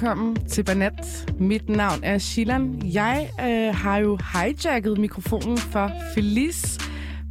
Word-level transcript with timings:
Velkommen 0.00 0.48
til 0.48 0.64
Banat. 0.64 1.32
Mit 1.38 1.68
navn 1.68 2.00
er 2.02 2.18
Shilan. 2.18 2.82
Jeg 2.84 3.30
øh, 3.40 3.74
har 3.74 3.98
jo 3.98 4.18
hijacket 4.32 4.98
mikrofonen 4.98 5.58
for 5.58 5.90
Felice 6.14 6.80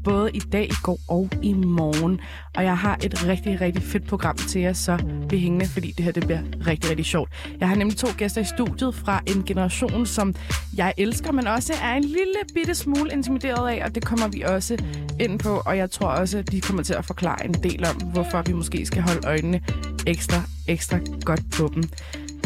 både 0.03 0.31
i 0.33 0.39
dag, 0.39 0.65
i 0.65 0.73
går 0.83 0.99
og 1.07 1.29
i 1.43 1.53
morgen. 1.53 2.19
Og 2.55 2.63
jeg 2.63 2.77
har 2.77 2.97
et 3.03 3.27
rigtig, 3.27 3.61
rigtig 3.61 3.83
fedt 3.83 4.07
program 4.07 4.37
til 4.37 4.61
jer, 4.61 4.73
så 4.73 4.97
bliv 5.27 5.39
hængende, 5.39 5.65
fordi 5.67 5.91
det 5.91 6.05
her 6.05 6.11
det 6.11 6.25
bliver 6.25 6.41
rigtig, 6.67 6.89
rigtig 6.89 7.05
sjovt. 7.05 7.29
Jeg 7.59 7.67
har 7.67 7.75
nemlig 7.75 7.97
to 7.97 8.07
gæster 8.17 8.41
i 8.41 8.45
studiet 8.45 8.95
fra 8.95 9.21
en 9.27 9.43
generation, 9.43 10.05
som 10.05 10.35
jeg 10.77 10.93
elsker, 10.97 11.31
men 11.31 11.47
også 11.47 11.73
er 11.83 11.93
en 11.93 12.03
lille 12.03 12.39
bitte 12.53 12.75
smule 12.75 13.11
intimideret 13.11 13.69
af, 13.69 13.85
og 13.85 13.95
det 13.95 14.05
kommer 14.05 14.27
vi 14.27 14.41
også 14.41 14.77
ind 15.19 15.39
på. 15.39 15.61
Og 15.65 15.77
jeg 15.77 15.91
tror 15.91 16.07
også, 16.07 16.37
at 16.37 16.51
de 16.51 16.61
kommer 16.61 16.83
til 16.83 16.93
at 16.93 17.05
forklare 17.05 17.45
en 17.45 17.53
del 17.53 17.85
om, 17.85 17.95
hvorfor 17.95 18.41
vi 18.41 18.53
måske 18.53 18.85
skal 18.85 19.01
holde 19.01 19.27
øjnene 19.27 19.61
ekstra, 20.07 20.41
ekstra 20.67 20.99
godt 21.25 21.41
på 21.51 21.71
dem. 21.75 21.83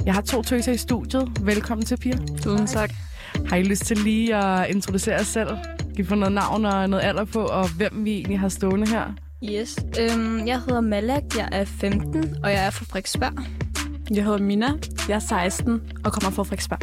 Jeg 0.05 0.13
har 0.13 0.21
to 0.21 0.41
tøser 0.41 0.71
i 0.71 0.77
studiet. 0.77 1.31
Velkommen 1.41 1.85
til, 1.85 1.97
Pia. 1.97 2.17
Tusind 2.41 2.67
tak. 2.67 2.91
Har 3.45 3.55
I 3.55 3.63
lyst 3.63 3.85
til 3.85 3.97
lige 3.97 4.35
at 4.35 4.69
introducere 4.69 5.15
jer 5.15 5.23
selv? 5.23 5.49
I 5.97 6.03
få 6.03 6.15
noget 6.15 6.33
navn 6.33 6.65
og 6.65 6.89
noget 6.89 7.03
alder 7.03 7.25
på, 7.25 7.39
og 7.39 7.69
hvem 7.75 8.05
vi 8.05 8.11
egentlig 8.11 8.39
har 8.39 8.49
stående 8.49 8.87
her? 8.87 9.13
Yes. 9.51 9.79
Øhm, 9.99 10.47
jeg 10.47 10.59
hedder 10.59 10.81
Malak, 10.81 11.23
jeg 11.37 11.49
er 11.51 11.65
15, 11.65 12.35
og 12.43 12.51
jeg 12.51 12.65
er 12.65 12.69
fra 12.69 12.85
Frederiksberg. 12.85 13.33
Jeg 14.15 14.23
hedder 14.23 14.39
Mina, 14.39 14.67
jeg 15.09 15.15
er 15.15 15.19
16 15.19 15.81
og 16.05 16.13
kommer 16.13 16.29
fra 16.29 16.43
Frederiksberg. 16.43 16.79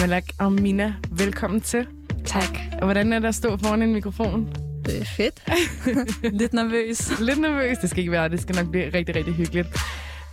Malak 0.00 0.24
og 0.38 0.52
Mina, 0.52 0.94
velkommen 1.10 1.60
til. 1.60 1.86
Tak. 2.24 2.58
Og 2.72 2.84
hvordan 2.84 3.12
er 3.12 3.18
det 3.18 3.28
at 3.28 3.34
stå 3.34 3.56
foran 3.56 3.82
en 3.82 3.92
mikrofon? 3.92 4.48
Det 4.86 5.00
er 5.00 5.04
fedt. 5.04 5.42
Lidt 6.40 6.52
nervøs. 6.52 7.20
Lidt 7.20 7.40
nervøs, 7.40 7.78
det 7.78 7.90
skal 7.90 8.00
ikke 8.00 8.12
være. 8.12 8.28
Det 8.28 8.40
skal 8.40 8.56
nok 8.56 8.70
blive 8.70 8.84
rigtig, 8.94 9.16
rigtig 9.16 9.34
hyggeligt. 9.34 9.68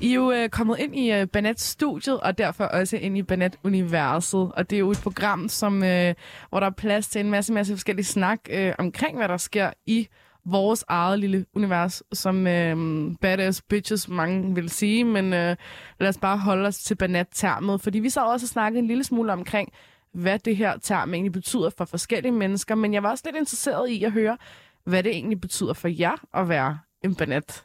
I 0.04 0.09
er 0.09 0.14
jo 0.14 0.32
øh, 0.32 0.50
kommet 0.50 0.80
ind 0.80 0.96
i 0.96 1.12
øh, 1.12 1.28
Banat-studiet, 1.28 2.20
og 2.20 2.38
derfor 2.38 2.64
også 2.64 2.98
ind 2.98 3.18
i 3.18 3.23
Banat-universet. 3.23 4.52
Og 4.52 4.70
det 4.70 4.76
er 4.76 4.80
jo 4.80 4.92
et 4.92 5.00
program, 5.04 5.50
som, 5.50 5.84
øh, 5.84 6.14
hvor 6.50 6.60
der 6.60 6.68
er 6.68 6.72
plads 6.72 7.08
til 7.08 7.22
en 7.22 7.30
masse, 7.30 7.54
masse 7.54 7.73
forskellige 7.73 8.06
snak 8.06 8.40
øh, 8.50 8.73
omkring, 8.80 9.18
hvad 9.18 9.28
der 9.28 9.38
sker 9.38 9.72
i 9.86 10.08
vores 10.45 10.86
eget 10.88 11.20
lille 11.20 11.45
univers, 11.56 12.04
som 12.14 12.48
øh, 12.48 12.78
badass 13.22 13.62
bitches 13.62 14.08
mange 14.08 14.56
vil 14.56 14.70
sige, 14.70 15.04
men 15.04 15.34
øh, 15.34 15.56
lad 16.00 16.10
os 16.10 16.17
bare 16.17 16.38
holde 16.38 16.67
os 16.67 16.78
til 16.78 16.95
Banat-termet, 16.95 17.82
fordi 17.82 18.00
vi 18.00 18.10
så 18.10 18.26
også 18.26 18.48
snakket 18.48 18.80
en 18.80 18.88
lille 18.88 19.04
smule 19.04 19.34
omkring, 19.34 19.70
hvad 20.14 20.40
det 20.40 20.58
her 20.58 20.78
term 20.78 21.14
egentlig 21.14 21.32
betyder 21.32 21.70
for 21.78 21.86
forskellige 21.86 22.32
mennesker, 22.32 22.76
men 22.76 22.94
jeg 22.94 23.04
var 23.04 23.10
også 23.10 23.23
lidt 23.26 23.36
interesseret 23.36 23.90
i 23.90 24.04
at 24.04 24.12
høre, 24.12 24.38
hvad 24.86 25.04
det 25.04 25.12
egentlig 25.12 25.42
betyder 25.42 25.73
for 25.73 25.88
jer 25.88 26.26
at 26.34 26.50
være 26.50 26.80
en 27.04 27.16
Banat. 27.16 27.64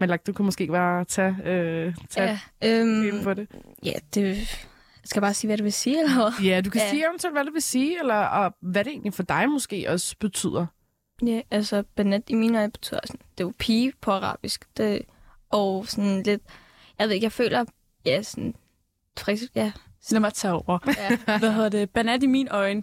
Men 0.00 0.10
like, 0.10 0.22
du 0.26 0.32
kunne 0.32 0.44
måske 0.44 0.66
bare 0.66 1.04
tage, 1.04 1.36
øh, 1.44 1.94
tage 2.10 2.40
Ja, 2.62 2.80
øhm, 2.80 3.22
på 3.24 3.34
det. 3.34 3.48
ja, 3.84 3.92
det... 4.14 4.38
Skal 5.04 5.18
jeg 5.20 5.22
bare 5.22 5.34
sige, 5.34 5.48
hvad 5.48 5.56
det 5.56 5.64
vil 5.64 5.72
sige, 5.72 5.98
eller 6.00 6.14
hvad? 6.14 6.46
Ja, 6.46 6.60
du 6.60 6.70
kan 6.70 6.80
Ja. 6.80 6.90
sige 6.90 7.06
eventuelt, 7.08 7.34
hvad 7.34 7.44
du 7.44 7.52
vil 7.52 7.62
sige, 7.62 7.98
eller 8.00 8.14
og 8.14 8.54
hvad 8.60 8.84
det 8.84 8.90
egentlig 8.90 9.14
for 9.14 9.22
dig 9.22 9.48
måske 9.48 9.86
også 9.88 10.16
betyder. 10.20 10.66
Ja, 11.26 11.40
altså, 11.50 11.82
banat 11.96 12.22
i 12.28 12.34
mine 12.34 12.58
øjne 12.58 12.72
betyder 12.72 13.00
sådan, 13.06 13.20
det 13.38 13.44
er 13.44 13.48
jo 13.48 13.52
pige 13.58 13.92
på 14.00 14.10
arabisk. 14.10 14.64
Det, 14.76 15.02
og 15.50 15.86
sådan 15.88 16.22
lidt, 16.22 16.42
jeg 16.98 17.06
ved 17.08 17.14
ikke, 17.14 17.24
jeg 17.24 17.32
føler, 17.32 17.64
ja, 18.04 18.22
sådan, 18.22 18.54
frisk, 19.18 19.44
ja, 19.54 19.72
Lad 20.10 20.20
mig 20.20 20.34
tage 20.34 20.54
over. 20.54 20.78
ja, 20.86 21.16
Hvad 21.38 21.52
hedder 21.52 21.68
det? 21.68 21.90
Banat 21.90 22.22
i 22.22 22.26
mine 22.26 22.50
øjne. 22.50 22.82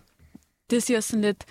Det 0.70 0.84
siger 0.84 1.00
sådan 1.00 1.22
lidt... 1.22 1.46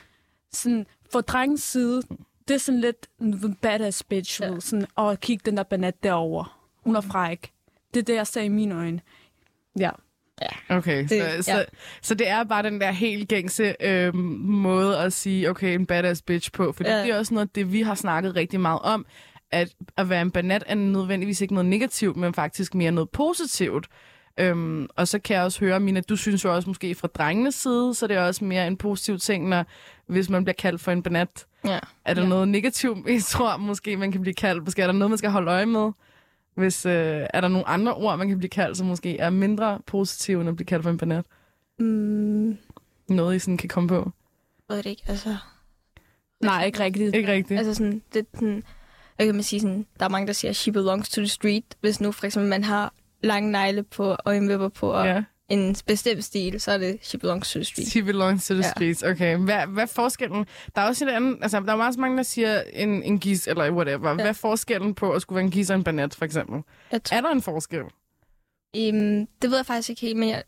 Sådan, 0.53 0.87
for 1.13 1.21
drengens 1.21 1.63
side, 1.63 2.03
det 2.49 2.55
er 2.55 2.59
sådan 2.59 2.81
lidt 2.81 3.07
en 3.21 3.55
badass 3.63 4.03
bitch. 4.03 4.41
Ja. 4.43 4.53
Ja. 4.53 4.61
Sådan, 4.61 4.87
og 4.95 5.21
kig 5.21 5.47
den 5.47 5.57
der 5.57 5.63
banat 5.63 6.03
derovre. 6.03 6.45
Hun 6.85 6.97
er 6.97 7.01
fræk. 7.01 7.53
Det 7.95 8.01
er 8.01 8.05
det, 8.05 8.15
jeg 8.15 8.27
ser 8.27 8.41
i 8.41 8.49
mine 8.49 8.75
øjne. 8.75 9.01
Ja. 9.79 9.91
Okay, 10.69 11.03
Det- 11.03 11.11
så, 11.11 11.17
ja. 11.17 11.43
så, 11.43 11.65
så 12.03 12.15
det 12.15 12.29
er 12.29 12.45
bare 12.45 12.63
den 12.63 12.81
der 12.81 12.91
helt 12.91 13.29
gængse 13.29 13.75
øh, 13.81 14.15
måde 14.15 14.99
at 14.99 15.13
sige, 15.13 15.51
okay, 15.51 15.75
en 15.75 15.87
badass 15.87 16.23
bitch 16.23 16.53
på, 16.53 16.73
fordi 16.73 16.89
Ja. 16.91 17.03
det 17.03 17.11
er 17.11 17.19
også 17.19 17.35
noget, 17.35 17.55
det 17.55 17.73
vi 17.73 17.83
har 17.83 17.95
snakket 17.95 18.37
rigtig 18.37 18.61
meget 18.61 18.81
om, 18.83 19.07
at 19.51 19.75
at 19.97 20.09
være 20.09 20.23
en 20.23 20.31
banat 20.31 20.65
er 20.67 20.75
nødvendigvis 20.75 21.41
ikke 21.41 21.55
noget 21.55 21.69
negativt, 21.69 22.17
men 22.17 22.35
faktisk 22.35 22.75
mere 22.75 22.91
noget 22.93 23.11
positivt. 23.11 23.87
Øhm, 24.41 24.89
og 24.97 25.09
så 25.09 25.19
kan 25.19 25.37
jeg 25.37 25.45
også 25.45 25.61
høre, 25.61 25.81
Mina, 25.81 26.01
du 26.01 26.17
synes 26.17 26.45
jo 26.45 26.55
også 26.55 26.71
måske 26.71 26.95
fra 26.95 27.09
drengenes 27.09 27.55
side, 27.55 27.95
så 27.95 28.07
det 28.07 28.17
er 28.17 28.21
også 28.23 28.45
mere 28.45 28.67
en 28.67 28.77
positiv 28.77 29.19
ting, 29.19 29.49
når, 29.49 29.65
hvis 30.07 30.31
man 30.31 30.45
bliver 30.45 30.55
kaldt 30.55 30.81
for 30.81 30.93
en 30.93 31.03
banat. 31.03 31.47
Ja. 31.65 31.79
Er 32.05 32.15
der 32.15 32.23
Ja. 32.23 32.29
noget 32.29 32.49
negativt, 32.49 33.09
jeg 33.09 33.23
tror 33.23 33.57
måske, 33.57 33.97
man 33.97 34.13
kan 34.13 34.21
blive 34.21 34.35
kaldt? 34.35 34.65
Måske 34.65 34.83
er 34.83 34.87
der 34.87 34.93
noget, 34.95 35.11
man 35.11 35.19
skal 35.19 35.31
holde 35.31 35.51
øje 35.51 35.67
med? 35.67 35.91
Hvis, 36.55 36.87
øh, 36.87 37.27
er 37.35 37.41
der 37.41 37.49
nogle 37.49 37.69
andre 37.69 37.95
ord, 37.95 38.19
man 38.19 38.29
kan 38.29 38.39
blive 38.39 38.51
kaldt, 38.51 38.79
som 38.79 38.87
måske 38.87 39.19
er 39.19 39.31
mindre 39.31 39.79
positive, 39.87 40.41
end 40.41 40.49
at 40.49 40.57
blive 40.57 40.67
kaldt 40.67 40.83
for 40.83 40.91
en 40.91 40.99
banat? 40.99 41.25
Mm, 41.79 42.57
Noget, 43.09 43.37
I 43.37 43.39
sådan 43.39 43.57
kan 43.57 43.69
komme 43.69 43.89
på? 43.89 44.13
jeg 44.69 44.77
ved 44.77 44.83
det 44.83 44.91
ikke, 44.91 45.03
altså... 45.07 45.37
Nej, 46.41 46.65
ikke 46.65 46.81
rigtigt. 46.81 47.15
Ikke 47.15 47.33
rigtigt? 47.33 47.59
Altså 47.59 47.75
sådan, 47.75 48.03
det 48.15 48.27
sådan, 48.35 48.63
hvad 49.17 49.27
kan 49.27 49.35
man 49.35 49.45
sige, 49.45 49.61
sådan, 49.61 49.87
der 49.99 50.05
er 50.05 50.09
mange, 50.09 50.27
der 50.27 50.33
siger, 50.33 50.53
she 50.53 50.73
belongs 50.73 51.11
to 51.11 51.21
the 51.21 51.29
street. 51.29 51.65
Hvis 51.81 52.01
nu 52.01 52.13
for 52.13 52.27
eksempel 52.27 52.51
man 52.51 52.65
har 52.65 52.93
lange 53.23 53.51
negle 53.53 53.83
på, 53.83 54.17
og 54.25 54.37
en 54.37 54.49
vipper 54.49 54.69
på, 54.69 54.91
og 54.91 55.07
ja. 55.07 55.23
En 55.49 55.77
bestemt 55.87 56.25
stil, 56.25 56.61
så 56.61 56.73
er 56.73 56.79
det, 56.79 56.99
she 57.03 57.19
belongs 57.19 57.53
to 57.53 57.59
the 57.59 57.65
street. 57.65 57.89
She 57.89 58.03
belongs 58.03 58.47
to 58.47 58.55
the 58.55 58.63
Ja. 58.65 58.71
streets. 58.71 59.03
Okay. 59.03 59.37
Hvad, 59.37 59.67
hvad 59.67 59.83
er 59.83 59.87
forskellen? 59.87 60.47
Der 60.75 60.81
er 60.83 60.87
også 60.87 61.05
et 61.05 61.11
andet... 61.11 61.39
Altså, 61.43 61.61
der 61.61 61.73
er 61.73 61.77
meget 61.77 61.99
mange, 61.99 62.17
der 62.17 62.23
siger 62.23 62.63
en, 62.73 63.03
en 63.03 63.19
gis, 63.19 63.47
eller 63.49 63.71
whatever. 63.73 64.09
Ja. 64.09 64.15
Hvad 64.15 64.27
er 64.27 64.33
forskellen 64.33 64.95
på 64.95 65.13
at 65.13 65.23
skulle 65.23 65.37
være 65.37 65.45
en 65.45 65.51
gis 65.51 65.71
og 65.71 65.77
en 65.77 65.85
banat, 65.85 66.15
for 66.15 66.25
eksempel? 66.25 66.63
Tror, 67.05 67.17
Er 67.17 67.21
der 67.21 67.31
en 67.31 67.43
forskel? 67.43 67.81
um, 67.81 69.27
det 69.43 69.51
ved 69.51 69.57
jeg 69.57 69.67
faktisk 69.67 69.91
ikke 69.91 70.01
helt, 70.01 70.17
men 70.17 70.29
jeg, 70.29 70.43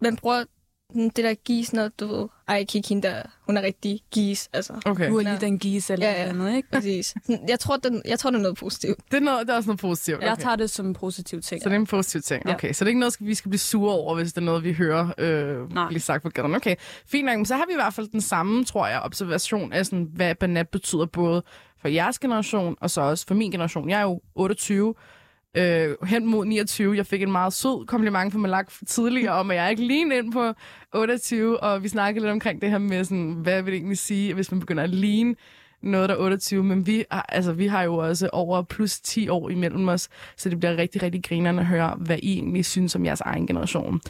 man 0.00 0.16
bruger 0.16 0.44
det 0.94 1.16
der 1.16 1.34
gis, 1.34 1.72
når 1.72 1.88
du 2.00 2.06
ved, 2.06 2.28
ej, 2.48 2.64
kig 2.64 2.82
hende 2.88 3.08
der, 3.08 3.22
hun 3.46 3.56
er 3.56 3.62
rigtig 3.62 4.00
gis, 4.10 4.48
altså. 4.52 4.72
Okay. 4.86 5.08
Du 5.10 5.18
er 5.18 5.22
lige 5.22 5.36
den 5.40 5.58
gis 5.58 5.90
eller 5.90 6.06
Ja, 6.06 6.22
ja, 6.22 6.28
andet, 6.28 6.56
ikke? 6.56 6.70
Præcis. 6.70 7.14
Jeg 7.48 7.60
tror, 7.60 7.76
den, 7.76 8.02
jeg 8.04 8.18
tror, 8.18 8.30
det 8.30 8.38
er 8.38 8.42
noget 8.42 8.56
positivt. 8.56 8.98
Det 9.10 9.16
er, 9.16 9.20
noget, 9.20 9.46
det 9.46 9.52
er 9.52 9.56
også 9.56 9.66
noget 9.68 9.80
positivt. 9.80 10.16
Okay. 10.16 10.26
Jeg 10.26 10.38
tager 10.38 10.56
det 10.56 10.70
som 10.70 10.86
en 10.86 10.94
positiv 10.94 11.42
ting. 11.42 11.62
Så 11.62 11.68
det 11.68 11.74
er 11.74 11.78
en 11.80 11.86
positiv 11.86 12.20
ting. 12.20 12.42
Ja. 12.46 12.54
Okay, 12.54 12.72
så 12.72 12.84
det 12.84 12.86
er 12.86 12.90
ikke 12.90 13.00
noget, 13.00 13.16
vi 13.20 13.34
skal 13.34 13.48
blive 13.48 13.58
sure 13.58 13.94
over, 13.94 14.14
hvis 14.14 14.32
det 14.32 14.40
er 14.40 14.44
noget, 14.44 14.64
vi 14.64 14.72
hører 14.72 15.08
øh, 15.18 15.72
Nej. 15.74 15.88
blive 15.88 16.00
sagt 16.00 16.22
på 16.22 16.28
gaden. 16.28 16.54
Okay, 16.54 16.74
fint 17.06 17.26
nok. 17.26 17.36
Men 17.36 17.46
så 17.46 17.54
har 17.56 17.64
vi 17.66 17.72
i 17.72 17.76
hvert 17.76 17.94
fald 17.94 18.08
den 18.08 18.20
samme, 18.20 18.64
tror 18.64 18.86
jeg, 18.86 19.00
observation 19.00 19.72
af, 19.72 19.86
sådan, 19.86 20.08
hvad 20.14 20.34
banat 20.34 20.68
betyder 20.68 21.06
både 21.06 21.42
for 21.80 21.88
jeres 21.88 22.18
generation, 22.18 22.76
og 22.80 22.90
så 22.90 23.00
også 23.00 23.26
for 23.26 23.34
min 23.34 23.50
generation. 23.50 23.90
Jeg 23.90 23.98
er 23.98 24.02
jo 24.02 24.20
28, 24.34 24.94
øh, 25.56 25.96
hen 26.04 26.26
mod 26.26 26.46
29. 26.46 26.96
Jeg 26.96 27.06
fik 27.06 27.22
en 27.22 27.32
meget 27.32 27.52
sød 27.52 27.86
kompliment 27.86 28.32
fra 28.32 28.38
Malak 28.38 28.72
tidligere 28.86 29.32
om, 29.32 29.50
at 29.50 29.56
jeg 29.56 29.64
er 29.64 29.68
ikke 29.68 29.86
lige 29.86 30.18
ind 30.18 30.32
på 30.32 30.52
28, 30.94 31.60
og 31.60 31.82
vi 31.82 31.88
snakkede 31.88 32.24
lidt 32.24 32.32
omkring 32.32 32.62
det 32.62 32.70
her 32.70 32.78
med, 32.78 33.04
sådan, 33.04 33.32
hvad 33.32 33.62
vil 33.62 33.72
det 33.72 33.78
egentlig 33.78 33.98
sige, 33.98 34.34
hvis 34.34 34.50
man 34.50 34.60
begynder 34.60 34.82
at 34.82 34.90
ligne 34.90 35.34
noget, 35.82 36.08
der 36.08 36.14
er 36.14 36.18
28, 36.18 36.64
men 36.64 36.86
vi, 36.86 37.04
har- 37.10 37.26
altså, 37.28 37.52
vi 37.52 37.66
har 37.66 37.82
jo 37.82 37.96
også 37.96 38.28
over 38.32 38.62
plus 38.62 39.00
10 39.00 39.28
år 39.28 39.50
imellem 39.50 39.88
os, 39.88 40.08
så 40.36 40.48
det 40.48 40.60
bliver 40.60 40.76
rigtig, 40.76 41.02
rigtig 41.02 41.24
grinerende 41.24 41.60
at 41.60 41.66
høre, 41.66 41.96
hvad 42.00 42.18
I 42.22 42.32
egentlig 42.32 42.64
synes 42.64 42.94
om 42.96 43.04
jeres 43.04 43.20
egen 43.20 43.46
generation. 43.46 44.00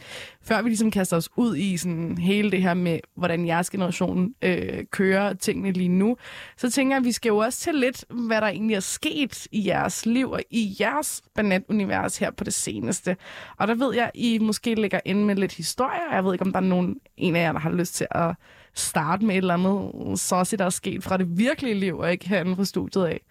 Før 0.41 0.61
vi 0.61 0.69
ligesom 0.69 0.91
kaster 0.91 1.17
os 1.17 1.29
ud 1.35 1.55
i 1.55 1.77
sådan 1.77 2.17
hele 2.17 2.51
det 2.51 2.61
her 2.61 2.73
med, 2.73 2.99
hvordan 3.15 3.47
jeres 3.47 3.69
generation 3.69 4.33
øh, 4.41 4.83
kører 4.91 5.33
tingene 5.33 5.71
lige 5.71 5.89
nu, 5.89 6.17
så 6.57 6.71
tænker 6.71 6.95
jeg, 6.95 6.99
at 7.01 7.05
vi 7.05 7.11
skal 7.11 7.29
jo 7.29 7.37
også 7.37 7.59
til 7.59 7.75
lidt, 7.75 8.05
hvad 8.09 8.41
der 8.41 8.47
egentlig 8.47 8.75
er 8.75 8.79
sket 8.79 9.47
i 9.51 9.67
jeres 9.67 10.05
liv 10.05 10.31
og 10.31 10.41
i 10.51 10.75
jeres 10.79 11.21
banatunivers 11.35 12.17
her 12.17 12.31
på 12.31 12.43
det 12.43 12.53
seneste. 12.53 13.17
Og 13.57 13.67
der 13.67 13.75
ved 13.75 13.95
jeg, 13.95 14.11
I 14.13 14.39
måske 14.41 14.75
ligger 14.75 14.99
inde 15.05 15.25
med 15.25 15.35
lidt 15.35 15.53
historier. 15.53 16.13
Jeg 16.13 16.25
ved 16.25 16.33
ikke, 16.33 16.45
om 16.45 16.51
der 16.51 16.59
er 16.59 16.63
nogen 16.63 16.95
en 17.17 17.35
af 17.35 17.41
jer, 17.41 17.51
der 17.51 17.59
har 17.59 17.71
lyst 17.71 17.95
til 17.95 18.07
at 18.11 18.35
starte 18.79 19.25
med 19.25 19.35
et 19.35 19.37
eller 19.37 19.53
andet 19.53 20.19
saucy, 20.19 20.55
der 20.55 20.65
er 20.65 20.69
sket 20.69 21.03
fra 21.03 21.17
det 21.17 21.37
virkelige 21.37 21.73
liv, 21.75 21.97
og 21.97 22.11
ikke 22.11 22.29
herinde 22.29 22.55
fra 22.55 22.65
studiet 22.65 23.05
af. 23.05 23.21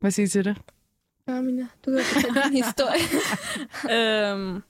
Hvad 0.00 0.10
siger 0.10 0.26
I 0.26 0.28
til 0.28 0.44
det? 0.44 0.56
Ja, 1.28 1.40
Mina, 1.40 1.66
du 1.86 1.90
kan 1.90 2.04
fortælle 2.04 2.42
din 2.42 2.56
historie. 2.64 3.02
øhm, 3.96 4.62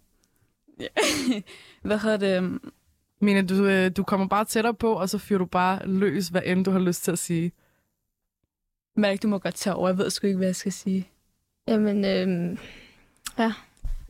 ja. 0.81 0.87
Hvad 1.89 1.99
hedder 1.99 2.17
det? 2.17 2.61
Mina, 3.21 3.43
du, 3.43 3.65
øh, 3.67 3.91
du 3.97 4.03
kommer 4.03 4.29
bare 4.29 4.45
tættere 4.45 4.75
på, 4.75 4.93
og 4.93 5.09
så 5.09 5.19
fyrer 5.19 5.39
du 5.39 5.45
bare 5.47 5.87
løs, 5.87 6.29
hvad 6.29 6.43
end 6.45 6.65
du 6.65 6.71
har 6.71 6.79
lyst 6.79 7.05
til 7.05 7.13
at 7.13 7.19
sige. 7.19 7.53
Mærk, 8.97 9.23
du 9.23 9.29
må 9.29 9.39
godt 9.39 9.55
tage 9.55 9.75
over. 9.75 9.89
Jeg 9.89 9.99
ved 9.99 10.11
sgu 10.11 10.27
ikke, 10.27 10.37
hvad 10.37 10.49
jeg 10.49 10.57
skal 10.57 10.73
sige. 10.73 11.09
Jamen, 11.69 12.05
øhm, 12.05 12.59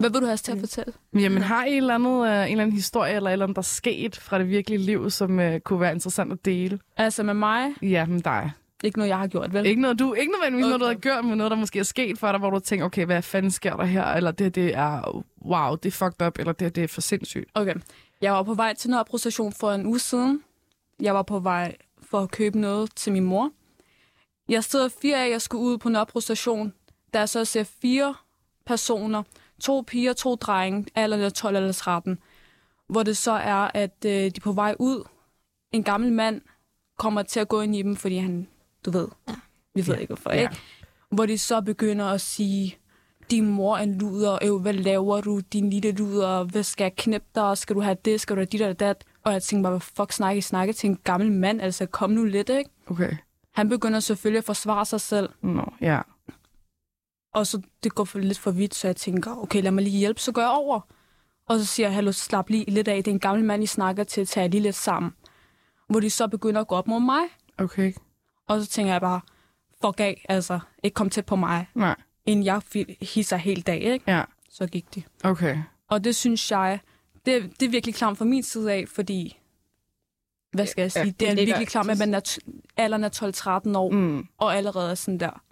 Hvad 0.00 0.10
vil 0.10 0.20
du 0.20 0.26
have 0.26 0.32
os 0.32 0.42
til 0.42 0.52
at 0.52 0.58
fortælle? 0.60 0.92
Jamen, 1.14 1.42
har 1.42 1.64
I 1.64 1.70
et 1.70 1.76
eller 1.76 1.94
andet, 1.94 2.26
øh, 2.26 2.26
en 2.26 2.50
eller 2.50 2.62
anden 2.62 2.72
historie, 2.72 3.14
eller 3.14 3.30
et 3.30 3.32
eller 3.32 3.44
andet, 3.46 3.56
der 3.56 3.60
er 3.60 3.62
sket 3.62 4.16
fra 4.16 4.38
det 4.38 4.48
virkelige 4.48 4.78
liv, 4.78 5.10
som 5.10 5.40
øh, 5.40 5.60
kunne 5.60 5.80
være 5.80 5.92
interessant 5.92 6.32
at 6.32 6.44
dele? 6.44 6.78
Altså 6.96 7.22
med 7.22 7.34
mig, 7.34 7.70
Ja, 7.82 8.06
med 8.06 8.20
dig. 8.20 8.50
ikke 8.84 8.98
noget, 8.98 9.08
jeg 9.08 9.18
har 9.18 9.26
gjort, 9.26 9.52
vel? 9.54 9.66
Ikke 9.66 9.80
noget, 9.82 9.98
du, 9.98 10.14
ikke 10.14 10.32
nødvendigvis 10.32 10.64
okay. 10.64 10.68
noget, 10.68 10.80
du 10.80 10.86
har 10.86 10.94
gjort, 11.14 11.24
men 11.24 11.38
noget, 11.38 11.50
der 11.50 11.56
måske 11.56 11.78
er 11.78 11.82
sket 11.82 12.18
for 12.18 12.30
dig, 12.32 12.38
hvor 12.38 12.50
du 12.50 12.58
tænker, 12.58 12.86
okay, 12.86 13.06
hvad 13.06 13.22
fanden 13.22 13.50
sker 13.50 13.76
der 13.76 13.84
her? 13.84 14.04
Eller 14.04 14.30
det, 14.30 14.54
det 14.54 14.74
er, 14.74 15.22
wow, 15.44 15.74
det 15.76 15.86
er 15.86 15.90
fucked 15.92 16.26
up, 16.26 16.38
eller 16.38 16.52
det, 16.52 16.76
det 16.76 16.84
er 16.84 16.88
for 16.88 17.00
sindssygt. 17.00 17.50
Okay. 17.54 17.74
Jeg 18.20 18.32
var 18.32 18.42
på 18.42 18.54
vej 18.54 18.74
til 18.74 18.90
Nørrebro 18.90 19.18
station 19.18 19.52
for 19.52 19.72
en 19.72 19.86
uge 19.86 19.98
siden. 19.98 20.42
Jeg 21.00 21.14
var 21.14 21.22
på 21.22 21.38
vej 21.38 21.76
for 22.02 22.20
at 22.20 22.30
købe 22.30 22.58
noget 22.58 22.90
til 22.96 23.12
min 23.12 23.24
mor. 23.24 23.50
Jeg 24.48 24.64
stod 24.64 24.90
fire 25.02 25.24
af, 25.24 25.30
jeg 25.30 25.42
skulle 25.42 25.64
ud 25.64 25.78
på 25.78 25.88
Nørrebro 25.88 26.20
station. 26.20 26.72
Da 27.14 27.18
jeg 27.18 27.28
så 27.28 27.44
ser 27.44 27.64
fire 27.82 28.14
personer 28.66 29.22
to 29.60 29.84
piger, 29.86 30.12
to 30.12 30.34
drenge, 30.34 30.86
alderen 30.94 31.32
12 31.32 31.56
eller 31.56 31.72
13, 31.72 32.18
hvor 32.88 33.02
det 33.02 33.16
så 33.16 33.32
er, 33.32 33.70
at 33.74 34.04
øh, 34.06 34.10
de 34.12 34.26
er 34.26 34.40
på 34.42 34.52
vej 34.52 34.74
ud. 34.78 35.08
En 35.72 35.82
gammel 35.84 36.12
mand 36.12 36.40
kommer 36.98 37.22
til 37.22 37.40
at 37.40 37.48
gå 37.48 37.60
ind 37.60 37.76
i 37.76 37.82
dem, 37.82 37.96
fordi 37.96 38.16
han, 38.16 38.48
du 38.84 38.90
ved, 38.90 39.08
ja. 39.28 39.34
vi 39.74 39.86
ved 39.86 39.94
Ja. 39.94 40.00
ikke 40.00 40.14
hvorfor, 40.14 40.32
Ja. 40.32 40.40
ikke? 40.40 40.56
Hvor 41.10 41.26
de 41.26 41.38
så 41.38 41.60
begynder 41.60 42.04
at 42.06 42.20
sige, 42.20 42.76
din 43.30 43.46
mor 43.46 43.76
er 43.76 43.82
en 43.82 43.98
luder, 43.98 44.38
øh, 44.42 44.60
hvad 44.62 44.72
laver 44.72 45.20
du, 45.20 45.40
din 45.52 45.70
lille 45.70 45.90
luder, 45.92 46.44
hvad 46.44 46.62
skal 46.62 46.84
jeg 46.84 46.96
knippe 46.96 47.26
dig, 47.34 47.58
skal 47.58 47.76
du 47.76 47.80
have 47.80 47.96
det, 48.04 48.20
skal 48.20 48.36
du 48.36 48.40
have 48.40 48.46
dit 48.46 48.60
eller 48.60 48.72
dat? 48.74 49.04
Og 49.24 49.32
jeg 49.32 49.42
tænkte 49.42 49.62
bare, 49.62 49.72
hvad 49.72 49.80
fuck 49.80 50.12
snakke 50.12 50.38
I 50.38 50.40
snakke 50.40 50.72
til 50.72 50.90
en 50.90 50.98
gammel 51.04 51.32
mand, 51.32 51.60
altså 51.62 51.86
kom 51.86 52.10
nu 52.10 52.24
lidt, 52.24 52.48
ikke? 52.48 52.70
Okay. 52.86 53.16
Han 53.54 53.68
begynder 53.68 54.00
selvfølgelig 54.00 54.38
at 54.38 54.44
forsvare 54.44 54.84
sig 54.86 55.00
selv, 55.00 55.28
Nå, 55.42 55.72
ja. 55.80 56.00
Og 57.34 57.46
så 57.46 57.62
det 57.82 57.94
går 57.94 58.04
for 58.04 58.18
lidt 58.18 58.38
for 58.38 58.50
vidt, 58.50 58.74
så 58.74 58.88
jeg 58.88 58.96
tænker, 58.96 59.36
okay, 59.42 59.62
lad 59.62 59.70
mig 59.70 59.84
lige 59.84 59.98
hjælpe, 59.98 60.20
så 60.20 60.32
går 60.32 60.40
jeg 60.42 60.50
over. 60.50 60.80
Og 61.46 61.58
så 61.58 61.64
siger 61.66 61.86
jeg, 61.86 61.94
hallo, 61.94 62.12
slap 62.12 62.48
lige 62.50 62.70
lidt 62.70 62.88
af, 62.88 63.04
det 63.04 63.10
er 63.10 63.14
en 63.14 63.20
gammel 63.20 63.44
mand, 63.44 63.62
I 63.62 63.66
snakker 63.66 64.04
til, 64.04 64.26
tag 64.26 64.42
jer 64.42 64.48
lige 64.48 64.60
lidt 64.62 64.74
sammen. 64.76 65.12
Hvor 65.88 66.00
de 66.00 66.10
så 66.10 66.28
begynder 66.28 66.60
at 66.60 66.66
gå 66.68 66.74
op 66.74 66.86
mod 66.86 67.00
mig, 67.00 67.20
Okay. 67.58 67.92
og 68.48 68.60
så 68.62 68.66
tænker 68.68 68.92
jeg 68.92 69.00
bare, 69.00 69.20
fuck 69.84 70.00
af, 70.00 70.24
altså, 70.28 70.58
ikke 70.82 70.94
kom 70.94 71.10
tæt 71.10 71.26
på 71.26 71.36
mig, 71.36 71.66
Nej. 71.74 71.96
inden 72.26 72.44
jeg 72.44 72.62
hisser 73.00 73.36
helt 73.36 73.66
dag, 73.66 73.80
ikke? 73.82 74.10
Ja. 74.12 74.24
Så 74.50 74.66
gik 74.66 74.94
de. 74.94 75.02
Okay. 75.24 75.58
Og 75.88 76.04
det 76.04 76.16
synes 76.16 76.50
jeg, 76.50 76.80
det, 77.26 77.60
det 77.60 77.66
er 77.66 77.70
virkelig 77.70 77.94
klamt 77.94 78.18
fra 78.18 78.24
min 78.24 78.42
side 78.42 78.72
af, 78.72 78.84
fordi, 78.88 79.38
hvad 80.52 80.66
skal 80.66 80.82
jeg 80.82 80.92
sige, 80.92 81.04
Ja, 81.04 81.10
det 81.20 81.28
er 81.28 81.34
ligger- 81.34 81.44
virkelig 81.54 81.68
klamt, 81.68 81.90
at 81.90 81.98
man 81.98 82.14
er 82.14 82.38
alderen 82.76 83.04
er 83.04 83.08
12-13 83.70 83.76
år, 83.78 83.90
Mm. 83.90 84.26
og 84.38 84.56
allerede 84.56 84.90
er 84.90 84.94
sådan 84.94 85.20
der. 85.20 85.42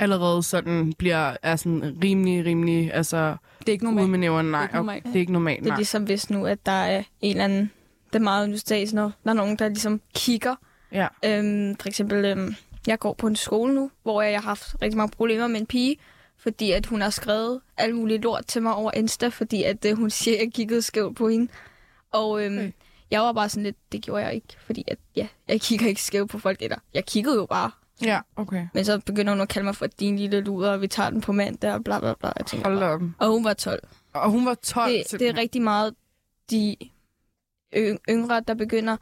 Allerede 0.00 0.42
sådan 0.42 0.92
bliver 0.92 1.36
er 1.42 1.56
sådan 1.56 1.98
rimelig, 2.02 2.44
rimelig, 2.44 2.94
altså 2.94 3.36
Det 3.60 3.68
er 3.68 3.72
ikke 3.72 3.84
ude 3.86 3.94
normalt. 3.94 4.10
med 4.10 4.18
næveren, 4.18 4.46
nej. 4.46 4.60
Det 4.66 4.74
er 4.74 4.74
ikke 4.74 4.76
normalt. 4.76 5.04
Det 5.04 5.14
er 5.14 5.20
ikke 5.20 5.32
normalt, 5.32 5.64
Det 5.64 5.70
er 5.70 5.76
ligesom 5.76 6.04
hvis 6.04 6.30
nu, 6.30 6.46
at 6.46 6.66
der 6.66 6.72
er 6.72 7.02
en 7.20 7.30
eller 7.30 7.44
anden, 7.44 7.70
det 8.06 8.14
er 8.14 8.22
meget 8.22 8.50
nysdags, 8.50 8.92
når 8.92 9.12
der 9.24 9.30
er 9.30 9.34
nogen, 9.34 9.56
der 9.56 9.68
ligesom 9.68 10.00
kigger. 10.14 10.54
Ja. 10.92 11.06
Øhm, 11.24 11.76
for 11.80 11.88
eksempel, 11.88 12.24
øhm, 12.24 12.54
jeg 12.86 12.98
går 12.98 13.12
på 13.12 13.26
en 13.26 13.36
skole 13.36 13.74
nu, 13.74 13.90
hvor 14.02 14.22
jeg 14.22 14.40
har 14.40 14.48
haft 14.48 14.74
rigtig 14.82 14.96
mange 14.96 15.16
problemer 15.16 15.46
med 15.46 15.60
en 15.60 15.66
pige, 15.66 15.96
fordi 16.38 16.72
at 16.72 16.86
hun 16.86 17.00
har 17.00 17.10
skrevet 17.10 17.60
alt 17.76 17.94
muligt 17.94 18.22
lort 18.22 18.46
til 18.46 18.62
mig 18.62 18.74
over 18.74 18.90
Insta, 18.96 19.28
fordi 19.28 19.62
at 19.62 19.84
øh, 19.84 19.96
hun 19.96 20.10
siger, 20.10 20.36
at 20.36 20.44
jeg 20.44 20.52
kiggede 20.52 20.82
skævt 20.82 21.16
på 21.16 21.28
hende. 21.28 21.48
Og 22.12 22.44
øhm, 22.44 22.58
okay. 22.58 22.72
jeg 23.10 23.20
var 23.20 23.32
bare 23.32 23.48
sådan 23.48 23.62
lidt, 23.62 23.76
det 23.92 24.02
gjorde 24.02 24.24
jeg 24.24 24.34
ikke, 24.34 24.56
fordi 24.66 24.84
at, 24.88 24.98
ja, 25.16 25.26
jeg 25.48 25.60
kigger 25.60 25.86
ikke 25.86 26.02
skævt 26.02 26.30
på 26.30 26.38
folk, 26.38 26.62
eller 26.62 26.76
jeg 26.94 27.06
kiggede 27.06 27.36
jo 27.36 27.46
bare. 27.46 27.70
Ja, 28.02 28.20
okay. 28.36 28.66
Men 28.74 28.84
så 28.84 29.00
begynder 29.06 29.32
hun 29.32 29.40
at 29.40 29.48
kalde 29.48 29.64
mig 29.64 29.76
for 29.76 29.86
din 29.86 30.16
lille 30.16 30.40
luder, 30.40 30.72
og 30.72 30.80
vi 30.80 30.86
tager 30.86 31.10
den 31.10 31.20
på 31.20 31.32
mandag, 31.32 31.72
og 31.72 31.84
bla 31.84 31.98
bla 32.00 32.14
bla. 32.20 32.32
Jeg 32.38 32.46
tænker 32.46 32.68
Hold 32.68 32.82
op. 32.82 33.00
og 33.18 33.28
hun 33.28 33.44
var 33.44 33.52
12. 33.54 33.80
Og 34.12 34.30
hun 34.30 34.46
var 34.46 34.54
12. 34.54 34.92
det, 34.92 35.20
det 35.20 35.28
er 35.28 35.36
rigtig 35.36 35.62
meget 35.62 35.94
de 36.50 36.76
yng- 37.76 37.98
yngre, 38.10 38.40
der 38.48 38.54
begynder. 38.54 38.96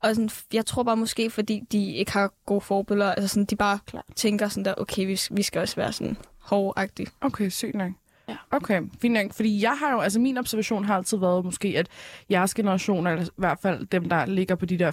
Og 0.00 0.14
sådan, 0.14 0.30
jeg 0.52 0.66
tror 0.66 0.82
bare 0.82 0.96
måske, 0.96 1.30
fordi 1.30 1.60
de 1.72 1.92
ikke 1.94 2.12
har 2.12 2.32
gode 2.46 2.60
forbilleder, 2.60 3.12
altså 3.14 3.28
sådan, 3.28 3.44
de 3.44 3.56
bare 3.56 3.78
Klart. 3.86 4.04
tænker 4.16 4.48
sådan 4.48 4.64
der, 4.64 4.74
okay, 4.76 5.06
vi, 5.06 5.20
vi 5.30 5.42
skal 5.42 5.60
også 5.60 5.76
være 5.76 5.92
sådan 5.92 6.16
hårdagtige. 6.38 7.06
Okay, 7.20 7.48
sygt 7.48 7.74
nok. 7.74 7.92
Ja. 8.28 8.36
Okay, 8.50 8.82
fint 9.00 9.14
nok. 9.14 9.32
Fordi 9.32 9.62
jeg 9.62 9.76
har 9.78 9.92
jo, 9.92 10.00
altså 10.00 10.20
min 10.20 10.38
observation 10.38 10.84
har 10.84 10.96
altid 10.96 11.18
været 11.18 11.44
måske, 11.44 11.68
at 11.78 11.86
jeres 12.30 12.54
generation, 12.54 13.06
eller 13.06 13.24
i 13.24 13.28
hvert 13.36 13.58
fald 13.62 13.86
dem, 13.86 14.08
der 14.08 14.26
ligger 14.26 14.54
på 14.54 14.66
de 14.66 14.78
der 14.78 14.90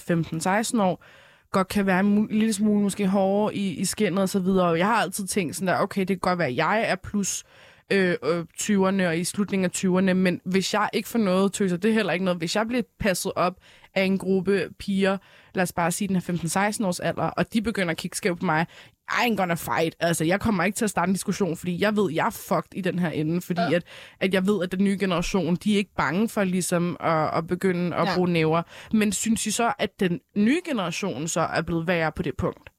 15-16 0.77 0.81
år, 0.81 1.03
godt 1.51 1.67
kan 1.67 1.85
være 1.85 1.99
en 1.99 2.27
lille 2.31 2.53
smule 2.53 2.81
måske 2.81 3.07
hårdere 3.07 3.55
i, 3.55 3.69
i 3.69 3.85
skinnet 3.85 4.21
og 4.21 4.29
så 4.29 4.39
videre. 4.39 4.67
Og 4.67 4.77
jeg 4.77 4.85
har 4.85 5.01
altid 5.01 5.27
tænkt 5.27 5.55
sådan 5.55 5.67
der, 5.67 5.79
okay, 5.79 5.99
det 6.01 6.07
kan 6.07 6.19
godt 6.19 6.39
være, 6.39 6.47
at 6.47 6.55
jeg 6.55 6.83
er 6.87 6.95
plus 6.95 7.43
øh, 7.91 8.15
øh, 8.23 8.45
20'erne 8.61 9.03
og 9.07 9.17
i 9.17 9.23
slutningen 9.23 9.65
af 9.65 9.75
20'erne, 9.75 10.13
men 10.13 10.41
hvis 10.45 10.73
jeg 10.73 10.89
ikke 10.93 11.09
får 11.09 11.19
noget 11.19 11.53
tøser, 11.53 11.77
det 11.77 11.89
er 11.89 11.93
heller 11.93 12.13
ikke 12.13 12.25
noget. 12.25 12.39
Hvis 12.39 12.55
jeg 12.55 12.67
bliver 12.67 12.83
passet 12.99 13.31
op 13.35 13.55
af 13.95 14.03
en 14.03 14.17
gruppe 14.17 14.69
piger, 14.79 15.17
lad 15.53 15.63
os 15.63 15.73
bare 15.73 15.91
sige 15.91 16.07
den 16.07 16.15
her 16.15 16.69
15-16 16.73 16.85
års 16.85 16.99
alder, 16.99 17.23
og 17.23 17.53
de 17.53 17.61
begynder 17.61 17.91
at 17.91 17.97
kigge 17.97 18.17
skævt 18.17 18.39
på 18.39 18.45
mig, 18.45 18.67
I 19.09 19.11
ain't 19.11 19.35
gonna 19.35 19.53
fight. 19.53 19.95
Altså, 19.99 20.23
jeg 20.23 20.39
kommer 20.39 20.63
ikke 20.63 20.75
til 20.75 20.85
at 20.85 20.89
starte 20.89 21.09
en 21.09 21.13
diskussion, 21.13 21.57
fordi 21.57 21.81
jeg 21.81 21.95
ved, 21.95 22.11
jeg 22.11 22.25
er 22.25 22.29
fucked 22.29 22.73
i 22.73 22.81
den 22.81 22.99
her 22.99 23.09
ende, 23.09 23.41
fordi 23.41 23.61
ja. 23.61 23.73
at, 23.73 23.83
at 24.19 24.33
jeg 24.33 24.47
ved, 24.47 24.63
at 24.63 24.71
den 24.71 24.83
nye 24.83 24.97
generation, 24.99 25.55
de 25.55 25.73
er 25.73 25.77
ikke 25.77 25.95
bange 25.97 26.29
for 26.29 26.43
ligesom 26.43 26.97
at, 26.99 27.37
at 27.37 27.47
begynde 27.47 27.95
at 27.95 28.07
ja. 28.07 28.15
Bruge 28.15 28.29
næver. 28.29 28.61
Men 28.93 29.11
synes 29.11 29.45
I 29.45 29.51
så, 29.51 29.73
at 29.79 29.99
den 29.99 30.19
nye 30.35 30.61
generation 30.65 31.27
så 31.27 31.41
er 31.41 31.61
blevet 31.61 31.87
værre 31.87 32.11
på 32.11 32.23
det 32.23 32.37
punkt? 32.37 32.69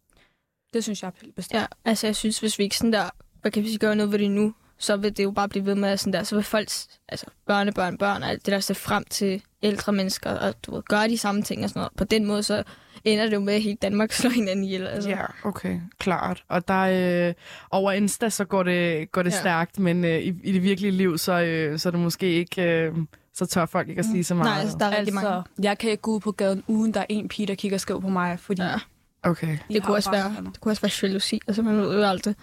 Det 0.73 0.85
synes 0.85 1.03
jeg 1.03 1.09
er 1.09 1.27
bestemt. 1.37 1.61
Ja, 1.61 1.67
altså 1.85 2.06
jeg 2.06 2.17
synes, 2.17 2.41
hvis 2.41 2.59
vi 2.59 2.65
ikke 2.65 2.77
sådan 2.77 2.93
der, 2.93 3.11
hvad 3.41 3.51
kan 3.51 3.63
vi 3.63 3.69
sige, 3.69 3.79
gøre 3.79 3.97
noget 3.97 4.13
ved 4.13 4.19
det 4.19 4.31
nu, 4.31 4.55
så 4.81 4.97
vil 4.97 5.17
det 5.17 5.25
jo 5.25 5.31
bare 5.31 5.49
blive 5.49 5.67
ved 5.67 5.75
med 5.75 5.88
at 5.88 6.00
sådan 6.00 6.12
der, 6.12 6.23
så 6.23 6.35
vil 6.35 6.44
folks, 6.44 6.88
altså 7.09 7.27
børnebørn, 7.47 7.99
børn, 7.99 8.23
og 8.23 8.29
alt 8.29 8.47
det 8.47 8.53
der 8.53 8.61
se 8.61 8.75
frem 8.75 9.05
til 9.11 9.43
ældre 9.62 9.93
mennesker, 9.93 10.31
og 10.31 10.55
du 10.67 10.75
ved, 10.75 10.82
gøre 10.82 11.09
de 11.09 11.19
samme 11.19 11.43
ting 11.43 11.65
og 11.65 11.69
sådan 11.69 11.81
noget. 11.81 11.93
På 11.97 12.05
den 12.05 12.27
måde, 12.27 12.43
så 12.43 12.62
ender 13.05 13.25
det 13.25 13.32
jo 13.32 13.41
med, 13.41 13.55
at 13.55 13.62
hele 13.62 13.77
Danmark 13.82 14.12
slår 14.21 14.31
hinanden 14.31 14.65
ihjel. 14.65 14.87
Altså. 14.87 15.09
Ja, 15.09 15.25
okay, 15.44 15.81
klart. 15.99 16.44
Og 16.49 16.69
der 16.69 17.29
øh, 17.29 17.35
over 17.71 17.93
Insta, 17.93 18.29
så 18.29 18.44
går 18.44 18.62
det, 18.62 19.12
går 19.12 19.23
det 19.23 19.31
ja. 19.31 19.41
Stærkt, 19.41 19.79
men 19.79 20.05
øh, 20.05 20.19
i, 20.19 20.35
i 20.44 20.53
det 20.53 20.62
virkelige 20.62 20.93
liv, 20.93 21.19
så, 21.19 21.41
øh, 21.41 21.79
så 21.79 21.88
er 21.88 21.91
det 21.91 22.00
måske 22.00 22.27
ikke... 22.27 22.62
Øh, 22.62 22.94
så 23.35 23.47
tør 23.47 23.67
folk 23.67 23.88
ikke 23.88 23.99
at 23.99 24.05
sige 24.05 24.25
så 24.25 24.35
meget. 24.35 24.50
Nej, 24.50 24.61
altså, 24.61 24.77
der 24.79 24.87
er 24.87 24.99
rigtig 24.99 25.15
mange. 25.15 25.31
Altså, 25.31 25.50
jeg 25.62 25.79
kan 25.79 25.91
ikke 25.91 26.00
gå 26.00 26.11
ud 26.11 26.21
på 26.21 26.32
gaden, 26.32 26.62
uden 26.67 26.94
der 26.94 27.00
er 27.00 27.06
en 27.09 27.29
pige, 27.29 27.47
der 27.47 27.55
kigger 27.55 27.79
skæv 27.79 28.00
på 28.00 28.09
mig, 28.09 28.38
fordi 28.41 28.62
ja. 28.62 28.79
Okay. 29.23 29.59
Det 29.69 29.82
kunne, 29.82 29.97
også 29.97 30.11
være, 30.11 30.35
det 30.44 30.61
kunne 30.61 30.73
også 30.73 30.82
være 30.82 30.91
jalousi, 31.03 31.41
altså 31.47 31.62
man 31.62 31.77
ved 31.77 31.99
jo 31.99 32.05
aldrig. 32.05 32.35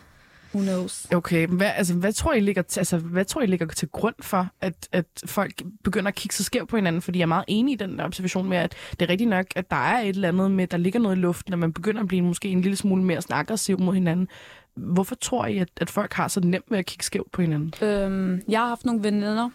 Who 0.54 0.64
knows? 0.64 1.08
Okay, 1.14 1.48
hvad, 1.48 1.72
altså, 1.76 1.94
hvad, 1.94 2.14
tror 2.14 2.34
I 2.34 2.40
ligger 2.40 2.62
til, 2.62 2.80
altså, 2.80 2.98
hvad 2.98 3.26
tror 3.26 3.42
I 3.42 3.46
ligger 3.46 3.68
til 3.68 3.88
grund 3.88 4.16
for, 4.20 4.48
at, 4.62 4.88
at 4.92 5.06
folk 5.26 5.62
begynder 5.84 6.08
at 6.08 6.16
kigge 6.16 6.36
så 6.36 6.44
skævt 6.44 6.70
på 6.70 6.76
hinanden? 6.76 7.02
Fordi 7.02 7.20
jeg 7.20 7.24
er 7.24 7.28
meget 7.28 7.46
enig 7.48 7.74
i 7.74 7.76
den 7.76 8.00
observation 8.00 8.50
med, 8.50 8.58
at 8.58 8.76
det 8.92 9.02
er 9.02 9.10
rigtigt 9.10 9.30
nok, 9.30 9.46
at 9.56 9.72
der 9.72 9.76
er 9.76 10.00
et 10.00 10.10
eller 10.10 10.28
andet 10.28 10.52
med, 10.52 10.68
der 10.68 10.78
ligger 10.78 11.00
noget 11.00 11.16
i 11.16 11.20
luften, 11.20 11.54
og 11.54 11.60
man 11.60 11.74
begynder 11.74 12.02
at 12.02 12.08
blive 12.08 12.22
måske 12.22 12.50
en 12.50 12.62
lille 12.62 12.76
smule 12.76 13.04
mere 13.04 13.22
sådan 13.22 13.36
aggressiv 13.36 13.80
mod 13.80 13.94
hinanden. 13.94 14.28
Hvorfor 14.76 15.16
tror 15.16 15.46
I, 15.46 15.58
at, 15.58 15.70
at 15.78 15.90
folk 15.90 16.14
har 16.14 16.28
så 16.28 16.40
nemt 16.40 16.66
ved 16.70 16.78
at 16.78 16.86
kigge 16.86 17.04
skævt 17.04 17.32
på 17.32 17.42
hinanden? 17.42 17.88
Øhm, 17.88 18.42
jeg 18.48 18.60
har 18.60 18.68
haft 18.68 18.86
nogle 18.86 19.04
veninder, 19.04 19.50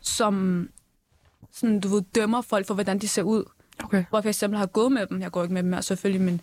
som 0.00 0.68
sådan, 1.52 1.80
du 1.80 1.88
ved, 1.88 2.02
dømmer 2.14 2.40
folk 2.40 2.66
for, 2.66 2.74
hvordan 2.74 2.98
de 2.98 3.08
ser 3.08 3.22
ud. 3.22 3.44
Okay. 3.84 4.04
Hvor 4.08 4.18
jeg 4.18 4.24
for 4.24 4.28
eksempel 4.28 4.58
har 4.58 4.66
gået 4.66 4.92
med 4.92 5.06
dem, 5.06 5.20
jeg 5.20 5.30
går 5.30 5.42
ikke 5.42 5.54
med 5.54 5.62
dem 5.62 5.70
mere 5.70 5.82
selvfølgelig, 5.82 6.22
men 6.22 6.40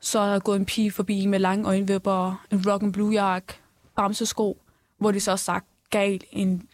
så 0.00 0.18
er 0.18 0.32
der 0.32 0.38
gået 0.40 0.56
en 0.60 0.64
pige 0.66 0.90
forbi 0.90 1.26
med 1.26 1.38
lange 1.38 1.66
øjenvipper, 1.66 2.46
en 2.52 2.62
rock 2.66 2.82
and 2.82 2.92
blue 2.92 3.12
jakke, 3.12 3.52
bamsesko, 3.96 4.58
hvor 4.98 5.12
de 5.12 5.20
så 5.20 5.30
har 5.30 5.36
sagt 5.36 5.66
galt 5.90 6.24
en, 6.30 6.68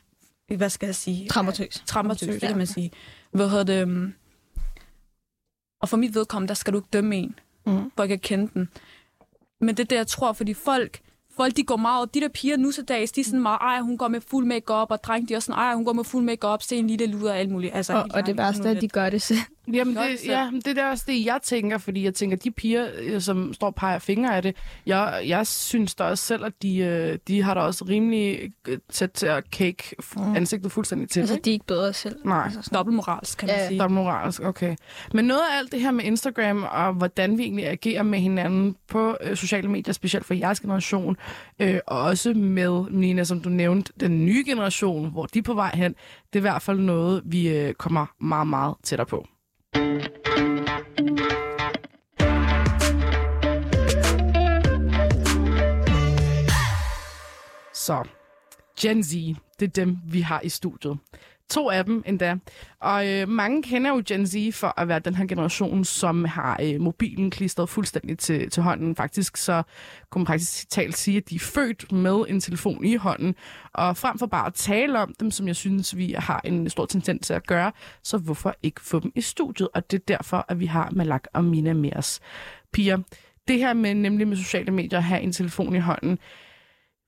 hvad 0.56 0.70
skal 0.70 0.86
jeg 0.86 0.94
sige? 0.94 1.28
Traumatøs. 1.28 1.82
Trampertøs, 1.86 2.28
det 2.28 2.40
kan 2.40 2.56
man 2.58 2.66
sige. 2.66 2.90
Hvad 3.30 3.48
hedder 3.48 3.64
det? 3.64 3.82
øhm, 3.82 4.14
Og 5.82 5.88
for 5.88 5.96
mit 5.96 6.14
vedkommende, 6.14 6.48
der 6.48 6.54
skal 6.54 6.72
du 6.72 6.78
ikke 6.78 6.88
dømme 6.92 7.16
en, 7.16 7.38
Mm. 7.66 7.90
for 7.96 8.02
ikke 8.02 8.12
at 8.12 8.20
kende 8.20 8.50
den. 8.54 8.68
Men 9.60 9.68
det 9.76 9.80
er 9.82 9.86
det, 9.86 9.96
jeg 9.96 10.06
tror, 10.06 10.32
fordi 10.32 10.54
folk, 10.54 11.00
folk 11.36 11.56
de 11.56 11.62
går 11.62 11.76
meget, 11.76 12.14
de 12.14 12.20
der 12.20 12.28
piger 12.28 12.56
nu 12.56 12.70
så 12.70 12.82
dags, 12.82 13.12
de 13.12 13.20
er 13.20 13.24
sådan 13.24 13.40
meget, 13.42 13.58
ej, 13.60 13.80
hun 13.80 13.98
går 13.98 14.08
med 14.08 14.20
fuld 14.20 14.46
makeup 14.46 14.90
og 14.90 15.04
dreng, 15.04 15.28
de 15.28 15.34
er 15.34 15.38
også 15.38 15.46
sådan, 15.46 15.58
ej, 15.58 15.74
hun 15.74 15.84
går 15.84 15.92
med 15.92 16.04
fuld 16.04 16.24
makeup 16.24 16.62
se 16.62 16.76
en 16.76 16.86
lille 16.86 17.06
luder 17.06 17.30
og 17.30 17.38
alt 17.38 17.50
muligt. 17.50 17.74
Altså, 17.74 17.92
Og, 17.94 18.06
og 18.14 18.26
det 18.26 18.36
værste 18.36 18.68
er, 18.68 18.70
at 18.74 18.80
de 18.80 18.88
gør 18.88 19.10
det 19.10 19.22
selv. 19.22 19.38
Jamen, 19.72 19.96
det, 19.96 20.26
ja, 20.26 20.50
det 20.64 20.78
er 20.78 20.90
også 20.90 21.04
det, 21.06 21.24
jeg 21.26 21.38
tænker, 21.42 21.78
fordi 21.78 22.04
jeg 22.04 22.14
tænker, 22.14 22.36
de 22.36 22.50
piger, 22.50 22.86
øh, 22.98 23.20
som 23.20 23.52
står 23.52 23.66
og 23.66 23.74
peger 23.74 23.98
fingre 23.98 24.36
af 24.36 24.42
det, 24.42 24.56
jeg, 24.86 25.22
jeg 25.26 25.46
synes 25.46 25.94
da 25.94 26.04
også 26.04 26.24
selv, 26.24 26.44
at 26.44 26.52
de, 26.62 26.76
øh, 26.78 27.18
de 27.28 27.42
har 27.42 27.54
da 27.54 27.60
også 27.60 27.84
rimelig 27.84 28.52
øh, 28.68 28.78
tæt 28.92 29.10
til 29.10 29.26
at 29.26 29.44
cake 29.52 29.96
Mm. 30.16 30.36
ansigtet 30.36 30.72
fuldstændig 30.72 31.08
til. 31.10 31.20
Altså, 31.20 31.34
ikke? 31.34 31.44
de 31.44 31.50
er 31.50 31.52
ikke 31.52 31.66
bedre 31.66 31.92
selv. 31.92 32.16
Nej. 32.24 32.50
Altså, 32.54 32.70
dobbeltmoralsk, 32.74 33.38
kan 33.38 33.46
man 33.46 33.56
Ja, 33.56 33.68
sige. 33.68 33.78
Der 33.78 33.84
er 33.84 33.88
moralsk, 33.88 34.42
okay. 34.42 34.76
Men 35.14 35.24
noget 35.24 35.40
af 35.52 35.58
alt 35.58 35.72
det 35.72 35.80
her 35.80 35.90
med 35.90 36.04
Instagram, 36.04 36.62
og 36.70 36.92
hvordan 36.92 37.38
vi 37.38 37.42
egentlig 37.42 37.66
agerer 37.68 38.02
med 38.02 38.18
hinanden 38.18 38.76
på 38.88 39.16
øh, 39.20 39.36
sociale 39.36 39.68
medier, 39.70 39.92
specielt 39.92 40.26
for 40.26 40.34
jeres 40.34 40.60
generation, 40.60 41.16
øh, 41.58 41.78
og 41.86 42.00
også 42.00 42.32
med, 42.34 42.84
Nina, 42.90 43.24
som 43.24 43.40
du 43.40 43.48
nævnte, 43.48 43.92
den 44.00 44.24
nye 44.24 44.44
generation, 44.46 45.10
hvor 45.10 45.26
de 45.26 45.38
er 45.38 45.42
på 45.42 45.54
vej 45.54 45.70
hen, 45.74 45.92
det 46.32 46.36
er 46.36 46.40
i 46.40 46.40
hvert 46.40 46.62
fald 46.62 46.78
noget, 46.78 47.22
vi 47.24 47.48
øh, 47.48 47.74
kommer 47.74 48.06
meget, 48.20 48.46
meget 48.46 48.74
tættere 48.82 49.06
på. 49.06 49.26
Så, 57.86 58.04
Gen 58.80 59.04
Z, 59.04 59.14
det 59.60 59.68
er 59.68 59.84
dem, 59.84 59.98
vi 60.06 60.20
har 60.20 60.40
i 60.40 60.48
studiet. 60.48 60.98
To 61.50 61.70
af 61.70 61.84
dem 61.84 62.02
endda. 62.06 62.36
Og 62.80 63.08
øh, 63.08 63.28
mange 63.28 63.62
kender 63.62 63.90
jo 63.90 64.02
Gen 64.08 64.26
Z 64.26 64.34
for 64.52 64.80
at 64.80 64.88
være 64.88 64.98
den 64.98 65.14
her 65.14 65.26
generation, 65.26 65.84
som 65.84 66.24
har 66.24 66.60
øh, 66.62 66.80
mobilen 66.80 67.30
klistret 67.30 67.68
fuldstændig 67.68 68.18
til, 68.18 68.50
til 68.50 68.62
hånden. 68.62 68.96
Faktisk 68.96 69.36
så 69.36 69.62
kunne 70.10 70.20
man 70.20 70.26
praktisk 70.26 70.70
talt 70.70 70.96
sige, 70.96 71.16
at 71.16 71.30
de 71.30 71.34
er 71.34 71.38
født 71.38 71.92
med 71.92 72.24
en 72.28 72.40
telefon 72.40 72.84
i 72.84 72.96
hånden. 72.96 73.34
Og 73.72 73.96
frem 73.96 74.18
for 74.18 74.26
bare 74.26 74.46
at 74.46 74.54
tale 74.54 74.98
om 74.98 75.14
dem, 75.20 75.30
som 75.30 75.46
jeg 75.46 75.56
synes, 75.56 75.96
vi 75.96 76.14
har 76.18 76.40
en 76.44 76.70
stor 76.70 76.86
tendens 76.86 77.26
til 77.26 77.34
at 77.34 77.46
gøre, 77.46 77.72
så 78.02 78.18
hvorfor 78.18 78.54
ikke 78.62 78.80
få 78.80 79.00
dem 79.00 79.12
i 79.14 79.20
studiet? 79.20 79.68
Og 79.74 79.90
det 79.90 80.00
er 80.00 80.04
derfor, 80.08 80.44
at 80.48 80.60
vi 80.60 80.66
har 80.66 80.90
Malak 80.92 81.24
og 81.32 81.44
Mina 81.44 81.72
med 81.72 81.96
os. 81.96 82.20
Piger, 82.72 82.98
det 83.48 83.58
her 83.58 83.72
med 83.72 83.94
nemlig 83.94 84.28
med 84.28 84.36
sociale 84.36 84.70
medier 84.70 84.98
at 84.98 85.04
have 85.04 85.20
en 85.20 85.32
telefon 85.32 85.76
i 85.76 85.78
hånden, 85.78 86.18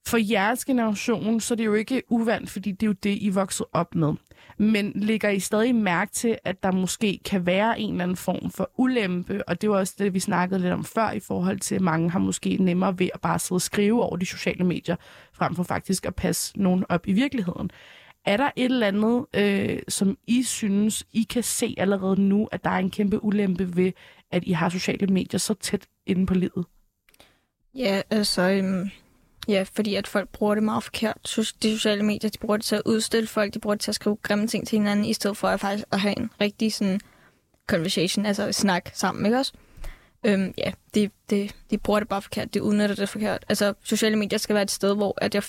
for 0.06 0.18
jeres 0.32 0.64
generation, 0.64 1.40
så 1.40 1.54
er 1.54 1.56
det 1.56 1.64
jo 1.64 1.74
ikke 1.74 2.02
uvandt, 2.08 2.50
fordi 2.50 2.72
det 2.72 2.82
er 2.82 2.86
jo 2.86 2.92
det, 2.92 3.18
I 3.20 3.28
voksede 3.28 3.34
vokset 3.34 3.66
op 3.72 3.94
med. 3.94 4.14
Men 4.58 4.92
ligger 4.94 5.28
I 5.28 5.40
stadig 5.40 5.74
mærke 5.74 6.12
til, 6.12 6.38
at 6.44 6.62
der 6.62 6.72
måske 6.72 7.20
kan 7.24 7.46
være 7.46 7.80
en 7.80 7.90
eller 7.90 8.02
anden 8.02 8.16
form 8.16 8.50
for 8.50 8.70
ulempe, 8.76 9.48
og 9.48 9.60
det 9.60 9.70
var 9.70 9.76
også 9.76 9.94
det, 9.98 10.14
vi 10.14 10.20
snakkede 10.20 10.60
lidt 10.60 10.72
om 10.72 10.84
før, 10.84 11.10
i 11.10 11.20
forhold 11.20 11.58
til, 11.58 11.74
at 11.74 11.80
mange 11.80 12.10
har 12.10 12.18
måske 12.18 12.56
nemmere 12.56 12.98
ved 12.98 13.08
at 13.14 13.20
bare 13.20 13.38
sidde 13.38 13.56
og 13.56 13.62
skrive 13.62 14.02
over 14.02 14.16
de 14.16 14.26
sociale 14.26 14.64
medier, 14.64 14.96
frem 15.32 15.54
for 15.54 15.62
faktisk 15.62 16.06
at 16.06 16.14
passe 16.14 16.60
nogen 16.60 16.84
op 16.88 17.08
i 17.08 17.12
virkeligheden. 17.12 17.70
Er 18.24 18.36
der 18.36 18.50
et 18.56 18.64
eller 18.64 18.86
andet, 18.86 19.26
øh, 19.34 19.78
som 19.88 20.18
I 20.26 20.42
synes, 20.42 21.06
I 21.12 21.22
kan 21.22 21.42
se 21.42 21.74
allerede 21.78 22.20
nu, 22.20 22.48
at 22.52 22.64
der 22.64 22.70
er 22.70 22.78
en 22.78 22.90
kæmpe 22.90 23.24
ulempe 23.24 23.76
ved, 23.76 23.92
at 24.30 24.44
I 24.44 24.52
har 24.52 24.68
sociale 24.68 25.06
medier 25.06 25.38
så 25.38 25.54
tæt 25.54 25.86
inde 26.06 26.26
på 26.26 26.34
livet? 26.34 26.64
Ja, 27.74 28.02
altså... 28.10 28.42
Øhm, 28.42 28.90
ja, 29.48 29.64
fordi 29.72 29.94
at 29.94 30.06
folk 30.06 30.28
bruger 30.28 30.54
det 30.54 30.62
meget 30.62 30.84
forkert. 30.84 31.16
De 31.62 31.72
sociale 31.72 32.02
medier, 32.02 32.30
de 32.30 32.38
bruger 32.38 32.56
det 32.56 32.66
til 32.66 32.76
at 32.76 32.82
udstille 32.86 33.26
folk, 33.26 33.54
de 33.54 33.58
bruger 33.58 33.74
det 33.74 33.80
til 33.82 33.90
at 33.90 33.94
skrive 33.94 34.16
grimme 34.16 34.46
ting 34.46 34.68
til 34.68 34.78
hinanden, 34.78 35.04
i 35.04 35.12
stedet 35.12 35.36
for 35.36 35.48
at 35.48 35.60
faktisk 35.60 35.84
at 35.92 36.00
have 36.00 36.18
en 36.18 36.30
rigtig 36.40 36.74
sådan 36.74 37.00
conversation, 37.66 38.26
altså 38.26 38.52
snak 38.52 38.90
sammen, 38.94 39.26
ikke 39.26 39.38
også? 39.38 39.52
Øhm, 40.24 40.54
ja, 40.58 40.72
de, 40.94 41.10
de, 41.30 41.48
de 41.70 41.78
bruger 41.78 42.00
det 42.00 42.08
bare 42.08 42.22
forkert, 42.22 42.54
de 42.54 42.62
udnytter 42.62 42.94
det 42.94 43.08
forkert. 43.08 43.44
Altså, 43.48 43.74
sociale 43.84 44.16
medier 44.16 44.38
skal 44.38 44.54
være 44.54 44.62
et 44.62 44.70
sted, 44.70 44.94
hvor 44.96 45.18
at 45.22 45.34
jeg 45.34 45.42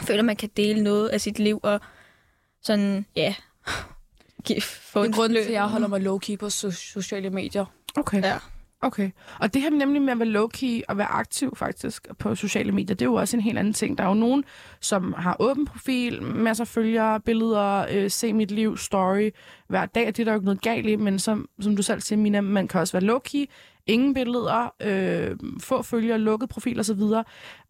føler, 0.00 0.22
man 0.22 0.36
kan 0.36 0.50
dele 0.56 0.82
noget 0.82 1.08
af 1.08 1.20
sit 1.20 1.38
liv, 1.38 1.60
og 1.62 1.80
sådan, 2.62 3.06
ja, 3.16 3.34
give, 4.44 4.60
få 4.60 5.02
en 5.04 5.12
grunden 5.12 5.42
til, 5.42 5.48
at 5.48 5.52
jeg 5.52 5.64
holder 5.64 5.88
mig 5.88 6.00
low-key 6.00 6.36
på 6.36 6.46
so- 6.46 6.70
sociale 6.70 7.30
medier. 7.30 7.64
Okay. 7.96 8.22
Ja. 8.22 8.38
Okay. 8.82 9.10
Og 9.40 9.54
det 9.54 9.62
her 9.62 9.70
nemlig 9.70 10.02
med 10.02 10.12
at 10.12 10.18
være 10.18 10.28
low-key 10.28 10.80
og 10.88 10.98
være 10.98 11.06
aktiv 11.06 11.56
faktisk 11.56 12.08
på 12.18 12.34
sociale 12.34 12.72
medier, 12.72 12.96
det 12.96 13.02
er 13.02 13.10
jo 13.10 13.14
også 13.14 13.36
en 13.36 13.42
helt 13.42 13.58
anden 13.58 13.72
ting. 13.72 13.98
Der 13.98 14.04
er 14.04 14.08
jo 14.08 14.14
nogen, 14.14 14.44
som 14.80 15.14
har 15.18 15.36
åben 15.38 15.66
profil, 15.66 16.22
masser 16.22 16.64
af 16.64 16.68
følgere, 16.68 17.20
billeder, 17.20 17.86
øh, 17.90 18.10
se 18.10 18.32
mit 18.32 18.50
liv, 18.50 18.76
story 18.76 19.30
hver 19.68 19.86
dag, 19.86 20.06
det 20.06 20.18
er 20.18 20.24
der 20.24 20.32
jo 20.32 20.38
ikke 20.38 20.44
noget 20.44 20.62
galt 20.62 20.86
i, 20.86 20.96
men 20.96 21.18
som, 21.18 21.48
som 21.60 21.76
du 21.76 21.82
selv 21.82 22.00
siger, 22.00 22.18
Mina, 22.18 22.40
man 22.40 22.68
kan 22.68 22.80
også 22.80 23.00
være 23.00 23.14
low-key, 23.14 23.44
ingen 23.86 24.14
billeder, 24.14 24.74
øh, 24.82 25.36
få 25.60 25.82
følgere, 25.82 26.18
lukket 26.18 26.48
profil 26.48 26.80
osv. 26.80 27.02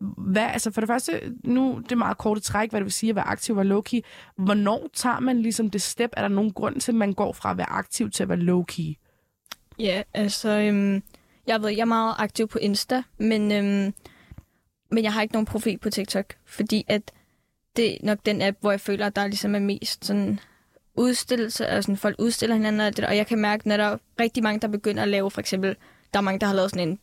Hvad, 0.01 0.43
altså 0.43 0.71
for 0.71 0.81
det 0.81 0.89
første, 0.89 1.21
nu 1.45 1.81
det 1.83 1.93
er 1.93 1.97
meget 1.97 2.19
korte 2.19 2.41
træk, 2.41 2.71
hvad 2.71 2.81
det 2.81 2.85
vil 2.85 2.93
sige 2.93 3.11
at 3.11 3.17
være 3.17 3.29
aktiv 3.29 3.57
og 3.57 3.65
low-key. 3.65 4.01
Hvornår 4.37 4.89
tager 4.95 5.21
man 5.21 5.43
ligesom 5.43 5.71
det 5.71 5.83
step? 5.83 6.11
Er 6.17 6.21
der 6.21 6.29
nogen 6.29 6.53
grund 6.53 6.81
til, 6.81 6.93
at 6.93 6.97
man 6.97 7.13
går 7.13 7.33
fra 7.33 7.51
at 7.51 7.57
være 7.57 7.71
aktiv 7.71 8.11
til 8.11 8.23
at 8.23 8.29
være 8.29 8.39
low-key? 8.39 9.10
Ja, 9.81 10.03
altså, 10.15 10.49
øhm, 10.49 11.03
jeg 11.47 11.63
ved, 11.63 11.71
jeg 11.71 11.81
er 11.81 11.85
meget 11.85 12.15
aktiv 12.19 12.49
på 12.49 12.59
Insta, 12.59 13.03
men, 13.19 13.53
øhm, 13.53 13.95
men 14.91 15.05
jeg 15.05 15.13
har 15.13 15.23
ikke 15.23 15.35
nogen 15.35 15.47
profil 15.47 15.79
på 15.79 15.91
TikTok, 15.91 16.35
fordi 16.45 16.85
at 16.89 17.13
det 17.77 17.93
er 17.93 17.99
nok 18.03 18.19
den 18.27 18.43
app, 18.43 18.57
hvor 18.61 18.71
jeg 18.71 18.81
føler, 18.81 19.07
at 19.07 19.17
der 19.17 19.27
ligesom 19.27 19.55
er 19.55 19.59
mest 19.59 20.05
sådan 20.05 20.41
udstillelse, 20.95 21.67
altså 21.67 21.87
sådan, 21.87 21.97
folk 21.97 22.17
udstiller 22.19 22.57
hinanden 22.57 22.81
og 22.81 22.97
det 22.97 23.05
og 23.05 23.17
jeg 23.17 23.27
kan 23.27 23.39
mærke, 23.39 23.69
når 23.69 23.77
der 23.77 23.85
er 23.85 23.97
rigtig 24.21 24.43
mange, 24.43 24.61
der 24.61 24.69
begynder 24.69 25.03
at 25.03 25.09
lave, 25.09 25.31
for 25.31 25.41
eksempel, 25.41 25.77
der 26.15 26.19
er 26.19 26.23
mange, 26.23 26.41
der 26.41 26.47
har 26.47 26.55
lavet 26.55 26.71
sådan 26.71 26.89
en 26.89 26.99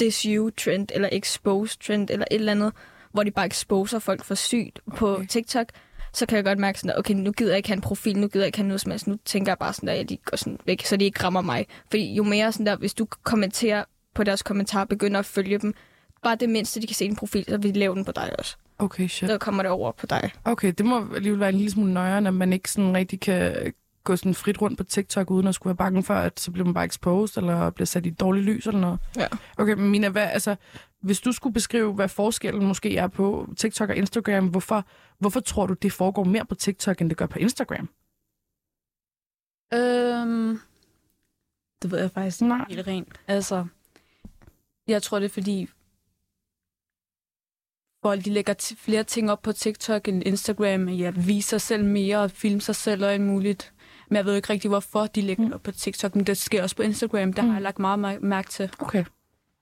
this 0.00 0.22
you 0.22 0.50
trend, 0.50 0.88
eller 0.94 1.08
expose 1.12 1.78
trend, 1.78 2.10
eller 2.10 2.26
et 2.30 2.34
eller 2.34 2.52
andet, 2.52 2.72
hvor 3.12 3.22
de 3.22 3.30
bare 3.30 3.46
exposer 3.46 3.98
folk 3.98 4.24
for 4.24 4.34
sygt 4.34 4.80
på 4.96 5.14
Okay. 5.14 5.26
TikTok, 5.26 5.66
så 6.16 6.26
kan 6.26 6.36
jeg 6.36 6.44
godt 6.44 6.58
mærke 6.58 6.78
sådan, 6.78 6.90
at 6.90 6.98
okay, 6.98 7.14
nu 7.14 7.32
gider 7.32 7.50
jeg 7.50 7.56
ikke 7.56 7.68
have 7.68 7.76
en 7.76 7.80
profil, 7.80 8.18
nu 8.18 8.28
gider 8.28 8.44
jeg 8.44 8.46
ikke 8.46 8.58
have 8.58 8.68
noget 8.68 8.80
som 8.80 8.90
helst, 8.90 9.06
nu 9.06 9.16
tænker 9.24 9.50
jeg 9.52 9.58
bare 9.58 9.72
sådan, 9.72 9.88
at 9.88 10.08
de 10.08 10.16
går 10.16 10.36
sådan 10.36 10.58
væk, 10.66 10.86
så 10.86 10.96
de 10.96 11.04
ikke 11.04 11.24
rammer 11.24 11.40
mig. 11.40 11.66
Fordi 11.90 12.14
jo 12.14 12.22
mere 12.22 12.52
sådan 12.52 12.66
der, 12.66 12.76
hvis 12.76 12.94
du 12.94 13.06
kommenterer 13.22 13.84
på 14.14 14.24
deres 14.24 14.42
kommentarer, 14.42 14.84
begynder 14.84 15.18
at 15.18 15.26
følge 15.26 15.58
dem, 15.58 15.74
bare 16.22 16.36
det 16.36 16.48
mindste, 16.48 16.80
de 16.80 16.86
kan 16.86 16.94
se 16.94 17.04
din 17.04 17.16
profil, 17.16 17.44
så 17.48 17.56
vil 17.56 17.74
de 17.74 17.78
lave 17.78 17.94
den 17.94 18.04
på 18.04 18.12
dig 18.12 18.32
også. 18.38 18.56
Okay, 18.78 19.08
shit. 19.08 19.30
Så 19.30 19.38
kommer 19.38 19.62
det 19.62 19.72
over 19.72 19.92
på 19.92 20.06
dig. 20.06 20.30
Okay, 20.44 20.72
det 20.78 20.86
må 20.86 21.06
alligevel 21.14 21.40
være 21.40 21.48
en 21.48 21.54
lille 21.54 21.70
smule 21.70 21.92
nøjere, 21.92 22.20
når 22.20 22.30
man 22.30 22.52
ikke 22.52 22.70
sådan 22.70 22.96
rigtig 22.96 23.20
kan 23.20 23.72
gå 24.04 24.16
sådan 24.16 24.34
frit 24.34 24.62
rundt 24.62 24.78
på 24.78 24.84
TikTok, 24.84 25.30
uden 25.30 25.46
at 25.46 25.54
skulle 25.54 25.70
være 25.70 25.76
bange 25.76 26.02
for, 26.02 26.14
at 26.14 26.40
så 26.40 26.50
bliver 26.50 26.64
man 26.64 26.74
bare 26.74 26.84
exposed, 26.84 27.42
eller 27.42 27.70
bliver 27.70 27.86
sat 27.86 28.06
i 28.06 28.08
et 28.08 28.20
dårligt 28.20 28.46
lys 28.46 28.66
eller 28.66 28.80
noget. 28.80 28.98
Ja. 29.16 29.26
Okay, 29.58 29.72
men 29.72 29.90
Mina, 29.90 30.08
hvad, 30.08 30.28
altså, 30.32 30.56
hvis 31.02 31.20
du 31.20 31.32
skulle 31.32 31.54
beskrive, 31.54 31.92
hvad 31.94 32.08
forskellen 32.08 32.66
måske 32.66 32.96
er 32.96 33.06
på 33.08 33.48
TikTok 33.56 33.88
og 33.90 33.96
Instagram, 33.96 34.48
hvorfor, 34.48 34.84
hvorfor 35.18 35.40
tror 35.40 35.66
du, 35.66 35.74
det 35.74 35.92
foregår 35.92 36.24
mere 36.24 36.46
på 36.46 36.54
TikTok, 36.54 37.00
end 37.00 37.08
det 37.10 37.18
gør 37.18 37.26
på 37.26 37.38
Instagram? 37.38 37.88
Øhm, 39.74 40.58
det 41.82 41.90
ved 41.90 41.98
jeg 42.00 42.10
faktisk 42.10 42.40
ikke 42.42 42.48
Nej. 42.48 42.66
helt 42.68 42.86
rent. 42.86 43.20
Altså, 43.26 43.66
jeg 44.88 45.02
tror, 45.02 45.18
det 45.18 45.24
er 45.24 45.28
fordi, 45.34 45.68
folk 48.02 48.24
de 48.24 48.30
lægger 48.30 48.74
flere 48.78 49.04
ting 49.04 49.30
op 49.30 49.42
på 49.42 49.52
TikTok 49.52 50.08
end 50.08 50.22
Instagram. 50.26 50.88
Ja, 50.88 51.10
viser 51.10 51.58
sig 51.58 51.60
selv 51.60 51.84
mere 51.84 52.18
og 52.18 52.30
filmer 52.30 52.60
sig 52.60 52.76
selv 52.76 53.04
og 53.04 53.12
alt 53.12 53.22
muligt. 53.22 53.72
Men 54.08 54.16
jeg 54.16 54.24
ved 54.24 54.36
ikke 54.36 54.50
rigtig, 54.50 54.68
hvorfor 54.68 55.06
de 55.06 55.20
lægger 55.20 55.46
Mm. 55.46 55.52
op 55.52 55.62
på 55.62 55.72
TikTok. 55.72 56.14
Men 56.14 56.26
det 56.26 56.36
sker 56.36 56.62
også 56.62 56.76
på 56.76 56.82
Instagram. 56.82 57.32
Der 57.32 57.42
Mm. 57.42 57.48
har 57.48 57.54
jeg 57.54 57.62
lagt 57.62 57.78
meget 57.78 57.98
mær- 57.98 58.18
mærke 58.20 58.48
til. 58.48 58.70
Okay. 58.78 59.04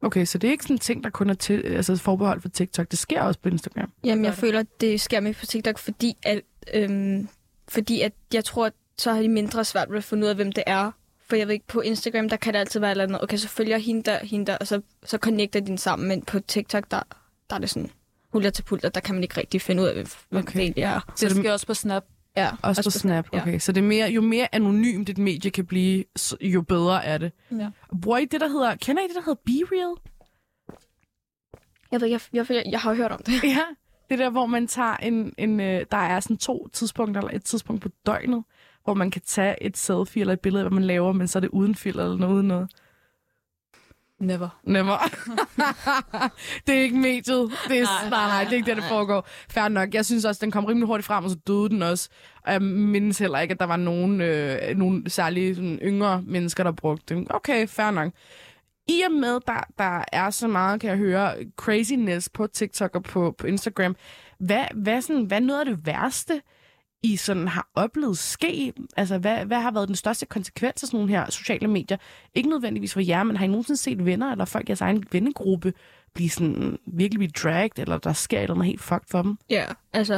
Okay, 0.05 0.25
så 0.25 0.39
det 0.39 0.49
er 0.49 0.53
ikke 0.53 0.65
sådan 0.65 0.75
en 0.77 0.81
ting, 0.81 1.05
der 1.05 1.11
kun 1.11 1.31
er 1.31 1.35
til, 1.35 1.63
altså 1.67 1.97
forbeholdt 1.97 2.43
for 2.43 2.49
TikTok. 2.49 2.91
Det 2.91 2.99
sker 2.99 3.23
også 3.23 3.41
på 3.41 3.49
Instagram. 3.49 3.93
Jamen, 4.05 4.25
jeg 4.25 4.35
føler, 4.35 4.61
at 4.61 4.67
det 4.81 5.01
sker 5.01 5.21
med 5.21 5.35
på 5.35 5.47
TikTok, 5.47 5.79
fordi 5.79 6.15
at, 6.23 6.41
øhm, 6.75 7.29
fordi 7.69 8.01
at 8.01 8.13
jeg 8.35 8.45
tror, 8.45 8.67
at 8.67 8.73
så 8.99 9.13
har 9.13 9.23
de 9.23 9.29
mindre 9.29 9.65
svært 9.65 9.91
ved 9.91 9.99
at 9.99 10.05
finde 10.05 10.25
ud 10.25 10.29
af, 10.29 10.35
hvem 10.35 10.53
det 10.53 10.65
er. 10.67 10.91
For 11.29 11.37
jeg 11.37 11.47
ved 11.47 11.55
ikke, 11.55 11.67
på 11.67 11.81
Instagram, 11.81 12.29
der 12.29 12.37
kan 12.37 12.55
det 12.55 12.61
altid 12.61 12.81
være 12.81 12.91
et 12.91 12.93
eller 12.93 13.05
andet. 13.05 13.23
Okay, 13.23 13.37
så 13.37 13.49
følger 13.49 13.79
hende 13.79 14.03
der, 14.03 14.19
hende 14.25 14.47
der, 14.47 14.57
og 14.57 14.67
så, 14.67 14.81
så 15.05 15.19
connecter 15.19 15.61
de 15.61 15.67
den 15.67 15.79
sammen. 15.79 16.09
Men 16.09 16.23
på 16.23 16.41
TikTok, 16.41 16.91
der, 16.91 17.01
der 17.51 17.57
er 17.57 17.61
det 17.61 17.71
sådan 17.71 17.91
hulter 18.33 18.51
til 18.51 18.63
pulter. 18.63 18.89
Der 18.89 19.01
kan 19.01 19.15
man 19.15 19.23
ikke 19.23 19.37
rigtig 19.41 19.63
finde 19.63 19.83
ud 19.83 19.89
af, 19.89 19.95
hvem, 19.95 20.07
Okay. 20.33 20.53
det 20.53 20.61
egentlig 20.61 20.83
er. 20.85 21.01
Så 21.17 21.27
Det 21.29 21.37
det- 21.37 21.43
sker 21.45 21.53
også 21.53 21.67
på 21.67 21.75
Snap. 21.75 22.05
Ja, 22.37 22.51
Også 22.63 22.83
på 22.85 22.91
Snap, 22.91 23.27
ja. 23.33 23.41
okay. 23.41 23.59
Så 23.59 23.73
det 23.73 23.81
er 23.81 23.85
mere, 23.87 24.11
jo 24.11 24.21
mere 24.21 24.55
anonymt 24.55 25.09
et 25.09 25.19
medie 25.19 25.51
kan 25.51 25.67
blive, 25.67 26.05
jo 26.41 26.63
bedre 26.63 27.05
er 27.05 27.19
det. 27.19 27.33
Ja. 27.51 27.71
Bruger 28.03 28.19
I 28.19 28.25
det, 28.25 28.41
der 28.41 28.49
hedder, 28.49 28.77
kender 28.77 29.03
I 29.03 29.07
det, 29.07 29.15
der 29.15 29.21
hedder 29.21 29.41
Be 29.45 29.75
Real? 29.77 29.95
Jeg 31.93 32.01
ved 32.01 32.09
ikke, 32.09 32.21
jeg, 32.33 32.47
jeg, 32.51 32.57
jeg, 32.57 32.73
jeg 32.73 32.81
har 32.81 32.95
hørt 32.95 33.13
om 33.13 33.21
det. 33.27 33.33
Ja, 33.57 33.61
det 34.11 34.19
der, 34.19 34.31
hvor 34.31 34.47
man 34.47 34.67
tager 34.67 34.97
en, 34.97 35.33
en 35.39 35.61
øh, 35.61 35.87
der 35.91 35.97
er 35.97 36.21
sådan 36.21 36.37
to 36.37 36.69
tidspunkter, 36.73 37.21
eller 37.21 37.37
et 37.37 37.45
tidspunkt 37.45 37.83
på 37.83 37.89
døgnet, 38.07 38.45
hvor 38.85 38.95
man 38.95 39.11
kan 39.11 39.23
tage 39.27 39.63
et 39.63 39.77
selfie 39.77 40.21
eller 40.21 40.33
et 40.33 40.41
billede 40.41 40.63
hvad 40.63 40.71
man 40.73 40.85
laver, 40.85 41.13
men 41.13 41.29
så 41.29 41.39
er 41.39 41.41
det 41.41 41.49
uden 41.49 41.75
filter 41.75 42.05
eller 42.05 42.17
noget 42.19 42.45
noget. 42.45 42.71
Never. 44.21 44.61
Nemmer. 44.65 44.97
det 46.67 46.75
er 46.75 46.83
ikke 46.83 46.97
mediet. 46.97 47.53
Det 47.69 47.79
er, 47.79 47.85
nej, 47.85 48.11
Nej. 48.11 48.29
nej, 48.29 48.45
det 48.45 48.53
er 48.53 48.57
ikke 48.57 48.71
det, 48.71 48.77
der 48.77 48.89
foregår. 48.89 49.29
Fair 49.51 49.69
nok. 49.69 49.95
Jeg 49.95 50.07
synes 50.07 50.25
også, 50.25 50.39
den 50.45 50.51
kom 50.51 50.65
rimelig 50.65 50.87
hurtigt 50.87 51.07
frem, 51.07 51.25
og 51.25 51.31
så 51.31 51.37
døde 51.47 51.69
den 51.69 51.83
også. 51.83 52.09
Og 52.47 52.53
jeg 52.53 52.63
mindes 52.63 53.19
heller 53.19 53.39
ikke, 53.41 53.53
at 53.53 53.61
der 53.61 53.67
var 53.67 53.77
nogen, 53.77 54.21
øh, 54.21 54.77
nogen 54.77 55.11
særlige 55.11 55.55
sådan, 55.55 55.79
yngre 55.83 56.23
mennesker, 56.27 56.65
der 56.65 56.73
brugte 56.73 57.15
den. 57.15 57.27
Okay, 57.31 57.69
fair 57.69 57.91
nok. 57.91 58.13
I 58.89 59.03
og 59.03 59.13
med, 59.13 59.41
der, 59.47 59.65
der 59.79 60.05
er 60.13 60.31
så 60.31 60.49
meget, 60.49 60.81
kan 60.81 60.91
jeg 60.91 60.99
høre, 60.99 61.35
craziness 61.57 62.29
på 62.29 62.47
TikTok 62.47 62.95
og 62.95 63.03
på, 63.03 63.35
på 63.39 63.47
Instagram. 63.47 63.97
Hvad, 64.39 64.65
hvad, 64.75 65.03
sådan, 65.03 65.25
hvad 65.25 65.37
er 65.37 65.43
noget 65.45 65.61
af 65.61 65.67
det 65.67 65.87
værste, 65.87 66.41
I 67.05 67.17
sådan 67.17 67.49
har 67.49 67.69
oplevet 67.75 68.19
ske? 68.19 68.73
Altså, 68.97 69.19
hvad, 69.19 69.45
hvad 69.45 69.61
har 69.61 69.71
været 69.71 69.89
den 69.89 69.97
største 69.97 70.27
konsekvens 70.27 70.83
af 70.83 70.87
sådan 70.87 70.99
nogle 70.99 71.11
her 71.13 71.31
sociale 71.31 71.69
medier? 71.69 71.97
Ikke 72.35 72.49
nødvendigvis 72.49 72.93
for 72.93 73.01
jer, 73.01 73.23
men 73.23 73.37
har 73.37 73.45
I 73.45 73.49
nogensinde 73.49 73.81
set 73.81 74.05
venner 74.07 74.33
eller 74.33 74.45
folk 74.45 74.69
i 74.69 74.71
jeres 74.71 74.81
egen 74.81 75.05
vennegruppe 75.13 75.73
blive 76.15 76.31
sådan 76.31 76.79
virkelig 76.87 77.19
blive 77.19 77.31
dragged, 77.43 77.79
eller 77.79 77.99
der 77.99 78.13
sker 78.13 78.39
et 78.39 78.43
eller 78.43 78.55
andet 78.55 78.67
helt 78.67 78.81
fucked 78.81 79.09
for 79.11 79.23
dem? 79.23 79.37
Ja, 79.51 79.65
altså, 79.93 80.13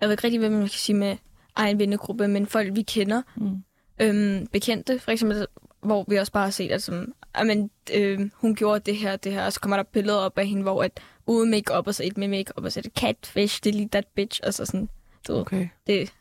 jeg 0.00 0.08
ved 0.08 0.10
ikke 0.12 0.24
rigtig, 0.24 0.38
hvad 0.38 0.50
man 0.50 0.60
kan 0.60 0.68
sige 0.68 0.96
med 0.96 1.16
egen 1.56 1.78
vennegruppe, 1.78 2.28
men 2.28 2.46
folk, 2.46 2.76
vi 2.76 2.82
kender, 2.82 3.22
Mm. 3.36 3.62
øhm, 4.00 4.46
bekendte, 4.52 4.98
for 4.98 5.10
eksempel, 5.10 5.46
hvor 5.82 6.04
vi 6.08 6.16
også 6.16 6.32
bare 6.32 6.44
har 6.44 6.50
set, 6.50 6.70
at 6.70 6.82
som, 6.82 7.12
amen, 7.34 7.70
øh, 7.94 8.30
hun 8.34 8.54
gjorde 8.54 8.80
det 8.90 8.96
her, 8.96 9.16
det 9.16 9.32
her, 9.32 9.44
og 9.44 9.52
så 9.52 9.60
kommer 9.60 9.76
der 9.76 9.84
billeder 9.84 10.18
op 10.18 10.38
af 10.38 10.46
hende, 10.46 10.62
hvor 10.62 10.82
at 10.82 11.00
uden 11.26 11.50
make-up, 11.50 11.86
og 11.86 11.94
så 11.94 12.02
et 12.06 12.18
med 12.18 12.28
make-up, 12.28 12.64
og 12.64 12.72
så 12.72 12.80
er 12.80 12.82
det 12.82 12.92
catfish, 12.92 13.60
det 13.64 13.70
er 13.70 13.74
lige 13.74 13.88
that 13.92 14.06
bitch, 14.06 14.40
og 14.46 14.54
så 14.54 14.66
sådan, 14.66 14.88
du 15.28 15.32
Okay. 15.34 15.68
det, 15.86 16.12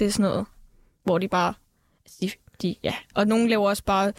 det 0.00 0.06
er 0.06 0.10
sådan 0.12 0.30
noget, 0.30 0.46
hvor 1.04 1.18
de 1.18 1.28
bare, 1.28 1.54
altså, 2.04 2.18
de, 2.20 2.30
de, 2.62 2.74
ja, 2.82 2.94
og 3.14 3.26
nogen 3.26 3.48
laver 3.48 3.68
også 3.68 3.84
bare 3.84 4.12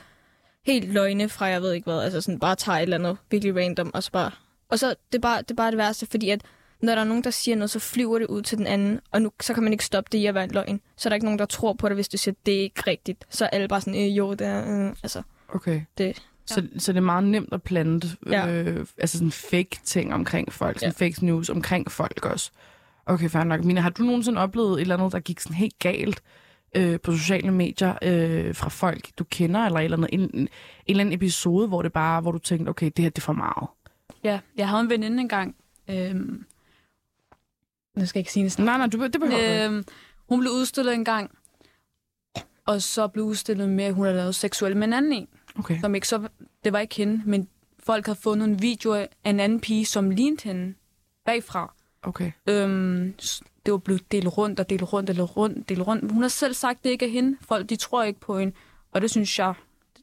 helt 0.65 0.93
løgne 0.93 1.29
fra, 1.29 1.45
jeg 1.45 1.61
ved 1.61 1.73
ikke 1.73 1.85
hvad, 1.85 1.99
altså 2.01 2.21
sådan 2.21 2.39
bare 2.39 2.55
tager 2.55 2.77
et 2.77 2.81
eller 2.81 2.97
andet 2.97 3.17
virkelig 3.31 3.55
random, 3.55 3.91
og 3.93 4.03
så 4.03 4.11
bare, 4.11 4.31
og 4.69 4.79
så, 4.79 4.89
det 5.11 5.17
er 5.17 5.21
bare 5.21 5.41
det, 5.41 5.51
er 5.51 5.55
bare 5.55 5.71
det 5.71 5.77
værste, 5.77 6.05
fordi 6.05 6.29
at 6.29 6.41
når 6.81 6.95
der 6.95 7.01
er 7.01 7.05
nogen, 7.05 7.23
der 7.23 7.29
siger 7.29 7.55
noget, 7.55 7.69
så 7.69 7.79
flyver 7.79 8.19
det 8.19 8.27
ud 8.27 8.41
til 8.41 8.57
den 8.57 8.67
anden, 8.67 8.99
og 9.11 9.21
nu, 9.21 9.31
så 9.41 9.53
kan 9.53 9.63
man 9.63 9.71
ikke 9.71 9.85
stoppe 9.85 10.09
det 10.11 10.17
i 10.17 10.25
at 10.25 10.33
være 10.35 10.43
en 10.43 10.51
løgn. 10.51 10.81
Så 10.97 11.09
er 11.09 11.11
der 11.11 11.15
ikke 11.15 11.25
nogen, 11.25 11.39
der 11.39 11.45
tror 11.45 11.73
på 11.73 11.89
det, 11.89 11.97
hvis 11.97 12.09
du 12.09 12.17
siger, 12.17 12.35
det 12.45 12.55
er 12.55 12.61
ikke 12.61 12.81
rigtigt. 12.87 13.25
Så 13.29 13.45
er 13.45 13.49
alle 13.49 13.67
bare 13.67 13.81
sådan, 13.81 14.01
øh, 14.09 14.17
jo, 14.17 14.33
det 14.33 14.47
er, 14.47 14.85
øh, 14.87 14.95
altså, 15.03 15.21
Okay. 15.47 15.81
det, 15.97 16.23
Så, 16.45 16.67
så 16.77 16.91
det 16.91 16.97
er 16.97 17.01
meget 17.01 17.23
nemt 17.23 17.53
at 17.53 17.63
plante 17.63 18.07
Ja. 18.29 18.47
øh, 18.47 18.85
altså 18.97 19.17
sådan 19.17 19.31
fake 19.31 19.79
ting 19.83 20.13
omkring 20.13 20.53
folk, 20.53 20.79
sådan 20.79 20.93
Ja. 20.99 21.05
fake 21.05 21.25
news 21.25 21.49
omkring 21.49 21.91
folk 21.91 22.25
også. 22.25 22.51
Okay, 23.05 23.29
fair 23.29 23.43
nok. 23.43 23.63
Mina, 23.63 23.81
har 23.81 23.89
du 23.89 24.03
nogensinde 24.03 24.41
oplevet 24.41 24.73
et 24.73 24.81
eller 24.81 24.97
andet, 24.97 25.11
der 25.11 25.19
gik 25.19 25.39
sådan 25.39 25.55
helt 25.55 25.79
galt 25.79 26.23
øh, 26.75 26.99
på 26.99 27.11
sociale 27.11 27.51
medier 27.51 27.95
øh, 28.01 28.55
fra 28.55 28.69
folk, 28.69 29.09
du 29.19 29.23
kender, 29.23 29.59
eller 29.65 29.79
et 29.79 29.83
eller 29.83 29.97
andet, 29.97 30.09
en, 30.13 30.19
en, 30.19 30.29
en 30.33 30.47
eller 30.87 31.01
anden 31.01 31.13
episode, 31.15 31.67
hvor 31.67 31.81
det 31.81 31.93
bare, 31.93 32.21
hvor 32.21 32.31
du 32.31 32.37
tænkte, 32.37 32.69
okay, 32.69 32.85
det 32.95 33.03
her 33.03 33.09
det 33.09 33.17
er 33.17 33.25
for 33.25 33.33
meget? 33.33 33.67
Ja, 34.23 34.39
jeg 34.57 34.69
havde 34.69 34.81
en 34.81 34.89
veninde 34.89 35.21
engang. 35.21 35.55
Øhm, 35.89 36.45
Jeg 37.95 38.07
skal 38.07 38.19
ikke 38.19 38.31
sige 38.31 38.45
det 38.45 38.59
Nej, 38.59 38.77
nej, 38.77 38.87
du, 38.87 39.03
det 39.07 39.19
behøver. 39.19 39.65
Øhm, 39.65 39.83
hun 40.29 40.39
blev 40.39 40.51
udstillet 40.51 40.93
en 40.93 41.05
gang, 41.05 41.31
og 42.65 42.81
så 42.81 43.07
blev 43.07 43.25
udstillet 43.25 43.69
med, 43.69 43.83
at 43.83 43.93
hun 43.93 44.05
havde 44.05 44.17
lavet 44.17 44.35
seksuelt 44.35 44.77
med 44.77 44.87
en 44.87 44.93
anden 44.93 45.11
en. 45.13 45.27
Okay. 45.59 45.79
Som 45.79 45.95
ikke 45.95 46.07
så, 46.07 46.27
det 46.63 46.73
var 46.73 46.79
ikke 46.79 46.95
hende, 46.95 47.21
men 47.25 47.47
folk 47.79 48.05
havde 48.05 48.19
fundet 48.23 48.47
en 48.47 48.61
video 48.61 48.93
af 48.93 49.09
en 49.23 49.39
anden 49.39 49.59
pige, 49.59 49.85
som 49.85 50.09
lignede 50.09 50.43
hende 50.43 50.73
bagfra. 51.25 51.73
Okay. 52.03 52.31
Øhm, 52.49 53.13
det 53.65 53.71
var 53.71 53.77
blevet 53.77 54.11
delt 54.11 54.37
rundt 54.37 54.59
og 54.59 54.69
delt 54.69 54.93
rundt, 54.93 55.07
delt 55.07 55.37
rundt, 55.37 55.69
delt 55.69 55.87
rundt. 55.87 56.11
Hun 56.11 56.21
har 56.21 56.29
selv 56.29 56.53
sagt, 56.53 56.83
det 56.83 56.89
ikke 56.89 57.05
er 57.05 57.09
hende. 57.09 57.37
Folk, 57.47 57.69
de 57.69 57.75
tror 57.75 58.03
ikke 58.03 58.19
på 58.19 58.39
hende. 58.39 58.53
Og 58.91 59.01
det 59.01 59.11
synes 59.11 59.39
jeg, 59.39 59.53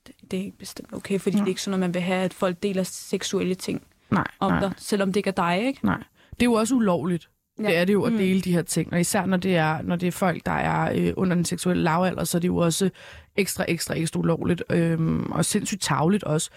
det, 0.06 0.14
det 0.30 0.38
er 0.40 0.44
ikke 0.44 0.58
bestemt 0.58 0.92
okay, 0.92 1.20
fordi 1.20 1.36
Ja. 1.36 1.40
det 1.40 1.44
er 1.46 1.48
ikke 1.48 1.62
sådan, 1.62 1.74
at 1.74 1.80
man 1.80 1.94
vil 1.94 2.02
have, 2.02 2.24
at 2.24 2.34
folk 2.34 2.62
deler 2.62 2.82
seksuelle 2.82 3.54
ting 3.54 3.82
Nej, 4.10 4.24
om 4.40 4.50
nej, 4.52 4.60
dig, 4.60 4.72
selvom 4.76 5.08
det 5.12 5.16
ikke 5.16 5.28
er 5.28 5.32
dig, 5.56 5.66
ikke? 5.66 5.86
nej. 5.86 6.02
Det 6.30 6.42
er 6.42 6.44
jo 6.44 6.52
også 6.52 6.74
ulovligt. 6.74 7.28
Ja. 7.58 7.62
Det 7.68 7.76
er 7.76 7.84
det 7.84 7.92
jo 7.92 8.02
at 8.04 8.12
Mm. 8.12 8.18
dele 8.18 8.40
de 8.40 8.52
her 8.52 8.62
ting. 8.62 8.92
Og 8.92 9.00
især 9.00 9.26
når 9.26 9.36
det 9.36 9.56
er, 9.56 9.82
når 9.82 9.96
det 9.96 10.06
er 10.06 10.10
folk, 10.12 10.46
der 10.46 10.52
er 10.52 10.92
øh, 10.96 11.12
under 11.16 11.34
den 11.34 11.44
seksuelle 11.44 11.82
lavalder, 11.82 12.24
så 12.24 12.38
er 12.38 12.40
det 12.40 12.48
jo 12.48 12.56
også 12.56 12.90
ekstra, 13.36 13.64
ekstra, 13.68 13.94
ekstra 13.98 14.20
ulovligt. 14.20 14.62
Øhm, 14.70 15.32
og 15.32 15.44
sindssygt 15.44 15.82
tavligt 15.82 16.24
også. 16.24 16.50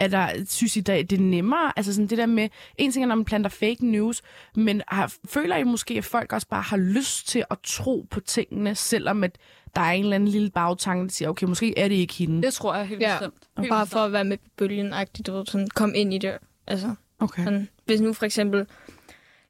Er 0.00 0.08
der, 0.08 0.44
synes 0.48 0.76
I, 0.76 0.80
det 0.80 1.12
er 1.12 1.18
nemmere? 1.18 1.72
Altså 1.76 1.92
sådan 1.94 2.06
det 2.06 2.18
der 2.18 2.26
med, 2.26 2.48
en 2.78 2.92
ting 2.92 3.04
er, 3.04 3.08
når 3.08 3.14
man 3.14 3.24
planter 3.24 3.50
fake 3.50 3.86
news, 3.86 4.22
men 4.54 4.82
har, 4.88 5.14
føler 5.28 5.56
I 5.56 5.62
måske, 5.62 5.94
at 5.94 6.04
folk 6.04 6.32
også 6.32 6.46
bare 6.48 6.62
har 6.62 6.76
lyst 6.76 7.28
til 7.28 7.44
at 7.50 7.56
tro 7.64 8.06
på 8.10 8.20
tingene, 8.20 8.74
selvom 8.74 9.24
at 9.24 9.38
der 9.74 9.80
er 9.80 9.90
en 9.92 10.02
eller 10.02 10.14
anden 10.14 10.28
lille 10.28 10.50
bagtanke, 10.50 11.02
der 11.04 11.10
siger, 11.10 11.28
okay, 11.28 11.46
måske 11.46 11.78
er 11.78 11.88
det 11.88 11.94
ikke 11.94 12.14
hende. 12.14 12.42
Det 12.42 12.54
tror 12.54 12.74
jeg 12.74 12.86
helt 12.86 13.00
Ja, 13.00 13.16
bestemt. 13.18 13.34
Og 13.56 13.62
Helt 13.62 13.70
bare 13.70 13.84
bestemt. 13.84 13.92
for 13.92 14.00
at 14.04 14.12
være 14.12 14.24
med 14.24 14.36
på 14.36 14.44
bølgen, 14.56 14.92
agtigt, 14.92 15.26
du 15.26 15.32
ved, 15.32 15.46
sådan, 15.46 15.68
kom 15.68 15.92
ind 15.94 16.14
i 16.14 16.18
det. 16.18 16.38
Altså, 16.66 16.94
Okay. 17.20 17.44
sådan, 17.44 17.68
hvis 17.84 18.00
nu 18.00 18.12
for 18.12 18.26
eksempel, 18.26 18.66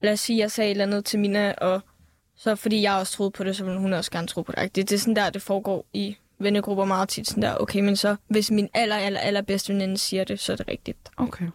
lad 0.03 0.13
os 0.13 0.21
sige, 0.21 0.39
jeg 0.39 0.51
sagde 0.51 0.69
et 0.69 0.75
eller 0.75 0.85
andet 0.85 1.05
til 1.05 1.19
Mina, 1.19 1.55
og 1.61 1.81
så 2.37 2.57
fordi 2.57 2.83
jeg 2.83 2.95
også 2.95 3.13
troede 3.13 3.31
på 3.31 3.45
det, 3.45 3.57
så 3.57 3.65
ville 3.65 3.81
hun 3.81 3.93
også 3.93 4.11
gerne 4.11 4.27
tro 4.27 4.43
på 4.43 4.53
det. 4.53 4.59
agtigt. 4.59 4.91
Det 4.91 4.95
er 4.97 5.01
sådan 5.01 5.17
der, 5.17 5.31
det 5.31 5.43
foregår 5.43 5.87
i 5.93 6.17
vennegrupper 6.41 6.85
meget 6.85 7.09
tit. 7.09 7.29
Sådan 7.29 7.43
der, 7.43 7.57
okay, 7.57 7.81
men 7.81 7.97
så 7.97 8.17
hvis 8.29 8.51
min 8.51 8.69
aller, 8.75 8.97
aller, 8.97 9.21
aller 9.21 9.43
bedste 9.43 9.73
veninde 9.73 9.99
siger 9.99 10.25
det, 10.25 10.41
så 10.41 10.53
er 10.53 10.57
det 10.57 10.69
rigtigt. 10.69 10.99
Okay, 11.17 11.47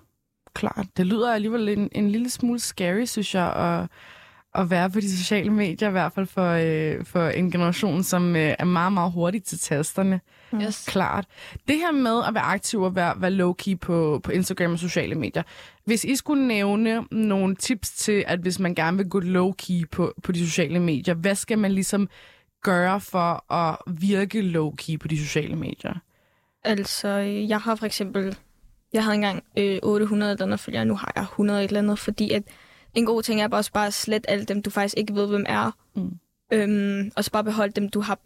klart. 0.54 0.86
Det 0.98 1.06
lyder 1.06 1.34
alligevel 1.34 1.70
en, 1.70 1.90
en 1.92 2.12
lille 2.12 2.30
smule 2.30 2.60
scary, 2.60 3.06
synes 3.06 3.36
jeg, 3.36 3.54
at, 3.54 3.88
at 4.62 4.70
være 4.70 4.90
på 4.90 5.00
de 5.00 5.18
sociale 5.18 5.50
medier, 5.50 5.88
i 5.88 5.92
hvert 5.92 6.14
fald 6.14 6.28
for, 6.28 6.50
øh, 6.52 7.06
for 7.06 7.28
en 7.28 7.52
generation, 7.52 8.04
som 8.04 8.36
øh, 8.36 8.56
er 8.60 8.66
meget, 8.66 8.94
meget 8.94 9.12
hurtig 9.12 9.44
til 9.44 9.60
tasterne. 9.60 10.22
Yes. 10.62 10.86
Klart. 10.88 11.26
Det 11.68 11.76
her 11.76 11.92
med 11.92 12.22
at 12.28 12.34
være 12.34 12.44
aktiv 12.44 12.82
og 12.82 12.96
være, 12.96 13.14
være 13.22 13.32
low-key 13.32 13.76
på, 13.82 14.20
på 14.24 14.32
Instagram 14.32 14.72
og 14.72 14.80
sociale 14.80 15.16
medier. 15.16 15.44
Hvis 15.86 16.04
I 16.04 16.16
skulle 16.16 16.48
nævne 16.48 17.04
nogle 17.12 17.56
tips 17.56 17.92
til, 17.92 18.24
at 18.28 18.40
hvis 18.40 18.60
man 18.60 18.76
gerne 18.76 18.98
vil 18.98 19.10
gå 19.10 19.20
low-key 19.20 19.86
på, 19.92 20.14
på 20.24 20.32
de 20.32 20.46
sociale 20.46 20.80
medier, 20.80 21.14
hvad 21.14 21.36
skal 21.36 21.60
man 21.60 21.72
ligesom 21.72 22.10
gøre 22.66 23.02
for 23.02 23.54
at 23.54 23.78
virke 23.88 24.42
low-key 24.42 24.98
på 24.98 25.08
de 25.08 25.18
sociale 25.18 25.56
medier? 25.56 25.94
Altså, 26.64 27.10
jeg 27.50 27.60
har 27.60 27.76
for 27.76 27.86
eksempel, 27.86 28.38
jeg 28.94 29.04
havde 29.04 29.16
engang 29.16 29.44
øh, 29.58 29.80
800 29.84 30.32
eller 30.32 30.46
andet 30.46 30.60
følgere, 30.60 30.86
nu 30.86 30.96
har 30.96 31.12
jeg 31.16 31.24
100 31.24 31.64
et 31.64 31.68
eller 31.68 31.80
andet, 31.80 32.00
fordi 32.00 32.32
at 32.32 32.44
en 32.94 33.06
god 33.06 33.24
ting 33.24 33.42
er 33.42 33.48
bare 33.48 33.60
også 33.60 33.72
bare 33.72 33.88
at 33.88 33.94
slette 33.94 34.30
alle 34.30 34.46
dem, 34.46 34.62
du 34.62 34.70
faktisk 34.70 34.98
ikke 34.98 35.16
ved, 35.16 35.28
hvem 35.28 35.46
er. 35.48 35.72
Mm. 35.96 36.20
Øhm, 36.54 37.12
og 37.16 37.24
så 37.24 37.32
bare 37.32 37.44
beholde 37.44 37.74
dem, 37.74 37.90
du 37.90 38.02
har 38.02 38.20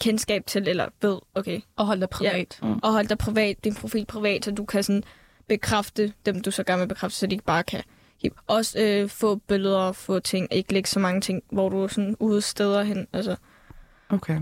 kendskab 0.00 0.46
til, 0.46 0.68
eller 0.68 0.88
ved, 1.02 1.18
okay. 1.34 1.60
Og 1.76 1.86
hold 1.86 2.00
dig 2.00 2.08
privat. 2.08 2.58
Mm. 2.62 2.78
Og 2.82 2.92
hold 2.92 3.06
dig 3.06 3.18
privat, 3.18 3.64
din 3.64 3.74
profil 3.74 4.06
privat, 4.06 4.44
så 4.44 4.50
du 4.50 4.64
kan 4.64 4.82
sådan 4.82 5.02
bekræfte 5.48 6.12
dem, 6.26 6.40
du 6.40 6.50
så 6.50 6.64
gerne 6.64 6.80
vil 6.80 6.88
bekræfte, 6.88 7.18
så 7.18 7.26
de 7.26 7.34
ikke 7.34 7.44
bare 7.44 7.62
kan. 7.62 7.82
Også 8.46 8.80
øh, 8.80 9.08
få 9.08 9.34
billeder, 9.34 9.92
få 9.92 10.20
ting, 10.20 10.48
ikke 10.50 10.72
lægge 10.72 10.88
så 10.88 11.00
mange 11.00 11.20
ting, 11.20 11.42
hvor 11.52 11.68
du 11.68 11.82
er 11.82 11.86
sådan 11.88 12.16
ude 12.20 12.40
steder 12.40 12.82
hen. 12.82 13.06
Altså, 13.12 13.36
Okay. 14.14 14.40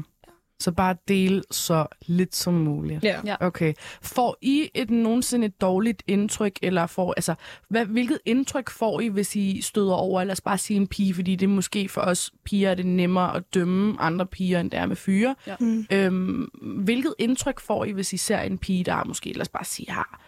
Så 0.61 0.73
bare 0.73 0.97
dele 1.09 1.43
så 1.51 1.87
lidt 2.07 2.35
som 2.35 2.55
muligt. 2.55 3.05
ja. 3.05 3.21
Ja. 3.25 3.37
Okay. 3.41 3.75
Får 4.03 4.37
I 4.43 4.71
et 4.75 4.91
nogensinde 4.91 5.47
et 5.47 5.61
dårligt 5.61 6.03
indtryk, 6.07 6.59
eller 6.63 6.87
får, 6.87 7.15
altså, 7.17 7.35
hvad, 7.69 7.87
hvilket 7.87 8.19
indtryk 8.27 8.71
får 8.71 9.01
I, 9.01 9.09
hvis 9.09 9.37
I 9.37 9.61
støder 9.61 9.95
over, 9.95 10.25
lad 10.25 10.33
os 10.33 10.41
bare 10.41 10.59
sige 10.59 10.77
en 10.77 10.87
pige, 10.87 11.15
fordi 11.15 11.37
det 11.37 11.47
er 11.47 11.51
måske 11.51 11.89
for 11.89 12.01
os 12.01 12.31
piger 12.45 12.71
er 12.71 12.75
det 12.75 12.87
nemmere 12.87 13.37
at 13.37 13.55
dømme 13.55 14.01
andre 14.01 14.27
piger, 14.27 14.61
end 14.61 14.71
det 14.71 14.81
er 14.81 14.87
med 14.87 14.97
fyre. 14.97 15.35
Ja. 15.47 15.57
Mm. 15.61 15.87
Øhm, 15.93 16.43
hvilket 16.85 17.15
indtryk 17.19 17.61
får 17.61 17.85
I, 17.85 17.91
hvis 17.91 18.13
I 18.13 18.17
ser 18.17 18.39
en 18.39 18.59
pige, 18.59 18.85
der 18.85 19.05
måske, 19.05 19.33
lad 19.33 19.41
os 19.41 19.49
bare 19.49 19.65
sige, 19.65 19.91
har 19.91 20.21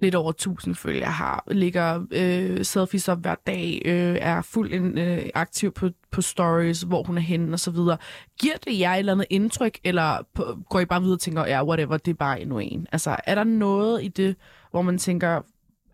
lidt 0.00 0.14
over 0.14 0.30
1000 0.30 0.74
følgere, 0.74 1.10
har, 1.10 1.44
ligger 1.50 2.06
øh, 2.10 2.64
selfies 2.64 3.08
op 3.08 3.20
hver 3.20 3.34
dag, 3.34 3.82
øh, 3.84 4.16
er 4.20 4.42
fuldt 4.42 4.98
øh, 4.98 5.30
aktiv 5.34 5.72
på, 5.72 5.90
på 6.10 6.22
stories, 6.22 6.82
hvor 6.82 7.02
hun 7.02 7.16
er 7.16 7.22
henne 7.22 7.52
og 7.52 7.60
så 7.60 7.70
videre. 7.70 7.96
Giver 8.40 8.56
det 8.64 8.78
jer 8.78 8.92
et 8.92 8.98
eller 8.98 9.12
andet 9.12 9.26
indtryk, 9.30 9.78
eller 9.84 10.18
på, 10.34 10.58
går 10.70 10.80
I 10.80 10.84
bare 10.84 11.00
videre 11.00 11.16
og 11.16 11.20
tænker, 11.20 11.46
ja, 11.46 11.64
whatever, 11.64 11.96
det 11.96 12.10
er 12.10 12.14
bare 12.14 12.40
endnu 12.40 12.58
en? 12.58 12.86
Altså, 12.92 13.16
er 13.24 13.34
der 13.34 13.44
noget 13.44 14.04
i 14.04 14.08
det, 14.08 14.36
hvor 14.70 14.82
man 14.82 14.98
tænker, 14.98 15.40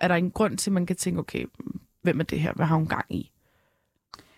er 0.00 0.08
der 0.08 0.14
en 0.14 0.30
grund 0.30 0.58
til, 0.58 0.70
at 0.70 0.74
man 0.74 0.86
kan 0.86 0.96
tænke, 0.96 1.20
okay, 1.20 1.44
hvem 2.02 2.20
er 2.20 2.24
det 2.24 2.40
her? 2.40 2.52
Hvad 2.52 2.66
har 2.66 2.76
hun 2.76 2.86
gang 2.86 3.06
i? 3.10 3.30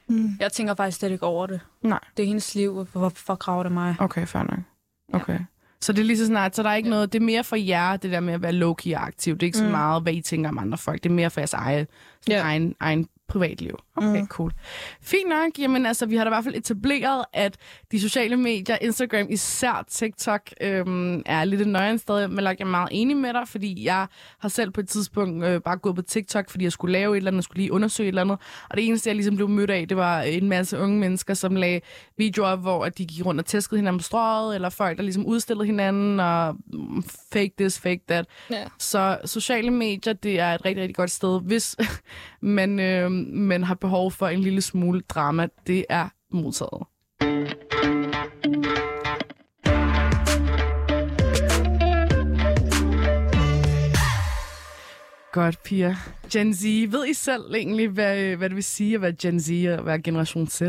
Mm. 0.09 0.29
Jeg 0.41 0.53
tænker 0.53 0.75
faktisk 0.75 0.99
slet 0.99 1.11
ikke 1.11 1.27
over 1.27 1.47
det. 1.47 1.61
Nej. 1.83 2.01
Det 2.17 2.23
er 2.23 2.27
hendes 2.27 2.55
liv, 2.55 2.77
og 2.77 2.87
hvorfor 2.93 3.35
graver 3.35 3.63
det 3.63 3.73
mig? 3.73 3.97
Okay, 3.99 4.27
fair 4.27 4.43
nok. 4.43 4.61
Ja. 5.29 5.39
Så 5.85 5.93
det 5.93 5.99
er 6.01 6.05
lige 6.05 6.19
så 6.19 6.27
snart, 6.27 6.57
så 6.57 6.63
der 6.63 6.69
er 6.71 6.75
ikke 6.75 6.89
Ja. 6.89 6.95
noget, 6.95 7.13
det 7.13 7.21
er 7.21 7.25
mere 7.25 7.45
for 7.45 7.57
jer, 7.57 7.97
det 7.97 8.11
der 8.13 8.21
med 8.21 8.35
at 8.35 8.43
være 8.43 8.53
low-key 8.53 8.93
aktiv. 8.93 9.35
Det 9.35 9.43
er 9.43 9.47
ikke 9.47 9.59
så 9.59 9.65
Mm. 9.65 9.71
meget, 9.71 10.03
hvad 10.03 10.13
I 10.13 10.21
tænker 10.21 10.49
om 10.49 10.59
andre 10.59 10.79
folk. 10.79 11.03
Det 11.03 11.11
er 11.11 11.15
mere 11.15 11.31
for 11.31 11.41
jeres 11.41 11.53
egen, 11.53 11.87
Ja. 12.29 12.41
egen, 12.43 12.75
egen 12.81 13.09
privatliv. 13.29 13.79
Okay, 13.97 14.21
Mm. 14.21 14.27
cool. 14.27 14.53
Fint 15.03 15.29
nok. 15.29 15.59
Jamen 15.59 15.87
altså, 15.87 16.07
vi 16.07 16.17
har 16.17 16.25
da 16.25 16.29
i 16.29 16.33
hvert 16.35 16.45
fald 16.45 16.55
etableret, 16.55 17.25
at 17.33 17.57
de 17.93 18.01
sociale 18.01 18.37
medier, 18.37 18.77
Instagram, 18.81 19.27
især 19.31 19.85
TikTok, 19.91 20.41
øhm, 20.61 21.23
er 21.27 21.45
lidt 21.45 21.61
et 21.61 21.67
nøjere 21.69 21.99
sted, 21.99 22.29
men 22.29 22.45
jeg 22.45 22.57
er 22.61 22.65
meget 22.65 22.89
enig 22.93 23.17
med 23.17 23.33
dig, 23.33 23.49
fordi 23.49 23.85
jeg 23.85 24.07
har 24.39 24.49
selv 24.49 24.71
på 24.71 24.81
et 24.81 24.89
tidspunkt 24.89 25.45
øh, 25.45 25.61
bare 25.61 25.77
gået 25.77 25.97
på 25.97 26.03
TikTok, 26.03 26.51
fordi 26.51 26.65
jeg 26.65 26.73
skulle 26.73 26.93
lave 26.93 27.13
et 27.13 27.17
eller 27.17 27.31
andet, 27.31 27.39
jeg 27.39 27.45
skulle 27.45 27.61
lige 27.61 27.73
undersøge 27.73 28.07
et 28.07 28.09
eller 28.09 28.23
andet. 28.23 28.39
Og 28.71 28.77
det 28.77 28.87
eneste, 28.87 29.09
jeg 29.09 29.15
ligesom 29.17 29.37
blev 29.37 29.49
mødt 29.49 29.71
af, 29.71 29.89
det 29.89 29.97
var 29.97 30.21
en 30.23 30.49
masse 30.49 30.79
unge 30.79 30.99
mennesker, 30.99 31.35
som 31.35 31.57
lagde 31.57 31.81
videoer 32.19 32.57
hvor 32.57 32.89
de 32.89 33.07
gik 33.07 33.27
rundt 33.27 33.41
og 33.41 33.47
tæskede 33.47 33.79
hinanden 33.79 33.99
på 33.99 34.03
strøget, 34.03 34.55
eller 34.55 34.69
folk, 34.69 34.97
der 34.97 35.03
ligesom 35.03 35.27
udstillede 35.27 35.67
hinanden, 35.67 36.21
og 36.21 36.57
mm, 36.73 37.03
fake 37.33 37.53
this, 37.59 37.81
fake 37.81 38.01
that. 38.09 38.27
Ja. 38.51 38.65
Så 38.79 39.19
sociale 39.25 39.71
medier, 39.71 40.13
det 40.13 40.41
er 40.41 40.55
et 40.55 40.65
rigtig, 40.65 40.83
rigtig 40.83 40.97
godt 40.97 41.11
sted, 41.11 41.41
hvis 41.43 41.77
man, 42.41 42.81
øh, 42.81 43.11
man 43.33 43.63
har 43.65 43.75
behov 43.85 44.13
for 44.13 44.29
en 44.29 44.41
lille 44.41 44.63
smule 44.63 45.01
drama. 45.01 45.49
Det 45.67 45.85
er 45.89 46.09
modtaget. 46.31 46.83
Godt, 55.33 55.63
Pia. 55.65 55.97
Gen 56.33 56.55
Z. 56.55 56.65
Ved 56.65 57.07
I 57.07 57.15
selv 57.15 57.55
egentlig, 57.55 57.89
hvad, 57.89 58.19
øh, 58.19 58.39
hvad 58.39 58.49
det 58.49 58.57
vil 58.57 58.65
sige 58.65 58.95
at 58.95 59.03
være 59.03 59.13
Gen 59.13 59.41
Z 59.41 59.51
og 59.79 59.87
være 59.87 60.03
generation 60.03 60.47
Z? 60.47 60.63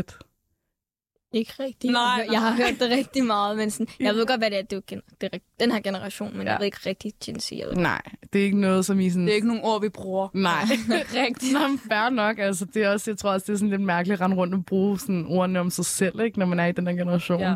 Ikke 1.36 1.52
rigtigt. 1.60 1.92
Nej, 1.92 2.02
jeg, 2.02 2.26
jeg 2.32 2.40
har 2.40 2.50
nej. 2.56 2.56
hørt 2.70 2.80
det 2.80 2.90
rigtig 2.98 3.24
meget, 3.24 3.56
men 3.56 3.70
sådan, 3.70 3.86
jeg 4.00 4.14
ved 4.14 4.26
godt, 4.26 4.40
hvad 4.40 4.50
det 4.50 4.58
er. 4.58 4.62
Det 4.62 4.72
er 4.72 4.76
jo 4.76 4.82
gen- 4.86 5.00
det 5.20 5.28
er, 5.32 5.38
den 5.60 5.70
her 5.72 5.80
generation, 5.80 6.36
men 6.36 6.46
Ja. 6.46 6.52
jeg 6.52 6.60
ved 6.60 6.66
ikke 6.66 6.78
rigtig 6.86 7.12
Gen 7.24 7.40
Z. 7.40 7.52
Nej, 7.76 8.02
det 8.32 8.40
er 8.40 8.44
ikke 8.44 8.60
noget, 8.60 8.84
som 8.84 9.00
I 9.00 9.10
sådan... 9.10 9.24
Det 9.26 9.30
er 9.30 9.34
ikke 9.34 9.46
nogen 9.46 9.62
ord, 9.64 9.80
vi 9.80 9.88
bruger. 9.88 10.28
Nej. 10.34 10.62
rigtigt. 11.26 11.52
Nå, 11.52 11.68
men 11.68 11.78
fair 11.78 12.10
nok. 12.10 12.38
Altså, 12.38 12.64
det 12.64 12.82
er 12.82 12.88
også, 12.90 13.10
jeg 13.10 13.18
tror 13.18 13.30
også, 13.32 13.44
det 13.46 13.52
er 13.52 13.56
sådan 13.56 13.70
lidt 13.70 13.80
mærkeligt 13.80 14.14
at 14.14 14.24
rende 14.24 14.36
rundt 14.36 14.54
og 14.54 14.64
bruge 14.66 14.98
sådan 14.98 15.24
ordene 15.28 15.60
om 15.60 15.70
sig 15.70 15.84
selv, 15.84 16.20
ikke, 16.20 16.38
når 16.38 16.46
man 16.46 16.60
er 16.60 16.66
i 16.66 16.72
den 16.72 16.86
her 16.86 16.94
generation. 16.94 17.40
Ja. 17.40 17.54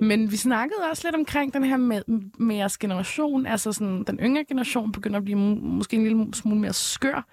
Men 0.00 0.30
vi 0.30 0.36
snakkede 0.36 0.78
også 0.90 1.02
lidt 1.08 1.14
omkring 1.16 1.54
den 1.54 1.64
her 1.64 1.76
med, 1.76 2.00
med 2.38 2.56
jeres 2.56 2.78
generation. 2.78 3.46
Altså 3.46 3.72
sådan, 3.72 4.04
den 4.06 4.18
yngre 4.22 4.44
generation 4.44 4.92
begynder 4.92 5.16
at 5.18 5.24
blive 5.24 5.38
må- 5.38 5.54
måske 5.54 5.96
en 5.96 6.02
lille 6.02 6.26
smule 6.34 6.60
mere 6.60 6.72
skør. 6.72 7.26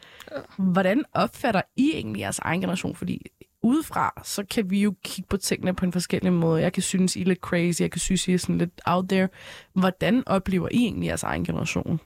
Hvordan 0.57 1.03
opfatter 1.13 1.61
I 1.75 1.91
egentlig 1.93 2.19
jeres 2.19 2.39
egen 2.39 2.61
generation? 2.61 2.95
Fordi 2.95 3.21
udefra, 3.63 4.21
så 4.23 4.43
kan 4.49 4.69
vi 4.69 4.81
jo 4.81 4.95
kigge 5.03 5.27
på 5.29 5.37
tingene 5.37 5.75
på 5.75 5.85
en 5.85 5.91
forskellig 5.91 6.33
måde. 6.33 6.61
Jeg 6.61 6.73
kan 6.73 6.83
synes, 6.83 7.15
I 7.15 7.21
er 7.21 7.25
lidt 7.25 7.39
crazy. 7.39 7.81
Jeg 7.81 7.91
kan 7.91 7.99
synes, 7.99 8.27
I 8.27 8.33
er 8.33 8.37
sådan 8.37 8.57
lidt 8.57 8.81
out 8.85 9.05
there. 9.09 9.29
Hvordan 9.73 10.23
oplever 10.27 10.67
I 10.71 10.77
egentlig 10.77 11.07
jeres 11.07 11.23
egen 11.23 11.45
generation? 11.45 11.99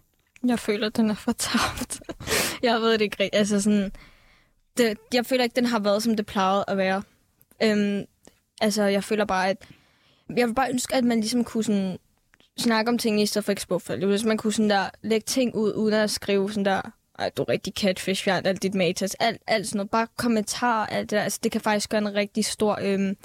Jeg 0.46 0.60
føler, 0.60 0.90
den 0.90 1.10
er 1.10 1.14
fortabt. 1.16 2.02
jeg 2.64 2.82
ved 2.82 2.94
det 2.94 3.02
ikke. 3.02 3.36
Altså 3.36 3.62
sådan, 3.62 3.92
det, 4.78 4.98
jeg 5.14 5.26
føler 5.26 5.44
ikke, 5.44 5.56
den 5.56 5.66
har 5.66 5.80
været, 5.80 6.04
som 6.04 6.16
det 6.16 6.26
plejede 6.26 6.66
at 6.68 6.78
være. 6.78 7.04
Øhm, 7.64 8.06
altså, 8.62 8.84
jeg 8.84 9.04
føler 9.04 9.26
bare, 9.26 9.50
at... 9.50 9.58
Jeg 10.36 10.48
vil 10.48 10.54
bare 10.54 10.70
ønske, 10.70 10.96
at 10.96 11.04
man 11.04 11.20
ligesom 11.20 11.44
kunne 11.44 11.64
sådan, 11.64 11.98
snakke 12.58 12.90
om 12.90 12.98
ting 12.98 13.22
i 13.22 13.26
stedet 13.26 13.46
for 13.46 13.52
eksponfald. 13.52 14.00
Ligesom, 14.00 14.10
Hvis 14.10 14.24
man 14.26 14.38
kunne 14.38 14.54
sådan 14.54 14.70
der, 14.70 14.90
lægge 15.02 15.26
ting 15.26 15.56
ud, 15.56 15.74
uden 15.74 15.94
at 15.94 16.10
skrive 16.10 16.52
sådan 16.52 16.66
der, 16.66 16.82
ej, 17.20 17.32
du 17.38 17.42
er 17.42 17.50
rigtig 17.50 17.74
catfish, 17.74 18.24
fjern 18.24 18.46
alt 18.46 18.64
dit 18.64 18.76
matas, 18.76 19.16
alt, 19.16 19.42
alt 19.48 19.68
sådan 19.68 19.78
noget. 19.78 19.90
Bare 19.90 20.08
kommentarer, 20.18 20.86
alt 20.86 21.10
det 21.10 21.18
der. 21.18 21.24
Altså, 21.24 21.40
det 21.44 21.52
kan 21.52 21.62
faktisk 21.62 21.90
gøre 21.90 22.02
en 22.02 22.16
rigtig 22.16 22.46
stor 22.46 22.80
øhm, 22.82 23.18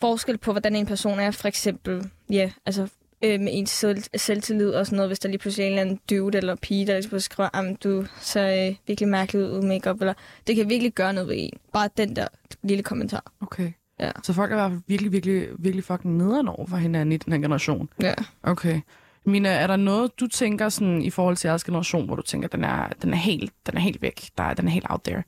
forskel 0.00 0.38
på, 0.38 0.52
hvordan 0.52 0.76
en 0.76 0.86
person 0.86 1.18
er. 1.18 1.30
For 1.30 1.48
eksempel, 1.48 2.10
ja, 2.30 2.50
altså 2.66 2.88
øh, 3.24 3.40
med 3.40 3.48
ens 3.52 3.70
selv, 3.70 4.02
selvtillid 4.16 4.70
og 4.70 4.86
sådan 4.86 4.96
noget, 4.96 5.08
hvis 5.08 5.18
der 5.18 5.28
lige 5.28 5.38
pludselig 5.38 5.64
er 5.64 5.66
en 5.66 5.72
eller 5.72 5.82
anden 5.82 6.00
dude 6.10 6.38
eller 6.38 6.54
pige, 6.54 6.86
der 6.86 7.00
lige 7.00 7.20
skriver, 7.20 7.56
at 7.56 7.84
du 7.84 8.06
ser 8.20 8.68
øh, 8.68 8.74
virkelig 8.86 9.08
mærkelig 9.08 9.42
ud 9.42 9.50
uden 9.50 9.68
makeup, 9.68 10.00
eller 10.00 10.14
det 10.46 10.56
kan 10.56 10.68
virkelig 10.68 10.92
gøre 10.92 11.12
noget 11.12 11.28
ved 11.28 11.36
en. 11.38 11.58
Bare 11.72 11.88
den 11.96 12.16
der 12.16 12.28
lille 12.62 12.82
kommentar. 12.82 13.32
Okay. 13.40 13.72
Ja. 14.00 14.10
Så 14.22 14.32
folk 14.32 14.50
er 14.50 14.54
i 14.54 14.58
hvert 14.58 14.70
fald 14.70 14.82
virkelig, 14.86 15.12
virkelig, 15.12 15.48
virkelig 15.58 15.84
fucking 15.84 16.16
nederen 16.16 16.48
over 16.48 16.66
for 16.66 16.76
hinanden 16.76 17.12
i 17.12 17.16
den 17.16 17.32
her 17.32 17.40
generation. 17.40 17.88
Ja. 18.00 18.14
Okay. 18.42 18.80
Mina, 19.26 19.48
er 19.48 19.66
der 19.66 19.76
noget, 19.76 20.20
du 20.20 20.26
tænker 20.26 20.68
sådan 20.68 21.02
i 21.02 21.10
forhold 21.10 21.36
til 21.36 21.48
jeres 21.48 21.64
generation, 21.64 22.06
hvor 22.06 22.16
du 22.16 22.22
tænker, 22.22 22.48
den 22.48 22.64
er, 22.64 22.88
den 23.02 23.12
er, 23.12 23.16
helt, 23.16 23.52
den 23.66 23.76
er 23.76 23.80
helt 23.80 24.02
væk, 24.02 24.30
der 24.38 24.44
er, 24.44 24.54
den 24.54 24.66
er 24.66 24.70
helt 24.72 24.86
out 24.88 25.00
there? 25.04 25.22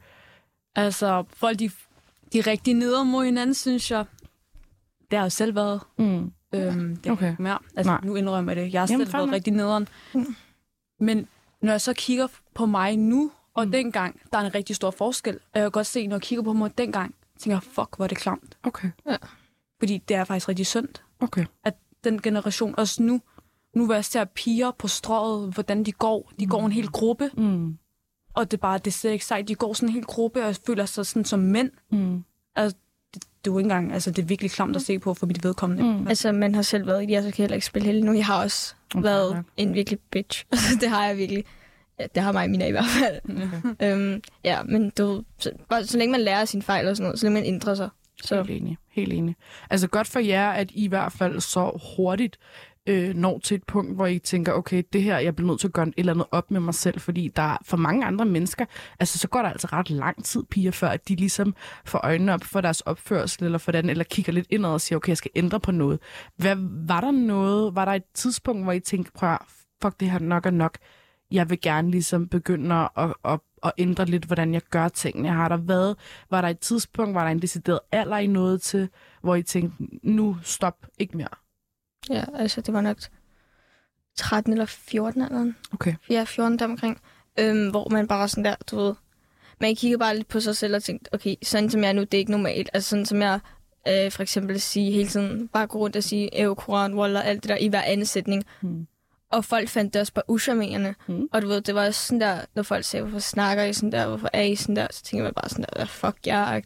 Altså, 0.77 1.25
folk, 1.33 1.59
de, 1.59 1.71
de 2.33 2.39
er 2.39 2.47
rigtig 2.47 2.75
neder 2.75 3.03
mod 3.05 3.25
hinanden, 3.25 3.55
synes 3.55 3.91
jeg. 3.91 4.05
Det 5.11 5.19
har 5.19 5.25
jeg 5.25 5.33
selv 5.33 5.55
været. 5.55 5.81
Mm. 5.99 6.33
Øhm, 6.55 6.97
det 6.97 7.13
Okay. 7.13 7.31
ikke 7.31 7.43
mere. 7.43 7.59
Altså, 7.77 7.93
Nej. 7.93 8.01
nu 8.05 8.15
indrømmer 8.17 8.53
jeg 8.53 8.65
det. 8.65 8.73
Jeg 8.73 8.81
har 8.81 8.87
Jamen, 8.91 9.07
selv 9.07 9.11
fair 9.13 9.21
været 9.21 9.33
rigtig 9.33 9.53
nederen. 9.53 9.89
Men 11.01 11.29
når 11.63 11.71
jeg 11.73 11.81
så 11.81 11.93
kigger 11.93 12.27
på 12.55 12.67
mig 12.67 12.97
nu 12.97 13.31
og 13.55 13.65
Mm. 13.67 13.73
dengang, 13.73 14.21
der 14.33 14.39
er 14.39 14.43
en 14.47 14.55
rigtig 14.55 14.77
stor 14.77 14.91
forskel. 14.91 15.35
Og 15.35 15.41
jeg 15.61 15.63
kan 15.63 15.71
godt 15.71 15.87
se, 15.87 16.07
når 16.07 16.17
jeg 16.17 16.23
kigger 16.23 16.43
på 16.43 16.53
mig 16.53 16.79
dengang, 16.79 17.15
tænker 17.39 17.57
jeg, 17.57 17.63
fuck, 17.63 17.97
hvor 17.97 18.05
er 18.05 18.09
det 18.09 18.19
klamt. 18.19 18.57
Okay. 18.63 18.91
Fordi 19.79 19.99
det 19.99 20.17
er 20.17 20.25
faktisk 20.25 20.49
rigtig 20.49 20.67
sundt, 20.67 21.03
Okay. 21.21 21.45
at 21.65 21.75
den 22.05 22.23
generation, 22.23 22.75
også 22.79 23.03
nu, 23.03 23.21
nu 23.77 23.85
hvor 23.87 23.95
jeg 23.95 24.05
ser 24.05 24.25
piger 24.25 24.71
på 24.71 24.89
strået, 24.89 25.55
hvordan 25.55 25.85
de 25.85 25.93
går. 25.93 26.33
De 26.41 26.47
går 26.47 26.67
en 26.67 26.73
hel 26.73 26.89
gruppe, 26.89 27.31
Mm. 27.37 27.79
og 28.35 28.51
det 28.51 28.57
er 28.57 28.61
bare, 28.61 28.79
det 28.79 28.93
ser 28.93 29.11
ikke 29.11 29.25
sejt. 29.25 29.49
De 29.49 29.55
går 29.55 29.73
sådan 29.75 29.89
en 29.89 29.93
hel 29.93 30.05
gruppe, 30.05 30.41
og 30.41 30.47
jeg 30.47 30.57
føler 30.67 30.87
sig 30.87 31.07
sådan 31.07 31.25
som 31.25 31.41
mænd. 31.41 31.71
Mm. 31.93 32.25
Altså, 32.57 32.79
det, 33.15 33.23
det 33.45 33.51
er 33.51 33.55
jo 33.55 33.59
ikke 33.59 33.67
engang, 33.67 33.93
altså 33.93 34.11
det 34.11 34.23
er 34.23 34.27
virkelig 34.27 34.51
klamt 34.51 34.77
at 34.77 34.83
se 34.83 34.99
på 34.99 35.15
for 35.15 35.27
mit 35.27 35.45
vedkommende. 35.45 35.83
Mm. 35.99 36.09
Altså, 36.09 36.33
man 36.33 36.55
har 36.55 36.63
selv 36.63 36.87
været 36.87 37.03
i 37.03 37.07
det, 37.07 37.13
jeg 37.13 37.23
så 37.23 37.31
kan 37.31 37.43
heller 37.43 37.55
ikke 37.55 37.67
spille 37.67 37.87
heldig 37.87 38.05
nu. 38.05 38.13
Jeg 38.13 38.27
har 38.27 38.43
også 38.43 38.75
Okay, 38.95 38.99
okay, 38.99 39.09
været 39.09 39.35
nok. 39.37 39.45
en 39.57 39.75
virkelig 39.75 39.99
bitch. 40.11 40.45
Altså, 40.53 40.77
det 40.81 40.89
har 40.89 41.07
jeg 41.07 41.17
virkelig. 41.17 41.45
Ja, 42.01 42.07
det 42.15 42.23
har 42.23 42.33
mig 42.33 42.45
og 42.45 42.51
Mina 42.51 42.67
i 42.67 42.71
hvert 42.71 42.85
fald. 43.01 43.21
Okay. 43.81 43.93
øhm, 44.13 44.23
ja, 44.45 44.63
men 44.63 44.91
du, 44.99 45.23
så, 45.39 45.51
bare, 45.69 45.85
så 45.85 45.99
længe 45.99 46.13
man 46.13 46.21
lærer 46.21 46.45
sine 46.45 46.63
fejl 46.63 46.89
og 46.89 46.97
sådan 46.97 47.05
noget, 47.05 47.21
så 47.21 47.27
længe 47.27 47.41
man 47.41 47.49
ændrer 47.55 47.75
sig. 47.75 47.89
Så 48.25 48.43
Helt 48.43 48.63
enig. 48.63 48.79
Helt 48.91 49.13
enig. 49.13 49.37
Altså 49.71 49.89
godt 49.89 50.07
for 50.07 50.19
jer, 50.21 50.51
at 50.51 50.71
I 50.71 50.85
i 50.85 50.89
hvert 50.89 51.13
fald 51.13 51.41
så 51.41 51.81
hurtigt 51.97 52.39
øh, 52.89 53.15
når 53.15 53.39
til 53.39 53.55
et 53.55 53.65
punkt, 53.65 53.95
hvor 53.95 54.07
I 54.07 54.19
tænker, 54.19 54.53
okay, 54.53 54.83
det 54.93 55.03
her, 55.03 55.19
jeg 55.19 55.37
bliver 55.37 55.47
nødt 55.47 55.61
til 55.61 55.67
at 55.67 55.73
gøre 55.73 55.89
et 55.89 55.95
eller 55.97 56.13
andet 56.13 56.27
op 56.31 56.51
med 56.51 56.61
mig 56.61 56.75
selv, 56.75 57.01
fordi 57.01 57.31
der 57.37 57.43
er 57.43 57.57
for 57.65 57.77
mange 57.77 58.07
andre 58.07 58.25
mennesker, 58.25 58.65
altså 59.01 59.19
så 59.19 59.29
går 59.29 59.43
der 59.43 59.49
altså 59.49 59.69
ret 59.73 59.91
lang 59.91 60.25
tid, 60.25 60.43
piger, 60.51 60.71
før 60.71 60.89
at 60.89 61.09
de 61.09 61.15
ligesom 61.15 61.55
får 61.85 62.01
øjnene 62.05 62.35
op 62.35 62.45
for 62.45 62.61
deres 62.61 62.81
opførsel, 62.81 63.45
eller 63.45 63.59
for 63.59 63.73
den, 63.73 63.91
eller 63.91 64.05
kigger 64.05 64.33
lidt 64.33 64.47
indad 64.51 64.71
og 64.71 64.81
siger, 64.81 64.97
okay, 64.97 65.09
jeg 65.09 65.17
skal 65.17 65.31
ændre 65.35 65.61
på 65.61 65.73
noget. 65.73 65.99
Hvad, 66.37 66.57
var 66.87 67.01
der 67.01 67.11
noget, 67.11 67.75
var 67.75 67.85
der 67.85 67.93
et 67.93 68.05
tidspunkt, 68.15 68.63
hvor 68.63 68.73
I 68.73 68.81
tænkte, 68.81 69.13
prøv 69.13 69.33
at, 69.33 69.39
fuck 69.83 70.01
det 70.01 70.11
her 70.11 70.19
nok 70.19 70.47
er 70.47 70.51
nok, 70.51 70.79
jeg 71.31 71.51
vil 71.51 71.61
gerne 71.61 71.91
ligesom 71.91 72.29
begynde 72.29 72.75
at, 72.75 72.89
at, 72.97 73.15
at, 73.25 73.41
at 73.65 73.73
ændre 73.79 74.05
lidt, 74.05 74.25
hvordan 74.25 74.55
jeg 74.55 74.63
gør 74.71 74.89
tingene. 74.89 75.29
Har 75.29 75.49
der 75.49 75.57
været, 75.57 75.97
var 76.31 76.41
der 76.41 76.49
et 76.49 76.59
tidspunkt, 76.59 77.15
var 77.15 77.25
der 77.25 77.31
en 77.31 77.43
decideret 77.43 77.81
alder 77.93 78.17
i 78.17 78.27
noget 78.27 78.63
til, 78.63 78.89
hvor 79.23 79.35
I 79.35 79.43
tænkte, 79.43 79.77
nu 80.03 80.37
stop, 80.43 80.87
ikke 80.99 81.17
mere? 81.17 81.48
Ja, 82.11 82.25
altså, 82.35 82.61
det 82.61 82.75
var 82.75 82.81
nok 82.81 82.97
13 84.17 84.53
eller 84.53 84.67
14 84.67 85.23
eller 85.23 85.39
noget. 85.39 85.55
Okay. 85.73 85.95
Ja, 86.11 86.25
14 86.25 86.59
deromkring. 86.59 87.01
Øhm, 87.39 87.71
hvor 87.71 87.89
man 87.89 88.09
bare 88.09 88.29
sådan 88.29 88.45
der, 88.45 88.55
du 88.71 88.77
ved... 88.77 88.95
Man 89.61 89.75
kigger 89.75 89.99
bare 89.99 90.17
lidt 90.17 90.29
på 90.29 90.41
sig 90.41 90.57
selv 90.57 90.75
og 90.75 90.83
tænker, 90.83 91.07
okay, 91.13 91.35
sådan 91.43 91.71
som 91.71 91.83
jeg 91.83 91.89
er 91.89 91.93
nu, 91.93 92.01
det 92.01 92.15
er 92.15 92.19
ikke 92.19 92.31
normalt. 92.31 92.71
Altså 92.75 92.89
sådan 92.91 93.07
som 93.07 93.23
jeg 93.23 93.41
øh, 93.89 94.11
for 94.11 94.23
eksempel 94.23 94.61
sige 94.61 94.93
hele 94.93 95.09
tiden, 95.09 95.49
bare 95.49 95.67
gå 95.67 95.79
rundt 95.79 95.97
og 95.97 96.03
sige, 96.03 96.41
Evo, 96.41 96.55
Koran, 96.55 96.95
Wallah, 96.95 97.27
alt 97.27 97.43
det 97.43 97.49
der 97.49 97.57
i 97.57 97.69
hver 97.69 97.83
anden 97.83 98.07
sætning. 98.07 98.45
Hmm. 98.61 98.87
Og 99.31 99.45
folk 99.45 99.69
fandt 99.69 99.95
det 99.95 100.01
også 100.01 100.13
bare 100.13 100.31
uschammerende. 100.31 100.95
Mm. 101.07 101.29
Og 101.33 101.43
du 101.43 101.49
ved, 101.49 101.61
det 101.61 101.75
var 101.75 101.87
også 101.87 102.07
sådan 102.07 102.21
der, 102.21 102.41
når 102.55 102.63
folk 102.63 102.85
sagde, 102.85 103.03
hvorfor 103.03 103.19
snakker 103.19 103.65
I 103.65 103.73
sådan 103.73 103.93
der, 103.93 104.07
hvorfor 104.07 104.31
er 104.33 104.43
I 104.43 104.57
sådan 104.57 104.77
der, 104.77 104.87
så 104.91 105.03
tænker 105.03 105.25
man 105.25 105.35
bare 105.35 105.49
sådan 105.49 105.65
der, 105.77 105.85
fuck 105.85 106.27
er 106.27 106.61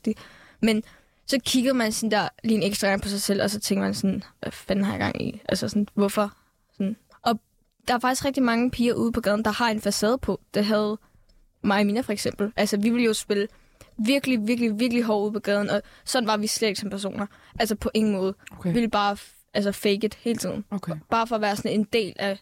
Men 0.61 0.83
så 1.27 1.39
kigger 1.45 1.73
man 1.73 1.93
sådan 1.93 2.11
der 2.11 2.29
lige 2.45 2.57
en 2.57 2.63
ekstra 2.63 2.89
gang 2.89 3.03
på 3.03 3.09
sig 3.09 3.23
selv, 3.23 3.43
og 3.43 3.51
så 3.51 3.61
tænker 3.61 3.85
man 3.85 3.95
sådan, 3.95 4.23
hvad 4.41 4.53
fanden 4.53 4.85
har 4.85 4.93
jeg 4.93 5.01
gang 5.01 5.23
i? 5.23 5.41
Altså 5.49 5.69
sådan, 5.69 5.89
hvorfor? 5.95 6.33
Sådan. 6.73 6.97
Og 7.23 7.41
der 7.89 7.95
er 7.95 7.99
faktisk 7.99 8.25
rigtig 8.25 8.43
mange 8.43 8.71
piger 8.71 8.95
ude 8.95 9.13
på 9.13 9.21
gaden, 9.21 9.45
der 9.45 9.51
har 9.51 9.71
en 9.71 9.81
facade 9.81 10.19
på. 10.19 10.41
Det 10.55 10.65
havde 10.65 10.99
mig 11.65 11.81
og 11.81 11.87
Mina 11.87 12.01
for 12.01 12.13
eksempel. 12.13 12.53
Altså, 12.57 12.77
vi 12.77 12.91
ville 12.91 13.05
jo 13.07 13.15
spille 13.15 13.49
virkelig, 13.99 14.47
virkelig, 14.47 14.79
virkelig 14.81 15.03
hårdt 15.05 15.25
ude 15.25 15.33
på 15.33 15.41
gaden, 15.41 15.71
og 15.71 15.83
sådan 16.05 16.27
var 16.27 16.37
vi 16.37 16.47
slet 16.47 16.69
ikke 16.69 16.81
som 16.81 16.91
personer. 16.91 17.27
Altså, 17.59 17.75
på 17.77 17.91
ingen 17.95 18.13
måde. 18.13 18.35
Vi 18.51 18.57
Okay. 18.59 18.73
ville 18.73 18.89
bare 18.91 19.17
altså, 19.55 19.73
fake 19.73 19.95
it 20.07 20.15
hele 20.15 20.39
tiden. 20.39 20.65
Okay. 20.71 20.93
Bare 21.11 21.27
for 21.27 21.35
at 21.35 21.41
være 21.41 21.57
sådan 21.57 21.73
en 21.73 21.85
del 21.93 22.13
af 22.19 22.39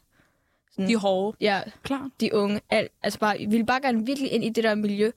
sådan, 0.71 0.89
De 0.89 0.97
hårde. 0.97 1.37
ja, 1.41 1.63
Klar. 1.83 2.11
de 2.21 2.35
unge. 2.35 2.61
Alt, 2.71 2.93
altså 3.03 3.19
bare, 3.19 3.39
vi 3.39 3.47
ville 3.47 3.67
bare 3.67 3.81
gerne 3.81 4.07
virkelig 4.07 4.33
ind 4.33 4.45
i 4.45 4.49
det 4.49 4.65
der 4.65 4.75
miljø. 4.75 5.11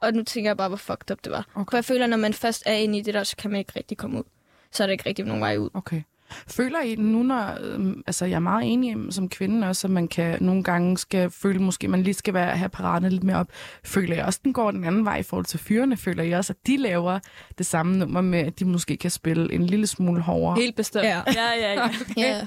Og 0.00 0.12
nu 0.12 0.22
tænker 0.22 0.50
jeg 0.50 0.56
bare, 0.56 0.68
hvor 0.68 0.76
fucked 0.76 1.10
up 1.10 1.18
det 1.24 1.32
var. 1.32 1.46
Okay. 1.54 1.70
For 1.70 1.76
jeg 1.76 1.84
føler, 1.84 2.06
når 2.06 2.16
man 2.16 2.32
først 2.34 2.62
er 2.66 2.74
inde 2.74 2.98
i 2.98 3.02
det 3.02 3.14
der, 3.14 3.24
så 3.24 3.36
kan 3.36 3.50
man 3.50 3.58
ikke 3.58 3.72
rigtig 3.76 3.96
komme 3.96 4.18
ud. 4.18 4.24
Så 4.72 4.82
er 4.82 4.86
der 4.86 4.92
ikke 4.92 5.06
rigtig 5.06 5.24
nogen 5.24 5.40
vej 5.40 5.56
ud. 5.56 5.70
Okay. 5.74 6.02
Føler 6.46 6.80
I 6.80 6.94
nu, 6.94 7.22
når, 7.22 7.58
øhm, 7.60 8.02
altså 8.06 8.24
jeg 8.24 8.36
er 8.36 8.40
meget 8.40 8.72
enig 8.72 8.90
i, 8.92 9.12
som 9.12 9.28
kvinde 9.28 9.68
også, 9.68 9.86
at 9.86 9.90
man 9.90 10.08
kan 10.08 10.42
nogle 10.42 10.62
gange 10.64 10.98
skal 10.98 11.30
føle, 11.30 11.58
måske 11.58 11.88
man 11.88 12.02
lige 12.02 12.14
skal 12.14 12.34
være, 12.34 12.56
have 12.56 12.68
paraterne 12.68 13.08
lidt 13.08 13.24
mere 13.24 13.36
op. 13.36 13.48
Føler 13.84 14.14
jeg 14.14 14.24
også, 14.24 14.40
den 14.44 14.52
går 14.52 14.70
den 14.70 14.84
anden 14.84 15.04
vej 15.04 15.16
i 15.16 15.22
forhold 15.22 15.46
til 15.46 15.58
fyrene? 15.58 15.96
Føler 15.96 16.22
I 16.22 16.32
også, 16.32 16.52
at 16.52 16.66
de 16.66 16.76
laver 16.76 17.18
det 17.58 17.66
samme 17.66 17.98
nummer 17.98 18.20
med, 18.20 18.38
at 18.38 18.58
de 18.58 18.64
måske 18.64 18.96
kan 18.96 19.10
spille 19.10 19.52
en 19.52 19.66
lille 19.66 19.86
smule 19.86 20.20
hårdere? 20.20 20.60
Helt 20.60 20.76
bestemt. 20.76 21.04
Ja. 21.04 21.22
ja, 21.26 21.50
ja. 21.60 21.72
ja. 21.72 21.90
Ja. 22.26 22.46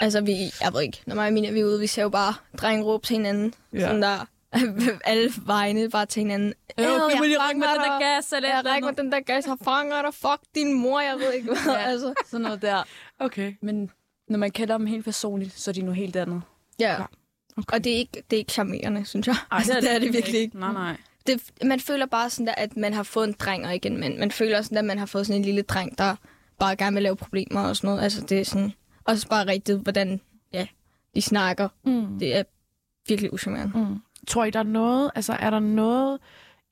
Altså, 0.00 0.20
vi, 0.20 0.32
jeg 0.60 0.72
ved 0.72 0.82
ikke, 0.82 1.02
når 1.06 1.14
mig 1.14 1.26
og 1.26 1.32
Mina 1.32 1.50
vi 1.50 1.60
er 1.60 1.64
ude, 1.64 1.80
vi 1.80 1.86
ser 1.86 2.02
jo 2.02 2.08
bare 2.08 2.34
drenge 2.56 2.84
råbe 2.84 3.06
til 3.06 3.16
hinanden. 3.16 3.54
Ja. 3.72 3.80
Sådan 3.80 4.02
der, 4.02 4.26
alle 5.04 5.30
vegne 5.46 5.90
bare 5.90 6.06
til 6.06 6.20
hinanden. 6.20 6.54
Øh, 6.78 6.84
"Æv, 6.84 6.90
giv 6.90 6.94
jeg 7.10 7.18
mig 7.18 7.28
lige 7.28 7.38
fanger 7.40 7.58
med 7.58 7.68
den 7.68 7.76
der 7.90 7.98
gas, 7.98 8.32
eller 8.32 8.48
Jeg 8.48 8.62
rækker 8.66 8.88
med 8.88 8.96
den 8.96 9.12
der 9.12 9.20
gas, 9.20 9.46
jeg 9.46 9.56
fanger 9.64 10.02
dig, 10.02 10.14
fuck 10.14 10.40
din 10.54 10.72
mor, 10.74 11.00
jeg 11.00 11.16
ved 11.18 11.32
ikke 11.32 11.46
hvad. 11.46 11.74
Ja. 11.74 11.80
Altså, 11.80 12.14
Sådan 12.26 12.40
noget 12.44 12.62
der. 12.62 12.82
Okay. 13.18 13.54
Men 13.62 13.90
når 14.28 14.38
man 14.38 14.50
kender 14.50 14.78
dem 14.78 14.86
helt 14.86 15.04
personligt, 15.04 15.52
så 15.60 15.70
er 15.70 15.72
de 15.72 15.82
noget 15.82 15.96
helt 15.96 16.16
andet. 16.16 16.42
ja. 16.78 16.96
Okay. 17.56 17.76
Og 17.76 17.84
det 17.84 17.92
er 17.92 17.96
ikke, 17.96 18.12
det 18.30 18.36
er 18.36 18.38
ikke 18.38 18.52
charmerende, 18.52 19.04
synes 19.04 19.26
jeg. 19.26 19.36
Ej, 19.50 19.58
altså, 19.58 19.72
det 19.80 19.94
er 19.94 19.98
det 19.98 20.12
virkelig 20.12 20.40
ikke. 20.40 20.58
Nej, 20.58 20.72
nej. 20.72 20.96
Det, 21.26 21.42
man 21.64 21.80
føler 21.80 22.06
bare 22.06 22.30
sådan 22.30 22.46
der, 22.46 22.54
at 22.54 22.76
man 22.76 22.92
har 22.94 23.02
fået 23.02 23.28
en 23.28 23.34
dreng 23.38 23.66
og 23.66 23.74
ikke 23.74 23.88
en 23.88 24.00
mand. 24.00 24.18
Man 24.18 24.30
føler 24.30 24.62
sådan, 24.62 24.78
at 24.78 24.84
man 24.84 24.98
har 24.98 25.06
fået 25.06 25.26
sådan 25.26 25.40
en 25.40 25.44
lille 25.44 25.62
dreng, 25.62 25.98
der 25.98 26.16
bare 26.58 26.76
gerne 26.76 26.94
vil 26.94 27.02
lave 27.02 27.16
problemer 27.16 27.60
og 27.60 27.76
sådan 27.76 27.88
noget. 27.88 28.02
Altså, 28.02 28.20
det 28.20 28.40
er 28.40 28.44
sådan... 28.44 28.72
Også 29.04 29.28
bare 29.28 29.46
rigtigt, 29.46 29.78
hvordan 29.78 30.20
ja, 30.52 30.66
de 31.14 31.22
snakker. 31.22 31.68
Mm. 31.84 32.18
Det 32.18 32.36
er 32.36 32.42
virkelig 33.08 33.32
uschammerende. 33.32 33.78
Mm. 33.78 33.96
Tror 34.26 34.44
I, 34.44 34.50
der 34.50 34.58
er 34.58 34.62
noget, 34.62 35.10
altså 35.14 35.32
er 35.32 35.50
der 35.50 35.58
noget, 35.58 36.18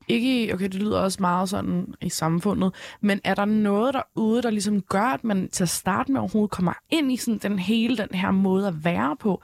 ikke, 0.09 0.45
i- 0.45 0.53
okay, 0.53 0.65
det 0.65 0.75
lyder 0.75 1.01
også 1.01 1.19
meget 1.21 1.49
sådan 1.49 1.95
i 2.01 2.09
samfundet, 2.09 2.75
men 3.01 3.21
er 3.25 3.35
der 3.35 3.45
noget 3.45 3.95
derude, 3.95 4.43
der 4.43 4.51
ligesom 4.51 4.81
gør, 4.83 5.03
at 5.05 5.25
man 5.25 5.49
til 5.49 5.63
at 5.63 5.69
starte 5.69 6.13
med 6.13 6.21
overhovedet 6.21 6.51
kommer 6.51 6.73
ind 6.91 7.13
i 7.13 7.17
sådan 7.17 7.39
den 7.39 7.59
hele, 7.59 7.97
den 7.97 8.09
her 8.19 8.31
måde 8.31 8.69
at 8.69 8.85
være 8.85 9.17
på? 9.17 9.43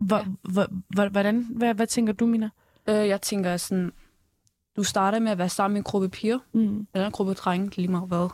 Hvor, 0.00 0.16
ja. 0.16 0.24
hvor, 0.52 0.66
hvor, 0.94 1.08
hvordan, 1.08 1.46
hvad, 1.50 1.74
hvad 1.74 1.86
tænker 1.86 2.12
du, 2.12 2.26
Mina? 2.26 2.50
Øh, 2.88 2.94
jeg 3.08 3.22
tænker 3.22 3.56
sådan, 3.56 3.92
du 4.76 4.82
starter 4.82 5.18
med 5.18 5.32
at 5.32 5.38
være 5.38 5.48
sammen 5.48 5.72
med 5.74 5.80
en 5.80 5.84
gruppe 5.84 6.08
piger, 6.08 6.38
Mm. 6.52 6.86
eller 6.94 7.06
en 7.06 7.12
gruppe 7.12 7.34
drenge, 7.34 7.76
lige 7.76 7.88
meget 7.88 8.08
hvad. 8.08 8.28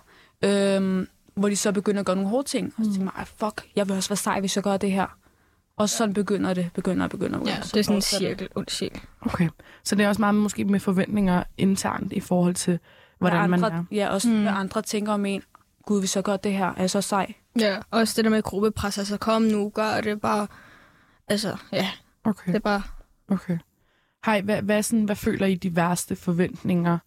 Øhm, 0.44 1.08
hvor 1.34 1.48
de 1.48 1.56
så 1.56 1.72
begynder 1.72 2.00
at 2.00 2.06
gøre 2.06 2.16
nogle 2.16 2.30
hårde 2.30 2.48
ting. 2.48 2.74
Og 2.78 2.84
så 2.84 2.90
tænker 2.90 3.04
man, 3.04 3.14
"Ej, 3.16 3.24
fuck, 3.24 3.68
jeg 3.76 3.88
vil 3.88 3.96
også 3.96 4.08
være 4.08 4.16
sej, 4.16 4.40
hvis 4.40 4.56
jeg 4.56 4.64
gør 4.64 4.76
det 4.76 4.92
her. 4.92 5.16
Og 5.78 5.88
sådan 5.88 6.14
begynder 6.14 6.54
det, 6.54 6.70
begynder 6.74 7.04
og 7.04 7.10
begynder. 7.10 7.40
Ja, 7.46 7.60
Så 7.62 7.70
det 7.74 7.80
er 7.80 7.84
sådan 7.84 7.96
en 7.96 8.02
cirkel, 8.02 8.48
ond 8.54 8.66
cirkel. 8.68 9.00
Okay, 9.20 9.48
så 9.84 9.94
det 9.94 10.04
er 10.04 10.08
også 10.08 10.22
meget 10.22 10.34
måske 10.34 10.64
med 10.64 10.80
forventninger 10.80 11.42
internt 11.58 12.12
i 12.12 12.20
forhold 12.20 12.54
til, 12.54 12.78
hvordan 13.18 13.38
hvad 13.38 13.48
man 13.48 13.64
andre, 13.64 13.78
er. 13.78 13.84
Ja, 13.96 14.08
også 14.08 14.28
Mm. 14.28 14.42
hvad 14.42 14.52
andre 14.52 14.82
tænker 14.82 15.12
om 15.12 15.26
en. 15.26 15.42
Gud, 15.86 16.00
hvis 16.00 16.16
jeg 16.16 16.24
gør 16.24 16.36
det 16.36 16.52
her, 16.52 16.66
er 16.66 16.80
jeg 16.80 16.90
så 16.90 17.00
sej. 17.00 17.34
Ja, 17.60 17.76
også 17.90 18.14
det 18.16 18.24
der 18.24 18.30
med 18.30 18.42
gruppepres. 18.42 18.98
Altså, 18.98 19.16
kom 19.16 19.42
nu, 19.42 19.68
gør 19.74 20.00
det 20.00 20.20
bare... 20.20 20.46
Altså, 21.28 21.56
ja, 21.72 21.90
Okay. 22.24 22.46
det 22.46 22.56
er 22.56 22.60
bare... 22.60 22.82
Okay. 23.30 23.58
Hej, 24.26 24.40
hvad, 24.40 24.62
hvad, 24.62 24.82
sådan, 24.82 25.04
hvad 25.04 25.16
føler 25.16 25.46
I 25.46 25.54
de 25.54 25.76
værste 25.76 26.16
forventninger? 26.16 26.98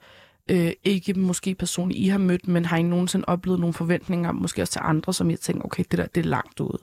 Øh, 0.51 0.71
ikke 0.83 1.13
måske 1.13 1.55
personligt, 1.55 1.99
I 1.99 2.07
har 2.07 2.17
mødt, 2.17 2.47
men 2.47 2.65
har 2.65 2.77
I 2.77 2.83
nogensinde 2.83 3.25
oplevet 3.27 3.59
nogle 3.59 3.73
forventninger, 3.73 4.31
måske 4.31 4.61
også 4.61 4.71
til 4.73 4.81
andre, 4.83 5.13
som 5.13 5.29
I 5.29 5.35
tænker, 5.35 5.65
okay, 5.65 5.83
det 5.91 5.97
der, 5.97 6.05
det 6.05 6.25
er 6.25 6.29
langt 6.29 6.59
ude. 6.59 6.77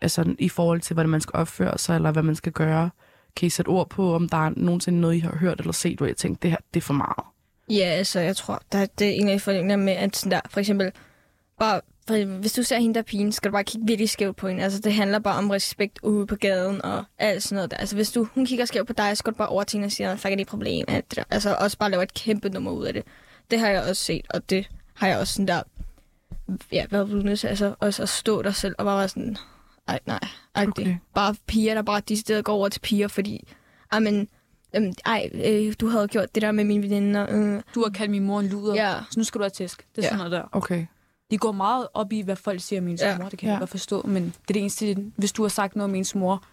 Altså 0.00 0.34
i 0.38 0.48
forhold 0.48 0.80
til, 0.80 0.94
hvordan 0.94 1.10
man 1.10 1.20
skal 1.20 1.36
opføre 1.36 1.78
sig, 1.78 1.94
eller 1.96 2.10
hvad 2.10 2.22
man 2.22 2.34
skal 2.34 2.52
gøre. 2.52 2.90
Kan 3.36 3.46
I 3.46 3.50
sætte 3.50 3.68
ord 3.68 3.90
på, 3.90 4.14
om 4.14 4.28
der 4.28 4.46
er 4.46 4.50
nogensinde 4.56 5.00
noget, 5.00 5.14
I 5.14 5.18
har 5.18 5.36
hørt 5.36 5.60
eller 5.60 5.72
set, 5.72 5.98
hvor 5.98 6.06
jeg 6.06 6.16
tænkte, 6.16 6.42
det 6.42 6.50
her, 6.50 6.58
det 6.74 6.80
er 6.80 6.84
for 6.84 6.94
meget? 6.94 7.24
Ja, 7.68 7.84
altså, 7.84 8.20
jeg 8.20 8.36
tror, 8.36 8.62
der, 8.72 8.86
det 8.86 9.08
er 9.08 9.12
en 9.12 9.28
af 9.28 9.40
de 9.40 9.76
med, 9.76 9.92
at 9.92 10.16
sådan 10.16 10.30
der, 10.30 10.40
for 10.50 10.60
eksempel, 10.60 10.92
bare, 11.58 11.80
for, 12.08 12.24
hvis 12.38 12.52
du 12.52 12.62
ser 12.62 12.78
hende 12.78 12.94
der 12.94 13.02
pigen, 13.02 13.32
skal 13.32 13.50
du 13.50 13.52
bare 13.52 13.64
kigge 13.64 13.86
virkelig 13.86 14.10
skævt 14.10 14.36
på 14.36 14.48
hende. 14.48 14.62
Altså, 14.62 14.80
det 14.80 14.94
handler 14.94 15.18
bare 15.18 15.38
om 15.38 15.50
respekt 15.50 15.98
ude 16.02 16.26
på 16.26 16.36
gaden 16.36 16.84
og 16.84 17.04
alt 17.18 17.42
sådan 17.42 17.56
noget 17.56 17.70
der. 17.70 17.76
Altså, 17.76 17.94
hvis 17.94 18.12
du, 18.12 18.28
hun 18.34 18.46
kigger 18.46 18.64
skævt 18.64 18.86
på 18.86 18.92
dig, 18.92 19.16
så 19.16 19.18
skal 19.18 19.32
du 19.32 19.36
bare 19.36 19.48
over 19.48 19.64
til 19.64 19.76
hende 19.76 19.86
og 19.86 19.92
sige, 19.92 20.16
fuck 20.16 20.26
er 20.26 20.36
det 20.36 20.40
et 20.40 20.48
problem, 20.48 20.84
alt 20.88 21.10
det 21.10 21.16
der. 21.16 21.24
Altså, 21.30 21.56
også 21.60 21.78
bare 21.78 21.90
lave 21.90 22.02
et 22.02 22.14
kæmpe 22.14 22.48
nummer 22.48 22.70
ud 22.70 22.84
af 22.84 22.92
det. 22.92 23.02
Det 23.50 23.58
har 23.58 23.68
jeg 23.68 23.82
også 23.82 24.04
set, 24.04 24.26
og 24.30 24.50
det 24.50 24.68
har 24.94 25.08
jeg 25.08 25.18
også 25.18 25.34
sådan 25.34 25.48
der, 25.48 25.62
ja, 26.72 26.86
været 26.90 27.24
nødt 27.24 27.40
til, 27.40 27.46
altså, 27.46 27.74
også 27.80 28.02
at 28.02 28.08
stå 28.08 28.42
der 28.42 28.50
selv 28.50 28.74
og 28.78 28.84
bare 28.84 28.98
være 28.98 29.08
sådan, 29.08 29.36
ej, 29.88 29.98
nej, 30.06 30.18
ej, 30.54 30.62
Okay. 30.66 30.82
okay. 30.82 30.96
Bare 31.14 31.34
piger, 31.46 31.74
der 31.74 31.82
bare 31.82 32.00
de 32.08 32.16
steder 32.16 32.42
går 32.42 32.52
over 32.52 32.68
til 32.68 32.80
piger, 32.80 33.08
fordi, 33.08 33.48
ej, 33.92 33.98
men, 33.98 34.28
øhm, 34.76 34.92
ej, 35.06 35.30
øh, 35.34 35.74
du 35.80 35.88
havde 35.88 36.08
gjort 36.08 36.34
det 36.34 36.42
der 36.42 36.52
med 36.52 36.64
mine 36.64 36.82
veninder. 36.82 37.26
Øh. 37.30 37.62
Du 37.74 37.82
har 37.82 37.90
kaldt 37.90 38.10
min 38.10 38.24
mor 38.24 38.40
en 38.40 38.46
luder, 38.48 38.74
Ja. 38.74 38.94
så 39.10 39.20
nu 39.20 39.24
skal 39.24 39.38
du 39.38 39.42
have 39.44 39.50
tæsk. 39.50 39.86
Det 39.96 39.98
er 39.98 40.02
Ja. 40.02 40.08
sådan 40.08 40.18
noget 40.18 40.32
der. 40.32 40.42
Okay. 40.52 40.86
De 41.30 41.38
går 41.38 41.52
meget 41.52 41.88
op 41.94 42.12
i, 42.12 42.20
hvad 42.20 42.36
folk 42.36 42.60
siger 42.60 42.80
om 42.80 42.88
ens 42.88 43.00
Ja. 43.02 43.18
mor. 43.18 43.28
Det 43.28 43.38
kan 43.38 43.46
Ja. 43.46 43.52
jeg 43.52 43.58
godt 43.58 43.70
forstå. 43.70 44.02
Men 44.02 44.24
det 44.24 44.30
er 44.50 44.52
det 44.52 44.60
eneste, 44.60 44.96
hvis 45.16 45.32
du 45.32 45.42
har 45.42 45.48
sagt 45.48 45.76
noget 45.76 45.90
om 45.90 45.94
ens 45.94 46.14
mor, 46.14 46.44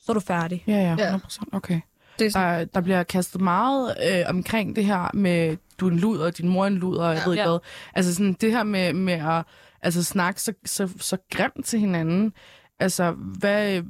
så 0.00 0.12
er 0.12 0.14
du 0.14 0.20
færdig. 0.20 0.64
Ja, 0.66 0.72
ja, 0.72 0.96
Ja. 0.98 1.10
100%. 1.16 1.48
Okay. 1.52 1.80
Det 2.18 2.26
er 2.26 2.30
sådan, 2.30 2.58
Der, 2.58 2.64
der 2.64 2.80
bliver 2.80 3.02
kastet 3.02 3.40
meget 3.40 3.96
øh, 4.10 4.20
omkring 4.28 4.76
det 4.76 4.84
her 4.84 5.10
med, 5.14 5.56
du 5.78 5.86
er 5.86 5.90
en 5.90 5.98
luder, 5.98 6.30
din 6.30 6.48
mor 6.48 6.62
er 6.62 6.66
en 6.66 6.74
luder, 6.76 7.02
og 7.04 7.08
jeg 7.14 7.18
Ja. 7.18 7.24
ved 7.24 7.32
ikke 7.32 7.42
Ja. 7.42 7.48
hvad. 7.50 7.58
Altså 7.94 8.14
sådan 8.14 8.32
det 8.32 8.52
her 8.52 8.62
med, 8.62 8.92
med 8.92 9.12
at 9.14 9.44
altså, 9.82 10.04
snakke 10.04 10.42
så, 10.42 10.52
så, 10.64 10.88
så 10.98 11.16
grimt 11.30 11.64
til 11.64 11.80
hinanden. 11.80 12.32
Altså, 12.78 13.10
hvad, 13.12 13.82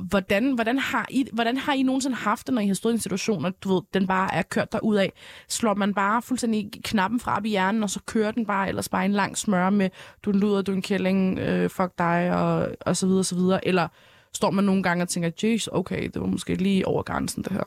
hvordan, 0.00 0.54
hvordan, 0.54 0.78
har 0.78 1.06
I, 1.10 1.26
hvordan 1.32 1.56
har 1.56 1.72
I 1.72 1.82
nogensinde 1.82 2.16
haft 2.16 2.46
det, 2.46 2.54
når 2.54 2.62
I 2.62 2.66
har 2.66 2.74
stået 2.74 2.92
i 2.92 2.94
en 2.94 3.00
situation, 3.00 3.44
og 3.44 3.52
du 3.62 3.74
ved, 3.74 3.82
den 3.94 4.06
bare 4.06 4.34
er 4.34 4.42
kørt 4.42 4.72
derud 4.72 4.96
af? 4.96 5.12
Slår 5.48 5.74
man 5.74 5.94
bare 5.94 6.22
fuldstændig 6.22 6.70
knappen 6.84 7.20
fra 7.20 7.36
op 7.36 7.44
i 7.44 7.48
hjernen, 7.48 7.82
og 7.82 7.90
så 7.90 8.00
kører 8.06 8.30
den 8.30 8.46
bare 8.46 8.68
ellers 8.68 8.88
bare 8.88 9.04
en 9.04 9.12
lang 9.12 9.38
smør 9.38 9.70
med, 9.70 9.90
du 10.22 10.30
er 10.30 10.34
en 10.34 10.40
luder, 10.40 10.62
du 10.62 10.72
er 10.72 10.76
en 10.76 10.82
kælling, 10.82 11.38
øh, 11.38 11.70
fuck 11.70 11.92
dig, 11.98 12.32
og, 12.34 12.76
og 12.80 12.96
så 12.96 13.06
videre, 13.06 13.20
og 13.20 13.26
så 13.26 13.34
videre. 13.34 13.66
Eller 13.66 13.88
står 14.34 14.50
man 14.50 14.64
nogle 14.64 14.82
gange 14.82 15.02
og 15.02 15.08
tænker, 15.08 15.30
jeez, 15.42 15.68
okay, 15.72 16.02
det 16.14 16.20
var 16.20 16.26
måske 16.26 16.54
lige 16.54 16.86
over 16.86 17.02
grænsen, 17.02 17.42
det 17.42 17.52
her. 17.52 17.64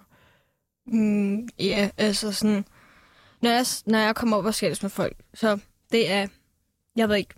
mm, 0.86 1.48
ja, 1.60 1.90
altså 1.98 2.32
sådan, 2.32 2.66
når 3.42 3.50
jeg, 3.50 3.66
når 3.86 4.00
jeg 4.00 4.16
kommer 4.16 4.38
op 4.38 4.46
og 4.46 4.54
skældes 4.54 4.82
med 4.82 4.90
folk, 4.90 5.18
så 5.34 5.60
det 5.92 6.12
er, 6.12 6.28
jeg 6.96 7.10
ved 7.10 7.16
ikke, 7.16 7.34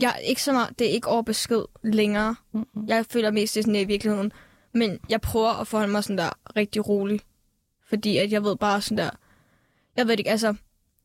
jeg 0.00 0.08
er 0.08 0.18
ikke 0.18 0.42
så 0.42 0.52
meget, 0.52 0.78
det 0.78 0.86
er 0.86 0.90
ikke 0.90 1.08
over 1.08 1.22
besked 1.22 1.62
længere. 1.82 2.36
Mm-hmm. 2.52 2.88
Jeg 2.88 3.06
føler 3.06 3.30
mest, 3.30 3.54
det 3.54 3.60
er 3.60 3.62
sådan 3.62 3.74
det 3.74 3.80
i 3.80 3.84
virkeligheden. 3.84 4.32
Men 4.74 4.98
jeg 5.08 5.20
prøver 5.20 5.60
at 5.60 5.66
forholde 5.66 5.92
mig 5.92 6.04
sådan 6.04 6.18
der 6.18 6.30
rigtig 6.56 6.88
rolig. 6.88 7.20
Fordi 7.88 8.16
at 8.16 8.32
jeg 8.32 8.44
ved 8.44 8.56
bare 8.56 8.80
sådan 8.80 8.98
der... 8.98 9.10
Jeg 9.96 10.06
ved 10.08 10.18
ikke, 10.18 10.30
altså... 10.30 10.54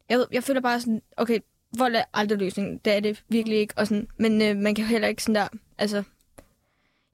Jeg, 0.10 0.18
ved, 0.20 0.28
jeg 0.32 0.44
føler 0.44 0.62
bare 0.62 0.80
sådan, 0.80 1.02
okay, 1.18 1.40
vold 1.78 1.96
er 1.96 2.04
aldrig 2.14 2.40
løsningen. 2.40 2.78
Det 2.86 2.94
er 2.94 3.00
det 3.00 3.24
virkelig 3.30 3.58
ikke. 3.58 3.74
Og 3.78 3.88
sådan, 3.88 4.08
men 4.18 4.42
øh, 4.42 4.58
man 4.58 4.76
kan 4.76 4.86
heller 4.86 5.08
ikke 5.08 5.24
sådan 5.24 5.36
der... 5.36 5.48
Altså, 5.78 6.04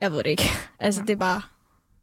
jeg 0.02 0.12
ved 0.12 0.18
det 0.18 0.30
ikke. 0.30 0.44
Altså, 0.80 1.02
det 1.02 1.10
er 1.10 1.15
bare... 1.15 1.42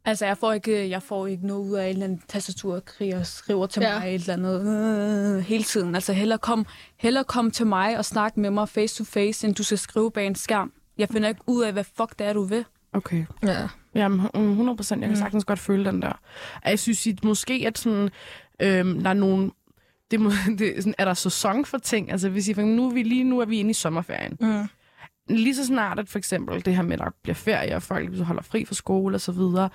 Altså, 0.07 0.25
jeg 0.25 0.37
får 0.37 0.53
ikke, 0.53 0.89
jeg 0.89 1.03
får 1.03 1.27
ikke 1.27 1.47
noget 1.47 1.69
ud 1.69 1.75
af 1.75 1.83
en 1.85 1.89
eller 1.93 2.03
anden 2.03 2.21
tastaturkrig 2.27 3.15
og 3.15 3.25
skriver 3.25 3.67
til 3.67 3.81
Ja. 3.81 3.99
mig 3.99 4.15
et 4.15 4.21
eller 4.29 4.33
andet 4.33 5.35
øh, 5.37 5.39
hele 5.43 5.63
tiden. 5.63 5.95
Altså, 5.95 6.13
hellere 6.13 6.37
kom, 6.39 6.65
hellere 6.97 7.23
kom 7.23 7.51
til 7.51 7.67
mig 7.67 7.97
og 7.97 8.05
snak 8.05 8.37
med 8.37 8.49
mig 8.49 8.69
face 8.69 8.95
to 8.97 9.03
face, 9.03 9.47
end 9.47 9.55
du 9.55 9.63
skal 9.63 9.77
skrive 9.77 10.11
bag 10.11 10.27
en 10.27 10.35
skærm. 10.35 10.71
Jeg 10.97 11.09
finder 11.09 11.29
ikke 11.29 11.41
ud 11.47 11.63
af, 11.63 11.73
hvad 11.73 11.83
fuck 11.83 12.19
det 12.19 12.27
er, 12.27 12.33
du 12.33 12.43
vil. 12.43 12.65
Okay. 12.93 13.25
Ja. 13.43 13.67
Jamen, 13.95 14.21
mm, 14.33 14.49
100 14.49 14.75
procent. 14.77 15.01
Jeg 15.01 15.07
kan 15.09 15.17
Mm. 15.17 15.21
sagtens 15.21 15.45
godt 15.45 15.59
føle 15.59 15.85
den 15.85 16.01
der. 16.01 16.19
Jeg 16.65 16.79
synes 16.79 17.07
at 17.07 17.23
måske, 17.23 17.63
at 17.67 17.77
sådan, 17.77 18.09
øhm, 18.61 19.03
der 19.03 19.09
er 19.09 19.13
nogle... 19.13 19.51
Det, 20.11 20.19
må, 20.19 20.29
det, 20.59 20.77
er 20.77 20.81
sådan, 20.81 20.95
er 20.97 21.05
der 21.05 21.13
sæson 21.13 21.65
for 21.65 21.77
ting? 21.77 22.11
Altså, 22.11 22.29
hvis 22.29 22.47
I, 22.47 22.53
for 22.53 22.61
nu 22.61 22.87
er 22.89 22.93
vi 22.93 23.03
lige 23.03 23.23
nu 23.23 23.39
er 23.39 23.45
vi 23.45 23.57
inde 23.59 23.69
i 23.69 23.73
sommerferien. 23.73 24.37
Mm. 24.39 24.67
Lige 25.29 25.55
så 25.55 25.65
snart, 25.65 25.99
at 25.99 26.09
for 26.09 26.17
eksempel 26.17 26.65
det 26.65 26.75
her 26.75 26.83
med, 26.83 26.93
at 26.93 26.99
der 26.99 27.09
bliver 27.23 27.35
ferie, 27.35 27.75
og 27.75 27.83
folk 27.83 28.09
ligesom 28.09 28.25
holder 28.25 28.41
fri 28.41 28.65
fra 28.65 28.75
skole 28.75 29.15
og 29.15 29.21
så 29.21 29.31
videre, 29.31 29.69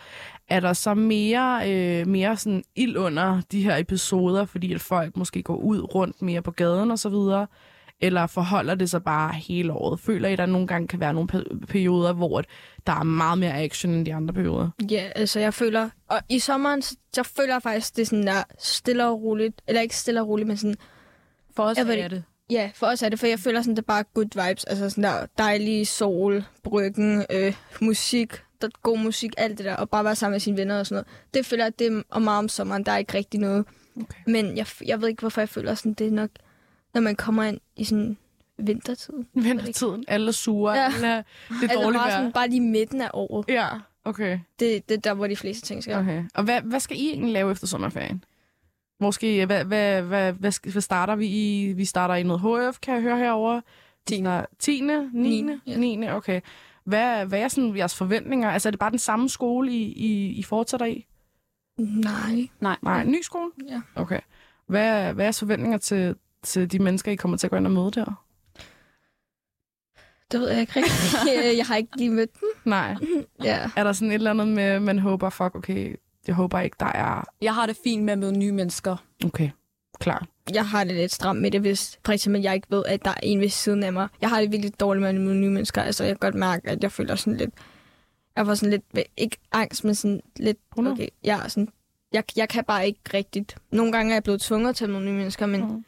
er 0.49 0.61
der 0.61 0.73
så 0.73 0.95
mere, 0.95 1.71
øh, 1.71 2.07
mere 2.07 2.37
sådan 2.37 2.65
ild 2.77 2.97
under 2.97 3.41
de 3.53 3.63
her 3.63 3.77
episoder, 3.77 4.45
fordi 4.45 4.73
at 4.73 4.81
folk 4.81 5.17
måske 5.17 5.43
går 5.43 5.57
ud 5.57 5.95
rundt 5.95 6.23
mere 6.23 6.43
på 6.43 6.51
gaden 6.51 6.91
og 6.91 6.99
så 6.99 7.09
videre, 7.09 7.47
eller 8.01 8.27
forholder 8.27 8.75
det 8.75 8.91
sig 8.91 9.05
bare 9.05 9.33
hele 9.35 9.73
året? 9.73 10.01
Føler 10.01 10.29
I, 10.29 10.33
at 10.33 10.39
der 10.39 10.47
nogle 10.47 10.67
gange 10.67 10.89
kan 10.89 11.01
være 11.01 11.15
nogle 11.15 11.29
pe- 11.35 11.67
perioder, 11.67 12.13
hvor 12.13 12.39
at 12.39 12.47
der 12.87 12.93
er 12.93 13.03
meget 13.03 13.39
mere 13.39 13.63
action 13.63 13.93
end 13.93 14.07
de 14.07 14.15
andre 14.15 14.35
perioder? 14.35 14.71
Ja, 14.91 15.09
altså 15.17 15.41
jeg 15.41 15.55
føler... 15.55 15.91
Og 16.09 16.19
i 16.29 16.39
sommeren, 16.39 16.83
så, 16.83 17.23
føler 17.37 17.55
jeg 17.55 17.63
faktisk, 17.63 17.97
det 17.97 18.03
er 18.03 18.07
sådan 18.07 18.27
der 18.27 18.43
stille 18.59 19.07
og 19.07 19.23
roligt. 19.23 19.63
Eller 19.69 19.81
ikke 19.81 19.97
stille 19.97 20.21
og 20.21 20.29
roligt, 20.29 20.49
men 20.49 20.57
sådan... 20.57 20.77
For 21.57 21.63
os 21.63 21.77
Jeg 21.77 21.89
er 21.89 22.03
det 22.03 22.11
det. 22.11 22.25
Ja, 22.53 22.71
for 22.75 22.87
os 22.87 23.03
er 23.03 23.09
det, 23.09 23.19
for 23.19 23.27
jeg 23.27 23.39
føler 23.39 23.63
sådan, 23.63 23.77
det 23.77 23.83
er 23.83 23.87
bare 23.87 24.05
good 24.15 24.47
vibes. 24.49 24.65
Altså 24.65 24.91
sådan 24.91 25.05
der 25.05 25.27
dejlig 25.39 25.87
sol, 25.87 26.45
bryggen, 26.63 27.25
øh, 27.31 27.55
musik, 27.81 28.33
der, 28.63 28.69
god 28.83 28.99
musik, 28.99 29.33
alt 29.39 29.59
det 29.59 29.67
der. 29.67 29.77
Og 29.77 29.91
bare 29.91 30.05
være 30.05 30.17
sammen 30.17 30.33
med 30.35 30.41
sine 30.41 30.57
venner 30.57 30.79
og 30.79 30.87
sådan 30.87 30.95
noget. 30.95 31.07
Det 31.35 31.47
føler 31.47 31.65
jeg, 31.65 31.79
det 31.79 31.87
er 31.87 32.03
og 32.11 32.23
meget 32.23 32.39
om 32.39 32.49
sommeren. 32.49 32.85
Der 32.87 32.93
er 32.93 32.99
ikke 32.99 33.15
rigtig 33.15 33.41
noget. 33.41 33.65
Okay. 33.97 34.19
Men 34.27 34.57
jeg, 34.57 34.67
jeg 34.87 35.01
ved 35.01 35.09
ikke, 35.09 35.21
hvorfor 35.21 35.41
jeg 35.41 35.49
føler 35.49 35.75
sådan, 35.75 35.93
det 35.93 36.07
er 36.07 36.11
nok, 36.11 36.31
når 36.95 37.01
man 37.01 37.17
kommer 37.17 37.45
ind 37.45 37.61
i 37.77 37.85
sådan 37.85 38.17
vintertid. 38.59 39.15
Vintertiden, 39.35 40.05
alle 40.09 40.29
er 40.29 40.33
sure, 40.33 40.73
Ja. 40.75 40.85
alle 40.95 41.07
er, 41.09 41.23
det 41.23 41.25
er 41.51 41.63
Altså 41.63 41.75
dårligt 41.83 41.99
bare, 41.99 42.09
vejr. 42.09 42.19
sådan, 42.19 42.33
bare 42.33 42.49
lige 42.49 42.61
midten 42.61 43.01
af 43.01 43.11
året. 43.15 43.45
Ja, 43.49 43.69
okay. 44.05 44.39
Det, 44.61 44.89
det 44.89 44.97
er 44.97 45.01
der, 45.01 45.15
hvor 45.15 45.27
de 45.27 45.37
fleste 45.37 45.67
ting 45.67 45.83
skal. 45.83 45.97
okay. 45.97 46.25
Og 46.35 46.45
hvad, 46.45 46.61
hvad 46.61 46.81
skal 46.81 46.97
I 46.97 47.09
egentlig 47.09 47.33
lave 47.33 47.51
efter 47.53 47.67
sommerferien? 47.67 48.25
Skal 49.11 49.29
I, 49.29 49.43
hvad, 49.43 49.65
hvad, 49.65 50.03
hvad, 50.03 50.33
hvad, 50.33 50.73
hvad 50.73 50.83
starter 50.83 51.17
vi 51.17 51.27
i? 51.27 51.73
Vi 51.73 51.85
starter 51.85 52.15
i 52.15 52.23
noget 52.23 52.41
HF, 52.41 52.79
kan 52.81 52.95
jeg 52.95 53.03
høre 53.03 53.19
herover. 53.19 53.61
10. 54.07 54.25
10. 54.59 54.81
9. 54.81 55.41
9. 55.43 55.61
ja. 55.67 55.77
9. 55.77 56.09
Okay. 56.09 56.41
Hvad, 56.85 57.27
hvad 57.27 57.41
er 57.41 57.49
sådan 57.49 57.77
jeres 57.77 57.95
forventninger? 57.95 58.51
Altså 58.51 58.69
er 58.69 58.71
det 58.71 58.81
bare 58.81 58.91
den 58.91 58.99
samme 58.99 59.29
skole, 59.29 59.73
I, 59.73 59.83
I, 59.93 60.29
I 60.39 60.43
fortsætter 60.43 60.87
i? 60.87 61.07
Nej. 61.79 62.49
Nej. 62.61 62.77
Nej, 62.83 63.05
ny 63.05 63.23
skole? 63.23 63.51
Ja. 63.69 63.81
Okay. 63.95 64.21
Hvad, 64.67 65.13
hvad 65.13 65.25
er 65.25 65.27
jeres 65.27 65.39
forventninger 65.39 65.79
til, 65.79 66.17
til 66.43 66.73
de 66.73 66.79
mennesker, 66.79 67.13
I 67.13 67.15
kommer 67.15 67.37
til 67.37 67.47
at 67.47 67.51
gå 67.51 67.57
ind 67.57 67.67
og 67.67 67.73
møde 67.73 67.91
der? 67.91 68.25
Det 70.33 70.41
ved 70.41 70.51
jeg 70.51 70.61
ikke 70.61 70.73
rigtigt. 70.77 71.57
jeg 71.59 71.67
har 71.67 71.77
ikke 71.77 71.97
lige 71.97 72.11
mødt 72.11 72.41
dem. 72.41 72.49
Nej. 72.65 72.97
Ja. 73.45 73.71
Er 73.77 73.85
der 73.85 73.93
sådan 73.93 74.11
et 74.11 74.15
eller 74.15 74.31
andet 74.31 74.49
med, 74.49 74.81
man 74.81 74.99
håber, 74.99 75.31
fuck, 75.31 75.55
okay, 75.55 75.97
jeg 76.27 76.35
håber 76.35 76.61
ikke, 76.61 76.77
der 76.81 76.87
er... 76.87 77.25
Jeg 77.43 77.55
har 77.55 77.67
det 77.67 77.77
fint 77.85 78.05
med 78.05 78.13
at 78.13 78.19
møde 78.19 78.39
nye 78.39 78.53
mennesker. 78.53 78.97
Okay, 79.25 79.51
klar. 80.01 80.27
Jeg 80.55 80.67
har 80.69 80.85
det 80.85 80.95
lidt 80.95 81.13
stramt 81.13 81.41
med 81.41 81.51
det, 81.51 81.61
hvis 81.61 81.99
for 82.05 82.13
eksempel 82.13 82.43
jeg 82.43 82.55
ikke 82.55 82.67
ved, 82.71 82.85
at 82.89 83.05
der 83.05 83.11
er 83.11 83.21
en 83.23 83.41
ved 83.41 83.49
siden 83.49 83.83
af 83.83 83.93
mig. 83.93 84.09
Jeg 84.21 84.29
har 84.31 84.41
det 84.41 84.53
virkelig 84.53 84.81
dårligt 84.81 85.01
med 85.01 85.09
at 85.09 85.15
møde 85.15 85.35
nye 85.37 85.51
mennesker. 85.51 85.83
Altså, 85.83 86.05
jeg 86.05 86.11
kan 86.11 86.19
godt 86.19 86.35
mærke, 86.35 86.71
at 86.71 86.83
jeg 86.83 86.93
føler 86.93 87.15
sådan 87.15 87.37
lidt... 87.37 87.51
Jeg 88.37 88.47
får 88.47 88.55
sådan 88.55 88.71
lidt... 88.95 89.09
Ikke 89.17 89.37
angst, 89.53 89.85
men 89.85 89.95
sådan 89.95 90.21
lidt... 90.37 90.59
100? 90.73 90.95
Okay, 90.95 91.09
jeg, 91.25 91.41
er 91.45 91.49
sådan, 91.49 91.69
jeg, 92.13 92.25
jeg 92.37 92.49
kan 92.49 92.65
bare 92.65 92.87
ikke 92.87 93.01
rigtigt. 93.15 93.57
Nogle 93.71 93.93
gange 93.93 94.13
er 94.13 94.15
jeg 94.17 94.23
blevet 94.23 94.41
tvunget 94.41 94.77
til 94.77 94.85
at 94.85 94.91
møde 94.91 95.05
nye 95.05 95.13
mennesker, 95.13 95.47
men 95.47 95.61
Mm. 95.61 95.85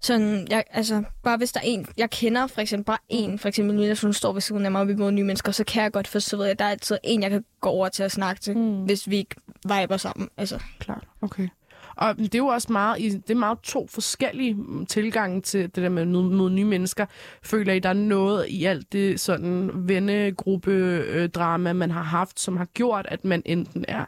Sådan... 0.00 0.46
Jeg, 0.50 0.64
altså, 0.70 1.02
bare 1.22 1.36
hvis 1.36 1.52
der 1.52 1.60
er 1.60 1.64
en... 1.64 1.86
Jeg 1.96 2.10
kender 2.10 2.46
for 2.46 2.60
eksempel 2.60 2.84
bare 2.84 2.98
en, 3.08 3.38
for 3.38 3.48
eksempel 3.48 3.76
Lilla, 3.76 3.94
som 3.94 4.12
står 4.12 4.32
ved 4.32 4.40
siden 4.40 4.64
af 4.64 4.72
mig, 4.72 4.80
og 4.80 4.88
vi 4.88 4.94
møder 4.94 5.10
nye 5.10 5.24
mennesker, 5.24 5.52
så 5.52 5.64
kan 5.64 5.82
jeg 5.82 5.92
godt 5.92 6.08
forstå, 6.08 6.42
at 6.42 6.58
der 6.58 6.64
er 6.64 6.68
altid 6.70 6.98
en, 7.04 7.22
jeg 7.22 7.30
kan 7.30 7.44
gå 7.60 7.68
over 7.68 7.88
til 7.88 8.02
at 8.02 8.12
snakke 8.12 8.42
til, 8.42 8.56
Mm. 8.58 8.84
hvis 8.84 9.10
vi 9.10 9.16
ikke 9.16 9.34
viber 9.64 9.96
sammen. 9.96 10.28
Altså, 10.36 10.62
Klart, 10.78 11.04
okay. 11.22 11.48
Og 11.96 12.18
det 12.18 12.34
er 12.34 12.38
jo 12.38 12.46
også 12.46 12.72
meget, 12.72 12.98
det 13.28 13.30
er 13.30 13.34
meget 13.38 13.58
to 13.62 13.86
forskellige 13.90 14.54
mm, 14.54 14.86
tilgange 14.86 15.40
til 15.40 15.62
det 15.62 15.76
der 15.76 15.88
med 15.88 16.02
at 16.02 16.08
møde 16.08 16.24
møde 16.24 16.50
nye 16.50 16.64
mennesker. 16.64 17.06
Føler 17.42 17.72
I, 17.72 17.78
der 17.78 17.88
er 17.88 17.92
noget 17.92 18.46
i 18.48 18.64
alt 18.64 18.92
det 18.92 19.20
sådan 19.20 19.70
vennegruppe-drama, 19.74 21.72
man 21.72 21.90
har 21.90 22.02
haft, 22.02 22.40
som 22.40 22.56
har 22.56 22.64
gjort, 22.64 23.06
at 23.10 23.24
man 23.24 23.42
enten 23.44 23.84
er 23.88 24.04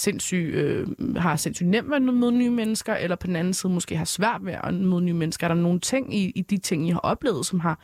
sindssygt, 0.00 0.54
øh, 0.54 0.86
har 1.16 1.36
sindssygt 1.36 1.68
nemt 1.68 1.88
med 1.88 1.96
at 1.96 2.02
møde 2.02 2.32
nye 2.32 2.50
mennesker, 2.50 2.94
eller 2.94 3.16
på 3.16 3.26
den 3.26 3.36
anden 3.36 3.54
side 3.54 3.72
måske 3.72 3.96
har 3.96 4.04
svært 4.04 4.44
ved 4.44 4.54
at 4.64 4.74
møde 4.74 5.00
nye 5.00 5.12
mennesker. 5.12 5.46
Er 5.48 5.54
der 5.54 5.62
nogle 5.62 5.80
ting 5.80 6.14
i, 6.14 6.32
i 6.34 6.40
de 6.40 6.58
ting, 6.58 6.88
I 6.88 6.90
har 6.90 6.98
oplevet, 6.98 7.46
som 7.46 7.60
har 7.60 7.78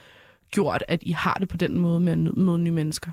gjort, 0.51 0.85
at 0.89 1.03
I 1.03 1.13
har 1.13 1.35
det 1.35 1.49
på 1.49 1.57
den 1.57 1.79
måde 1.79 2.01
med 2.01 2.13
at 2.13 2.19
møde 2.19 2.59
nye 2.59 2.71
mennesker? 2.71 3.11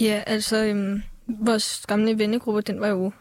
Ja, 0.00 0.22
altså, 0.26 0.64
øhm, 0.64 1.02
vores 1.26 1.84
gamle 1.88 2.18
vennegruppe, 2.18 2.60
den 2.60 2.80
var 2.80 2.88
jo 2.88 3.12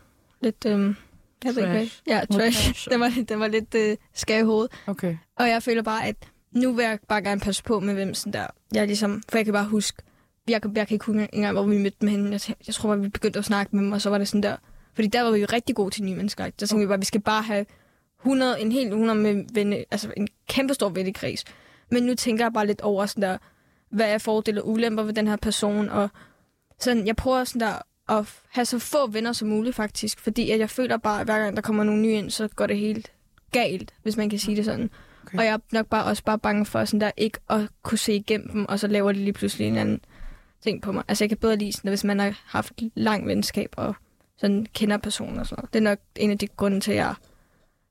lidt, 0.42 0.66
øhm, 0.68 0.96
jeg 1.44 1.56
ved 1.56 1.64
ikke 1.64 1.72
hvad. 1.72 1.88
Ja, 2.08 2.22
trash. 2.32 2.64
trash, 2.66 2.90
den, 2.90 3.00
var, 3.00 3.12
den 3.30 3.40
var 3.40 3.48
lidt 3.48 3.76
øh, 3.76 3.98
skæv 4.14 4.44
i 4.44 4.46
hovedet. 4.46 4.72
Okay. 4.88 5.18
Og 5.36 5.50
jeg 5.50 5.64
føler 5.64 5.84
bare, 5.84 6.06
at 6.06 6.16
nu 6.52 6.74
vil 6.74 6.84
jeg 6.84 7.00
bare 7.08 7.22
gerne 7.22 7.42
passe 7.42 7.64
på 7.64 7.80
med, 7.80 7.94
hvem 7.94 8.14
sådan 8.14 8.34
der, 8.34 8.48
jeg 8.74 8.88
ligesom, 8.88 9.24
for 9.30 9.38
jeg 9.38 9.46
kan 9.46 9.54
bare 9.54 9.66
huske, 9.66 10.04
jeg 10.50 10.62
kan, 10.62 10.72
jeg 10.76 10.88
kan 10.88 10.96
ikke 10.96 11.06
huske 11.06 11.28
engang, 11.34 11.54
hvor 11.54 11.64
vi 11.64 11.78
mødte 11.78 11.98
med 12.02 12.10
hende. 12.10 12.32
Jeg, 12.32 12.56
jeg 12.68 12.76
tror 12.76 12.90
bare, 12.90 13.00
vi 13.00 13.10
begyndte 13.10 13.40
at 13.40 13.46
snakke 13.46 13.76
med 13.76 13.84
dem, 13.84 13.92
og 13.92 14.02
så 14.02 14.10
var 14.10 14.18
det 14.18 14.28
sådan 14.28 14.44
der, 14.44 14.56
fordi 14.94 15.08
der 15.08 15.22
var 15.22 15.32
vi 15.32 15.40
jo 15.40 15.48
rigtig 15.54 15.76
gode 15.76 15.94
til 15.94 16.04
nye 16.04 16.16
mennesker. 16.16 16.44
Der 16.44 16.66
tænkte 16.66 16.86
vi 16.86 16.88
bare, 16.88 17.00
vi 17.00 17.06
skal 17.06 17.22
bare 17.22 17.42
have 17.42 17.66
100, 18.20 18.62
en 18.62 18.72
helt 18.72 18.88
100 18.88 19.20
med 19.20 19.44
venne, 19.54 19.86
altså 19.92 20.14
en 20.18 20.28
kæmpe 20.50 20.74
stor 20.74 20.90
vennekreds. 20.90 21.44
Men 21.92 22.04
nu 22.04 22.16
tænker 22.16 22.46
jeg 22.46 22.54
bare 22.54 22.68
lidt 22.68 22.82
over 22.82 23.06
sådan 23.06 23.22
der, 23.22 23.38
hvad 23.90 24.14
er 24.14 24.18
fordele 24.18 24.62
og 24.62 24.70
ulemper 24.70 25.04
ved 25.04 25.14
den 25.14 25.28
her 25.28 25.36
person, 25.36 25.90
og 25.90 26.10
sådan, 26.80 27.08
jeg 27.08 27.16
prøver 27.16 27.44
sådan 27.44 27.60
der 27.60 27.74
at 28.10 28.34
have 28.50 28.66
så 28.66 28.80
få 28.80 29.08
venner 29.08 29.34
som 29.34 29.48
muligt 29.48 29.76
faktisk, 29.76 30.20
fordi 30.20 30.52
at 30.52 30.60
jeg 30.60 30.70
føler 30.70 30.98
bare, 30.98 31.20
at 31.20 31.28
hver 31.28 31.40
gang 31.40 31.56
der 31.56 31.62
kommer 31.62 31.84
nogen 31.84 32.02
nye 32.02 32.14
ind, 32.14 32.30
så 32.30 32.48
går 32.48 32.68
det 32.68 32.78
helt 32.78 33.12
galt, 33.52 33.94
hvis 34.04 34.18
man 34.18 34.30
kan 34.30 34.40
sige 34.40 34.58
det 34.58 34.66
sådan. 34.66 34.90
Okay. 35.24 35.34
Okay. 35.34 35.38
Og 35.38 35.46
jeg 35.46 35.54
er 35.54 35.58
nok 35.72 35.88
bare 35.88 36.04
også 36.04 36.24
bare 36.24 36.40
bange 36.40 36.66
for 36.66 36.86
sådan 36.86 37.02
der 37.02 37.12
ikke 37.18 37.38
at 37.50 37.62
kunne 37.84 37.98
se 37.98 38.16
igennem 38.16 38.50
dem, 38.50 38.66
og 38.66 38.80
så 38.80 38.88
laver 38.88 39.12
de 39.12 39.20
lige 39.20 39.34
pludselig 39.34 39.68
en 39.68 39.78
anden 39.78 40.02
ting 40.64 40.82
på 40.82 40.92
mig. 40.92 41.04
Altså 41.08 41.24
jeg 41.24 41.30
kan 41.30 41.38
bedre 41.38 41.56
lide 41.56 41.74
sådan, 41.74 41.90
hvis 41.90 42.04
man 42.04 42.20
har 42.20 42.42
haft 42.46 42.74
lang 42.96 43.28
venskab 43.28 43.74
og 43.78 43.96
sådan 44.44 44.66
kender 44.74 44.98
personen 44.98 45.40
og 45.40 45.46
sådan 45.48 45.62
noget. 45.62 45.74
Det 45.74 45.80
er 45.80 45.84
nok 45.84 46.00
en 46.16 46.32
af 46.32 46.38
de 46.38 46.48
grunde 46.48 46.80
til, 46.80 46.92
at 46.92 46.98
jeg 46.98 47.16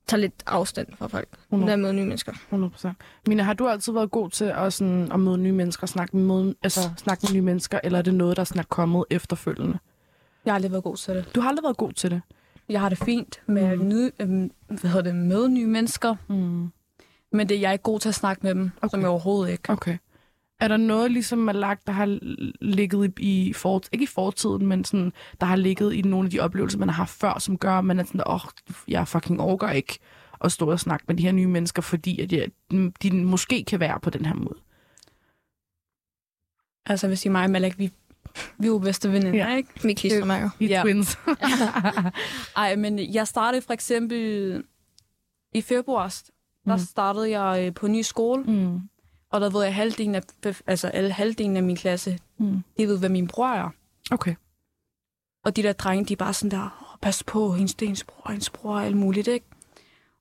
tager 0.07 0.21
lidt 0.21 0.43
afstand 0.47 0.89
fra 0.99 1.07
folk, 1.07 1.29
når 1.51 1.59
100%. 1.67 1.71
jeg 1.71 1.79
møder 1.79 1.93
nye 1.93 2.05
mennesker. 2.05 2.33
100%. 2.33 2.89
Mina, 3.27 3.43
har 3.43 3.53
du 3.55 3.69
altid 3.69 3.93
været 3.93 4.11
god 4.11 4.31
til 4.31 4.45
at, 4.45 4.73
sådan, 4.73 5.13
at 5.13 5.21
møde 5.21 5.39
nye 5.39 5.53
mennesker, 5.53 5.87
snakke 5.87 6.17
med, 6.17 6.55
altså, 6.63 6.81
snakke 6.97 7.23
med 7.27 7.33
nye 7.35 7.41
mennesker, 7.43 7.81
eller 7.85 7.99
er 7.99 8.03
det 8.03 8.15
noget, 8.15 8.37
der 8.37 8.45
sådan 8.45 8.61
er 8.61 8.65
kommet 8.69 9.05
efterfølgende? 9.11 9.79
Jeg 10.45 10.53
har 10.53 10.55
aldrig 10.55 10.73
været 10.73 10.85
god 10.85 10.97
til 10.97 11.15
det. 11.15 11.35
Du 11.35 11.41
har 11.41 11.49
aldrig 11.49 11.63
været 11.65 11.77
god 11.77 11.93
til 11.93 12.11
det. 12.11 12.23
Jeg 12.69 12.81
har 12.81 12.89
det 12.89 12.99
fint 12.99 13.41
med, 13.47 13.77
Mm. 13.77 13.89
nye, 13.89 14.11
øhm, 14.21 14.51
hvad 14.69 14.91
hedder 14.91 15.03
det, 15.03 15.15
med 15.15 15.49
nye 15.49 15.67
mennesker, 15.67 16.17
Mm. 16.29 16.71
men 17.33 17.49
det, 17.49 17.61
jeg 17.61 17.69
er 17.69 17.73
ikke 17.73 17.83
god 17.83 18.01
til 18.01 18.09
at 18.09 18.15
snakke 18.15 18.41
med 18.43 18.55
dem, 18.55 18.71
okay. 18.83 18.89
som 18.91 19.01
jeg 19.01 19.09
overhovedet 19.09 19.53
ikke. 19.53 19.71
Okay. 19.71 19.99
Er 20.63 20.69
der 20.69 20.77
noget, 20.77 21.11
ligesom 21.11 21.49
er 21.49 21.53
lagt, 21.53 21.87
der 21.87 21.93
har 21.93 22.19
ligget 22.65 23.13
i, 23.19 23.49
i 23.49 23.53
for, 23.53 23.83
ikke 23.93 24.03
i 24.03 24.07
fortiden, 24.07 24.67
men 24.67 24.85
sådan, 24.85 25.13
der 25.41 25.47
har 25.47 25.57
ligget 25.57 25.93
i 25.93 26.03
nogle 26.03 26.27
af 26.27 26.31
de 26.31 26.41
oplevelser, 26.41 26.79
man 26.79 26.89
har 26.89 26.95
haft 26.97 27.11
før, 27.11 27.39
som 27.39 27.59
gør, 27.59 27.73
at 27.79 27.85
man 27.85 27.99
er 28.01 28.05
sådan, 28.05 28.21
åh, 28.27 28.35
oh, 28.35 28.41
jeg 28.89 29.09
fucking 29.09 29.41
overgår 29.41 29.69
ikke 29.69 29.99
at 30.45 30.53
stå 30.53 30.71
og 30.71 30.81
snakke 30.81 31.05
med 31.09 31.17
de 31.17 31.23
her 31.23 31.33
nye 31.33 31.47
mennesker, 31.47 31.83
fordi 31.83 32.21
at 32.21 32.33
jeg, 32.33 32.49
de 33.03 33.25
måske 33.25 33.65
kan 33.65 33.81
være 33.81 34.01
på 34.01 34.11
den 34.11 34.25
her 34.25 34.35
måde. 34.35 34.59
Altså, 36.87 37.09
hvis 37.09 37.25
I 37.25 37.29
mig 37.29 37.45
og 37.45 37.51
Malak, 37.51 37.79
vi, 37.79 37.91
vi 38.59 38.67
er 38.67 38.71
jo 38.71 38.79
bedste 38.79 39.13
veninder, 39.13 39.39
Ja. 39.39 39.49
ja. 39.51 39.57
ikke? 39.57 39.69
Vi 39.83 39.93
klistermærker. 39.95 40.51
Vi 40.59 40.65
er 40.65 40.69
Ja. 40.79 40.83
twins. 40.83 41.19
Ej, 42.57 42.77
men 42.77 43.15
jeg 43.15 43.29
startede 43.29 43.63
for 43.63 43.73
eksempel 43.73 44.65
i 45.55 45.61
februar, 45.61 46.15
der 46.67 46.77
Mm. 46.77 46.83
startede 46.83 47.39
jeg 47.39 47.67
øh, 47.67 47.75
på 47.75 47.87
en 47.87 47.93
ny 47.93 48.03
skole, 48.03 48.43
mm. 48.43 48.81
Og 49.33 49.41
der 49.41 49.51
ved 49.51 49.63
jeg 49.65 49.75
halvdelen 49.75 50.15
af, 50.15 50.23
altså 50.67 50.89
alle 50.89 51.13
halvdelen 51.13 51.57
af 51.57 51.63
min 51.63 51.77
klasse, 51.77 52.19
Mm. 52.39 52.63
de 52.79 52.87
ved, 52.89 52.99
hvad 52.99 53.09
min 53.09 53.27
bror 53.29 53.49
er. 53.49 53.71
Okay. 54.11 54.35
Og 55.45 55.57
de 55.57 55.63
der 55.63 55.73
drenge, 55.73 56.05
de 56.05 56.13
er 56.13 56.17
bare 56.17 56.33
sådan 56.35 56.51
der, 56.51 56.63
oh, 56.93 56.99
pas 57.03 57.23
på, 57.25 57.53
hendes, 57.53 57.75
det 57.75 57.87
er 57.87 57.89
hendes 57.89 58.05
bror, 58.05 58.31
hendes 58.31 58.51
bror, 58.51 58.75
og 58.75 58.85
alt 58.85 58.97
muligt, 58.97 59.29
ikke? 59.29 59.47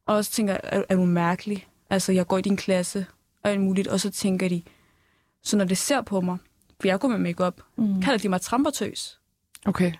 Og 0.06 0.26
så 0.26 0.32
tænker 0.32 0.54
jeg, 0.54 0.60
er, 0.64 0.84
er 0.90 0.96
du 0.96 1.06
mærkelig? 1.06 1.68
Altså, 1.90 2.12
jeg 2.12 2.28
går 2.28 2.38
i 2.38 2.42
din 2.42 2.58
klasse, 2.58 3.06
og 3.44 3.50
alt 3.52 3.62
muligt. 3.62 3.88
Og 3.88 4.00
så 4.00 4.10
tænker 4.12 4.50
de, 4.50 4.62
så 5.44 5.58
når 5.58 5.66
det 5.66 5.78
ser 5.78 6.02
på 6.02 6.22
mig, 6.22 6.38
for 6.82 6.88
jeg 6.88 7.00
går 7.00 7.08
med 7.08 7.18
makeup, 7.18 7.62
Mm. 7.76 8.02
kalder 8.02 8.18
de 8.20 8.30
mig 8.30 8.42
trampertøs. 8.42 9.20
Okay. 9.66 9.92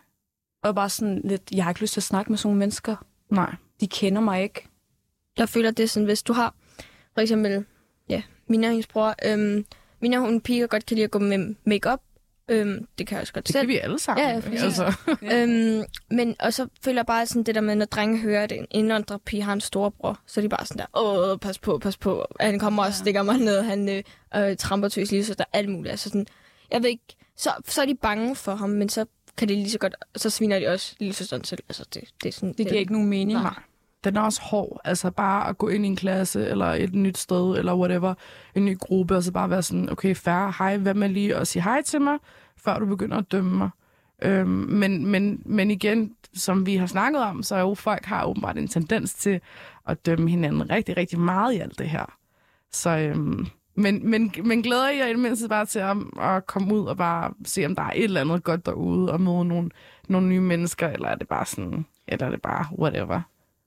Og 0.64 0.76
bare 0.76 0.90
sådan 0.90 1.22
lidt, 1.24 1.52
jeg 1.52 1.64
har 1.64 1.72
ikke 1.72 1.82
lyst 1.82 1.94
til 1.94 2.00
at 2.00 2.04
snakke 2.04 2.32
med 2.32 2.38
sådan 2.38 2.48
nogle 2.50 2.60
mennesker. 2.60 2.96
Nej. 3.30 3.56
De 3.80 3.88
kender 3.88 4.22
mig 4.22 4.44
ikke. 4.44 4.68
Jeg 5.38 5.50
føler, 5.50 5.72
det 5.72 5.84
er 5.84 5.88
sådan, 5.88 6.06
hvis 6.06 6.24
du 6.24 6.34
har, 6.34 6.54
for 7.14 7.22
eksempel, 7.22 7.66
ja, 8.10 8.22
Mina 8.52 8.68
og 8.68 8.72
hendes 8.72 8.88
bror, 8.88 9.16
øhm, 9.26 9.66
Mina, 10.00 10.18
hun 10.18 10.42
piger 10.42 10.68
godt 10.68 10.86
kan 10.86 10.96
lide 10.96 11.04
at 11.06 11.12
gå 11.12 11.20
med 11.20 11.56
makeup. 11.66 12.00
Øhm, 12.50 12.88
det 12.98 13.08
kan 13.08 13.16
jeg 13.16 13.22
også 13.22 13.34
godt 13.34 13.48
Det 13.48 13.54
selv. 13.54 13.62
kan 13.62 13.68
vi 13.70 13.78
alle 13.78 14.00
sammen. 14.00 14.26
Ja, 14.28 14.42
ja, 14.54 14.64
altså. 14.64 14.94
Øhm, 15.22 15.84
men, 16.12 16.36
og 16.40 16.54
så 16.54 16.68
føler 16.84 17.00
jeg 17.00 17.06
bare 17.06 17.26
sådan 17.26 17.44
det 17.44 17.56
der 17.56 17.62
med, 17.62 17.76
når 17.76 17.86
drenge 17.86 18.18
hører, 18.20 18.44
at 18.44 18.52
en 18.52 18.66
indvandrerpige 18.72 19.42
har 19.44 19.54
en 19.54 19.62
storebror, 19.62 20.20
så 20.28 20.40
er 20.40 20.42
de 20.42 20.50
bare 20.50 20.66
sådan 20.66 20.80
der, 20.94 21.00
åh, 21.02 21.40
pas 21.40 21.60
på, 21.60 21.78
pas 21.78 21.98
på. 21.98 22.26
Han 22.40 22.60
kommer 22.60 22.84
og 22.86 22.94
stikker 22.94 23.24
mig 23.24 23.38
ned, 23.38 23.62
han 23.62 23.90
øh, 23.90 24.04
øh, 24.36 24.58
tramper 24.58 24.88
tøs 24.88 25.12
lige 25.12 25.26
så 25.26 25.34
der 25.34 25.44
er 25.54 25.58
alt 25.58 25.70
muligt. 25.70 25.92
Altså 25.92 26.10
sådan, 26.10 26.28
jeg 26.72 26.84
ved 26.84 26.90
ikke, 26.90 27.04
så, 27.38 27.50
så 27.68 27.82
er 27.82 27.86
de 27.86 27.96
bange 27.96 28.36
for 28.36 28.56
ham, 28.56 28.70
men 28.70 28.90
så 28.90 29.06
kan 29.38 29.50
de 29.50 29.54
lige 29.56 29.72
så 29.72 29.78
godt, 29.78 29.96
så 30.16 30.30
sviner 30.30 30.60
de 30.60 30.68
også 30.68 30.96
lige 31.00 31.14
så 31.14 31.26
sådan 31.28 31.44
til. 31.44 31.58
Altså 31.70 31.86
det, 31.94 32.04
det 32.24 32.30
er 32.30 32.34
sådan, 32.34 32.54
Det 32.58 32.68
giver 32.68 32.80
ikke 32.80 32.94
nogen 32.94 33.08
mening. 33.08 33.40
Nej. 33.40 33.54
Den 34.04 34.18
er 34.18 34.22
også 34.22 34.42
hård. 34.42 34.82
Altså 34.84 35.12
bare 35.12 35.50
at 35.50 35.58
gå 35.58 35.68
ind 35.68 35.86
i 35.86 35.88
en 35.88 35.96
klasse, 35.96 36.48
eller 36.48 36.66
et 36.66 36.96
nyt 36.96 37.18
sted, 37.18 37.58
eller 37.58 37.76
whatever, 37.76 38.14
en 38.56 38.66
ny 38.66 38.78
gruppe, 38.80 39.16
og 39.16 39.24
så 39.24 39.32
bare 39.32 39.50
være 39.50 39.64
sådan, 39.64 39.90
okay, 39.90 40.16
færre, 40.16 40.54
hej, 40.60 40.78
hvad 40.78 40.94
med 40.94 41.10
lige 41.10 41.36
at 41.36 41.48
sige 41.48 41.64
hej 41.64 41.82
til 41.82 42.02
mig, 42.02 42.18
før 42.58 42.80
du 42.80 42.86
begynder 42.86 43.18
at 43.18 43.32
dømme 43.32 43.58
mig. 43.58 43.70
Øhm, 44.22 44.50
men, 44.50 45.06
men, 45.06 45.42
men 45.46 45.72
igen, 45.72 46.16
som 46.34 46.66
vi 46.66 46.76
har 46.76 46.88
snakket 46.88 47.22
om, 47.22 47.44
så 47.44 47.56
er 47.56 47.60
jo 47.60 47.74
folk 47.74 48.06
har 48.06 48.26
åbenbart 48.26 48.58
en 48.58 48.68
tendens 48.68 49.14
til 49.14 49.42
at 49.88 50.06
dømme 50.06 50.30
hinanden 50.30 50.70
rigtig, 50.70 50.98
rigtig 50.98 51.20
meget 51.20 51.54
i 51.54 51.60
alt 51.60 51.80
det 51.80 51.90
her. 51.90 52.06
Så, 52.72 52.90
øhm, 52.90 53.48
men, 53.76 54.10
men, 54.10 54.34
men 54.44 54.62
glæder 54.62 54.90
jeg 54.90 55.08
i 55.08 55.12
det 55.12 55.20
mindste 55.20 55.50
bare 55.50 55.66
til 55.66 55.80
at, 55.80 55.98
at 56.22 56.46
komme 56.48 56.76
ud 56.76 56.86
og 56.86 56.98
bare 56.98 57.34
se, 57.46 57.66
om 57.66 57.76
der 57.76 57.84
er 57.84 57.92
et 57.96 58.04
eller 58.04 58.22
andet 58.22 58.44
godt 58.44 58.66
derude, 58.66 59.12
og 59.12 59.22
møde 59.22 59.46
nogle, 59.46 59.70
nogle 60.08 60.28
nye 60.28 60.42
mennesker, 60.42 60.90
eller 60.90 61.08
er 61.08 61.16
det 61.16 61.28
bare 61.28 61.46
sådan, 61.46 61.86
eller 62.08 62.26
er 62.26 62.30
det 62.32 62.42
bare 62.42 62.66
whatever. 62.80 63.22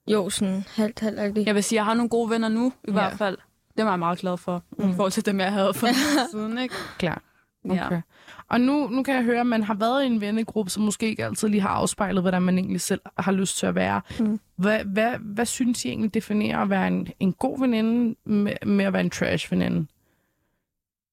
Jo, 0.07 0.31
sådan 0.31 0.65
halvt, 0.77 1.01
halvt 1.01 1.19
agtigt. 1.19 1.47
Jeg 1.47 1.55
vil 1.55 1.65
sige, 1.65 1.77
jeg 1.77 1.85
har 1.85 1.95
nogle 1.95 2.09
gode 2.09 2.31
venner 2.31 2.49
nu, 2.49 2.67
i 2.67 2.73
Ja. 2.87 2.93
hvert 2.93 3.19
fald. 3.19 3.39
Det 3.77 3.85
var 3.85 3.91
jeg 3.93 3.99
meget 3.99 4.19
glad 4.19 4.37
for, 4.37 4.63
mm. 4.79 4.91
i 4.91 4.95
forhold 4.95 5.13
til 5.13 5.27
dem, 5.27 5.41
jeg 5.41 5.53
havde 5.53 5.75
for 5.75 5.87
siden, 6.33 6.59
ikke? 6.59 6.75
Klar. 6.99 7.23
Ja. 7.69 7.87
Okay. 7.87 8.01
Og 8.49 8.61
nu, 8.61 8.89
nu 8.89 9.03
kan 9.03 9.15
jeg 9.15 9.23
høre, 9.25 9.41
at 9.41 9.47
man 9.47 9.63
har 9.63 9.75
været 9.75 10.03
i 10.03 10.07
en 10.07 10.21
vennegruppe, 10.21 10.71
som 10.71 10.83
måske 10.83 11.07
ikke 11.07 11.25
altid 11.25 11.49
lige 11.49 11.61
har 11.61 11.69
afspejlet, 11.69 12.23
hvordan 12.23 12.43
man 12.43 12.59
egentlig 12.59 12.81
selv 12.81 13.01
har 13.19 13.33
lyst 13.33 13.59
til 13.59 13.67
at 13.67 13.75
være. 13.75 14.01
Mm. 14.21 14.41
Hvad, 14.57 14.85
hvad, 14.85 15.19
hvad 15.21 15.47
synes 15.47 15.85
I 15.85 15.89
egentlig 15.89 16.15
definerer 16.15 16.59
at 16.59 16.71
være 16.71 16.87
en, 16.89 17.09
en 17.21 17.33
god 17.33 17.61
veninde 17.61 18.17
med, 18.25 18.53
med 18.67 18.85
at 18.85 18.93
være 18.93 19.03
en 19.03 19.11
trash-veninde? 19.11 19.87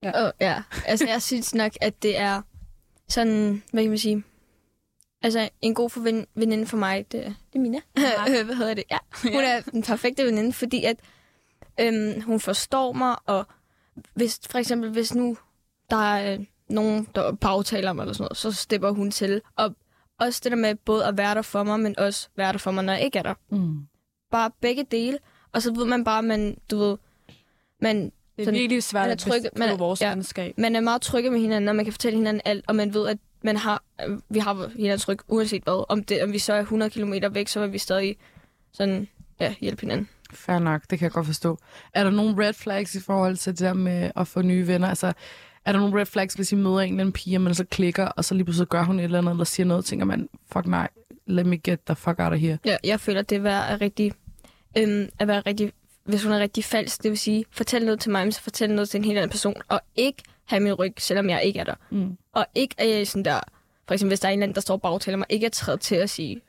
Oh, 0.03 0.29
ja, 0.41 0.61
altså 0.85 1.07
jeg 1.07 1.21
synes 1.21 1.55
nok, 1.55 1.71
at 1.81 2.03
det 2.03 2.19
er 2.19 2.41
sådan, 3.09 3.63
hvad 3.73 3.83
kan 3.83 3.89
man 3.91 3.97
sige, 3.97 4.23
altså 5.21 5.49
en 5.61 5.73
god 5.73 5.89
for 5.89 5.99
ven, 5.99 6.27
veninde 6.35 6.65
for 6.65 6.77
mig, 6.77 7.05
det, 7.11 7.23
det 7.53 7.55
er 7.55 7.59
Mina. 7.59 7.79
Ja. 7.97 8.43
hvad 8.43 8.55
hedder 8.55 8.73
det? 8.73 8.83
Ja, 8.91 8.97
hun 9.23 9.41
er 9.41 9.61
den 9.61 9.83
perfekte 9.83 10.23
veninde, 10.25 10.53
fordi 10.53 10.83
at 10.83 10.97
øhm, 11.79 12.21
hun 12.21 12.39
forstår 12.39 12.91
mig, 12.93 13.15
og 13.25 13.45
hvis 14.13 14.39
for 14.49 14.57
eksempel, 14.57 14.89
hvis 14.91 15.15
nu 15.15 15.37
der 15.89 15.97
er 16.13 16.33
øh, 16.33 16.39
nogen, 16.69 17.07
der 17.15 17.31
bagtaler 17.31 17.93
mig 17.93 18.01
eller 18.03 18.13
sådan 18.13 18.23
noget, 18.23 18.37
så 18.37 18.51
stepper 18.51 18.91
hun 18.91 19.11
til. 19.11 19.41
Og 19.55 19.75
også 20.19 20.41
det 20.43 20.51
der 20.51 20.57
med 20.57 20.75
både 20.75 21.05
at 21.05 21.17
være 21.17 21.35
der 21.35 21.41
for 21.41 21.63
mig, 21.63 21.79
men 21.79 21.99
også 21.99 22.27
være 22.37 22.51
der 22.51 22.57
for 22.59 22.71
mig, 22.71 22.83
når 22.83 22.93
jeg 22.93 23.01
ikke 23.03 23.19
er 23.19 23.23
der. 23.23 23.33
Mm. 23.49 23.87
Bare 24.31 24.51
begge 24.61 24.83
dele, 24.91 25.17
og 25.51 25.61
så 25.61 25.73
ved 25.73 25.85
man 25.85 26.03
bare, 26.03 26.23
man, 26.23 26.57
du 26.71 26.77
ved, 26.77 26.97
man 27.81 27.95
Det 28.05 28.11
er 28.37 28.43
Sådan, 28.45 28.59
virkelig 28.59 28.83
svært 28.83 29.01
man 29.01 29.09
er 29.09 29.13
at 29.13 29.19
tryg- 29.19 29.29
man 29.31 29.43
er- 29.45 29.51
beskrive 29.65 29.79
vores 29.79 30.01
ja. 30.01 30.09
venskab. 30.13 30.57
man 30.57 30.75
er 30.75 30.79
meget 30.81 31.01
trygge 31.01 31.29
med 31.31 31.39
hinanden, 31.39 31.67
og 31.67 31.75
man 31.75 31.85
kan 31.85 31.93
fortælle 31.93 32.17
hinanden 32.17 32.41
alt, 32.45 32.65
og 32.67 32.75
man 32.75 32.93
ved, 32.93 33.07
at 33.07 33.17
man 33.43 33.57
har, 33.57 33.83
øh, 34.07 34.19
vi 34.29 34.39
har 34.39 34.71
hinandens 34.75 35.05
tryg, 35.05 35.19
uanset 35.27 35.63
hvad. 35.63 35.85
Om, 35.89 36.03
det, 36.03 36.23
om 36.23 36.33
vi 36.33 36.39
så 36.39 36.53
er 36.53 36.59
100 36.59 36.91
km 36.91 37.13
væk, 37.31 37.47
så 37.47 37.59
vil 37.59 37.73
vi 37.73 37.77
stadig 37.77 38.17
sådan, 38.71 39.07
ja, 39.39 39.53
hjælpe 39.61 39.81
hinanden. 39.81 40.09
Fair 40.33 40.59
nok, 40.59 40.81
det 40.89 40.99
kan 40.99 41.03
jeg 41.03 41.11
godt 41.11 41.25
forstå. 41.25 41.57
Er 41.93 42.03
der 42.03 42.11
nogle 42.11 42.47
red 42.47 42.53
flags 42.53 42.95
i 42.95 42.99
forhold 42.99 43.37
til 43.37 43.51
det 43.51 43.59
der 43.59 43.73
med 43.73 44.11
at 44.15 44.27
få 44.27 44.41
nye 44.41 44.67
venner? 44.67 44.87
Altså, 44.87 45.13
er 45.65 45.71
der 45.71 45.79
nogle 45.79 45.99
red 45.99 46.05
flags, 46.05 46.33
hvis 46.33 46.51
I 46.51 46.55
møder 46.55 46.79
en 46.79 46.93
eller 46.93 47.03
anden 47.03 47.13
pige, 47.13 47.37
og 47.37 47.41
man 47.41 47.55
så 47.55 47.65
klikker, 47.65 48.05
og 48.05 48.25
så 48.25 48.35
lige 48.35 48.45
pludselig 48.45 48.67
gør 48.67 48.83
hun 48.83 48.99
et 48.99 49.03
eller 49.03 49.17
andet, 49.17 49.31
eller 49.31 49.43
siger 49.43 49.67
noget, 49.67 49.85
tænker 49.85 50.05
man, 50.05 50.29
fuck 50.51 50.67
nej, 50.67 50.87
let 51.27 51.45
me 51.45 51.57
get 51.57 51.79
the 51.85 51.95
fuck 51.95 52.19
out 52.19 52.33
of 52.33 52.39
here. 52.39 52.57
Ja, 52.65 52.77
jeg 52.83 52.99
føler, 52.99 53.21
det 53.21 53.45
er 53.45 53.81
rigtig, 53.81 54.13
øhm, 54.77 55.09
at 55.19 55.27
være 55.27 55.41
rigtig, 55.41 55.71
hvis 56.03 56.23
hun 56.23 56.31
er 56.31 56.39
rigtig 56.39 56.63
falsk, 56.63 57.03
det 57.03 57.11
vil 57.11 57.19
sige, 57.19 57.45
fortæl 57.51 57.85
noget 57.85 57.99
til 57.99 58.11
mig, 58.11 58.25
men 58.25 58.31
så 58.31 58.41
fortæl 58.41 58.71
noget 58.71 58.89
til 58.89 58.97
en 58.97 59.03
helt 59.03 59.17
anden 59.17 59.29
person, 59.29 59.61
og 59.69 59.81
ikke 59.95 60.23
have 60.51 60.63
min 60.63 60.73
ryg, 60.73 60.93
selvom 60.97 61.29
jeg 61.29 61.43
ikke 61.43 61.59
er 61.59 61.63
der. 61.63 61.75
Mm. 61.89 62.17
Og 62.33 62.45
ikke 62.55 62.75
at 62.77 62.89
jeg 62.89 63.01
er 63.01 63.05
sådan 63.05 63.25
der, 63.25 63.39
for 63.87 63.93
eksempel 63.93 64.09
hvis 64.11 64.19
der 64.19 64.27
er 64.27 64.31
en 64.33 64.39
eller 64.39 64.43
anden, 64.43 64.55
der 64.55 64.61
står 64.61 64.73
og 64.73 64.81
bagtaler 64.81 65.17
mig, 65.17 65.27
ikke 65.29 65.45
at 65.45 65.51
træde 65.51 65.77
til 65.77 65.95
at 65.95 66.09
sige, 66.09 66.41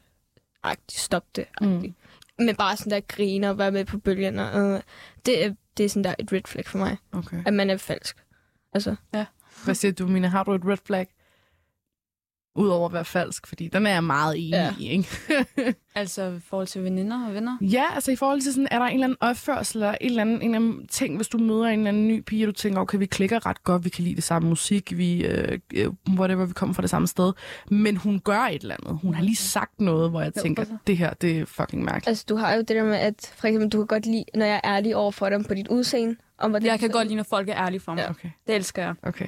agtigt, 0.62 1.00
stop 1.00 1.24
det. 1.36 1.44
Mm. 1.60 1.94
Men 2.38 2.56
bare 2.56 2.76
sådan 2.76 2.90
der 2.90 3.00
griner 3.00 3.48
og 3.48 3.58
være 3.58 3.72
med 3.72 3.84
på 3.84 3.98
bølgen. 3.98 4.38
Og, 4.38 4.60
øh, 4.60 4.80
det, 5.26 5.44
er, 5.44 5.54
det 5.76 5.84
er 5.84 5.88
sådan 5.88 6.04
der 6.04 6.14
et 6.18 6.32
red 6.32 6.40
flag 6.46 6.66
for 6.66 6.78
mig, 6.78 6.96
Okay. 7.12 7.42
at 7.46 7.54
man 7.54 7.70
er 7.70 7.76
falsk. 7.76 8.16
Altså, 8.74 8.96
Hvad 9.64 9.74
siger 9.74 9.92
du, 9.92 10.06
Mina? 10.06 10.28
Har 10.28 10.44
du 10.44 10.52
et 10.52 10.62
red 10.66 10.76
flag? 10.86 11.06
Udover 12.56 12.86
at 12.86 12.92
være 12.92 13.04
falsk, 13.04 13.46
fordi 13.46 13.68
den 13.68 13.86
er 13.86 13.90
jeg 13.90 14.04
meget 14.04 14.34
enig 14.38 14.50
Ja. 14.50 14.74
i, 14.78 14.88
ikke? 14.88 15.08
Altså 15.94 16.22
i 16.36 16.40
forhold 16.48 16.66
til 16.66 16.84
veninder 16.84 17.26
og 17.28 17.34
venner. 17.34 17.56
Ja, 17.60 17.84
altså 17.94 18.12
i 18.12 18.16
forhold 18.16 18.40
til 18.40 18.52
sådan, 18.52 18.68
er 18.70 18.78
der 18.78 18.86
en 18.86 18.94
eller 18.94 19.04
anden 19.06 19.16
opførsel, 19.20 19.76
eller 19.78 19.90
en 20.00 20.08
eller 20.10 20.20
anden, 20.22 20.36
en 20.36 20.42
eller 20.54 20.56
anden 20.56 20.86
ting, 20.86 21.16
hvis 21.16 21.28
du 21.28 21.38
møder 21.38 21.64
en 21.64 21.78
eller 21.78 21.88
anden 21.88 22.08
ny 22.08 22.20
pige, 22.20 22.44
og 22.44 22.46
du 22.46 22.52
tænker, 22.52 22.80
okay, 22.80 22.98
vi 22.98 23.06
klikker 23.06 23.46
ret 23.46 23.64
godt, 23.64 23.84
vi 23.84 23.88
kan 23.88 24.04
lide 24.04 24.14
det 24.14 24.24
samme 24.24 24.48
musik, 24.48 24.96
vi, 24.96 25.24
øh, 25.26 25.58
øh, 25.74 25.88
whatever, 26.10 26.44
vi 26.46 26.52
kommer 26.52 26.74
fra 26.74 26.82
det 26.82 26.90
samme 26.90 27.08
sted, 27.08 27.32
men 27.70 27.96
hun 27.96 28.18
gør 28.20 28.38
et 28.40 28.62
eller 28.62 28.76
andet. 28.82 28.98
Hun 29.02 29.14
har 29.14 29.22
lige 29.22 29.36
sagt 29.36 29.80
noget, 29.80 30.10
hvor 30.10 30.20
jeg 30.20 30.32
Jo, 30.36 30.42
tænker, 30.42 30.62
altså. 30.62 30.76
det 30.86 30.96
her, 30.96 31.12
det 31.14 31.38
er 31.40 31.44
fucking 31.46 31.84
mærkeligt. 31.84 32.08
altså, 32.08 32.24
du 32.28 32.36
har 32.36 32.52
jo 32.54 32.58
det 32.58 32.68
der 32.68 32.84
med, 32.84 32.96
at 32.96 33.32
for 33.36 33.46
eksempel, 33.46 33.68
du 33.68 33.78
kan 33.78 33.86
godt 33.86 34.06
lide, 34.06 34.24
når 34.34 34.44
jeg 34.46 34.60
er 34.64 34.76
ærlig 34.76 34.96
over 34.96 35.10
for 35.10 35.28
dem 35.28 35.44
på 35.44 35.54
dit 35.54 35.68
udseende. 35.68 36.16
Om, 36.38 36.50
hvordan 36.50 36.66
Jeg 36.68 36.80
kan 36.80 36.90
godt 36.90 37.06
lide, 37.06 37.16
når 37.16 37.22
folk 37.22 37.48
er 37.48 37.56
ærlige 37.56 37.80
for 37.80 37.94
mig. 37.94 38.00
Ja. 38.02 38.10
Okay, 38.10 38.28
Det 38.46 38.54
elsker 38.54 38.82
jeg. 38.82 38.94
okay. 39.02 39.26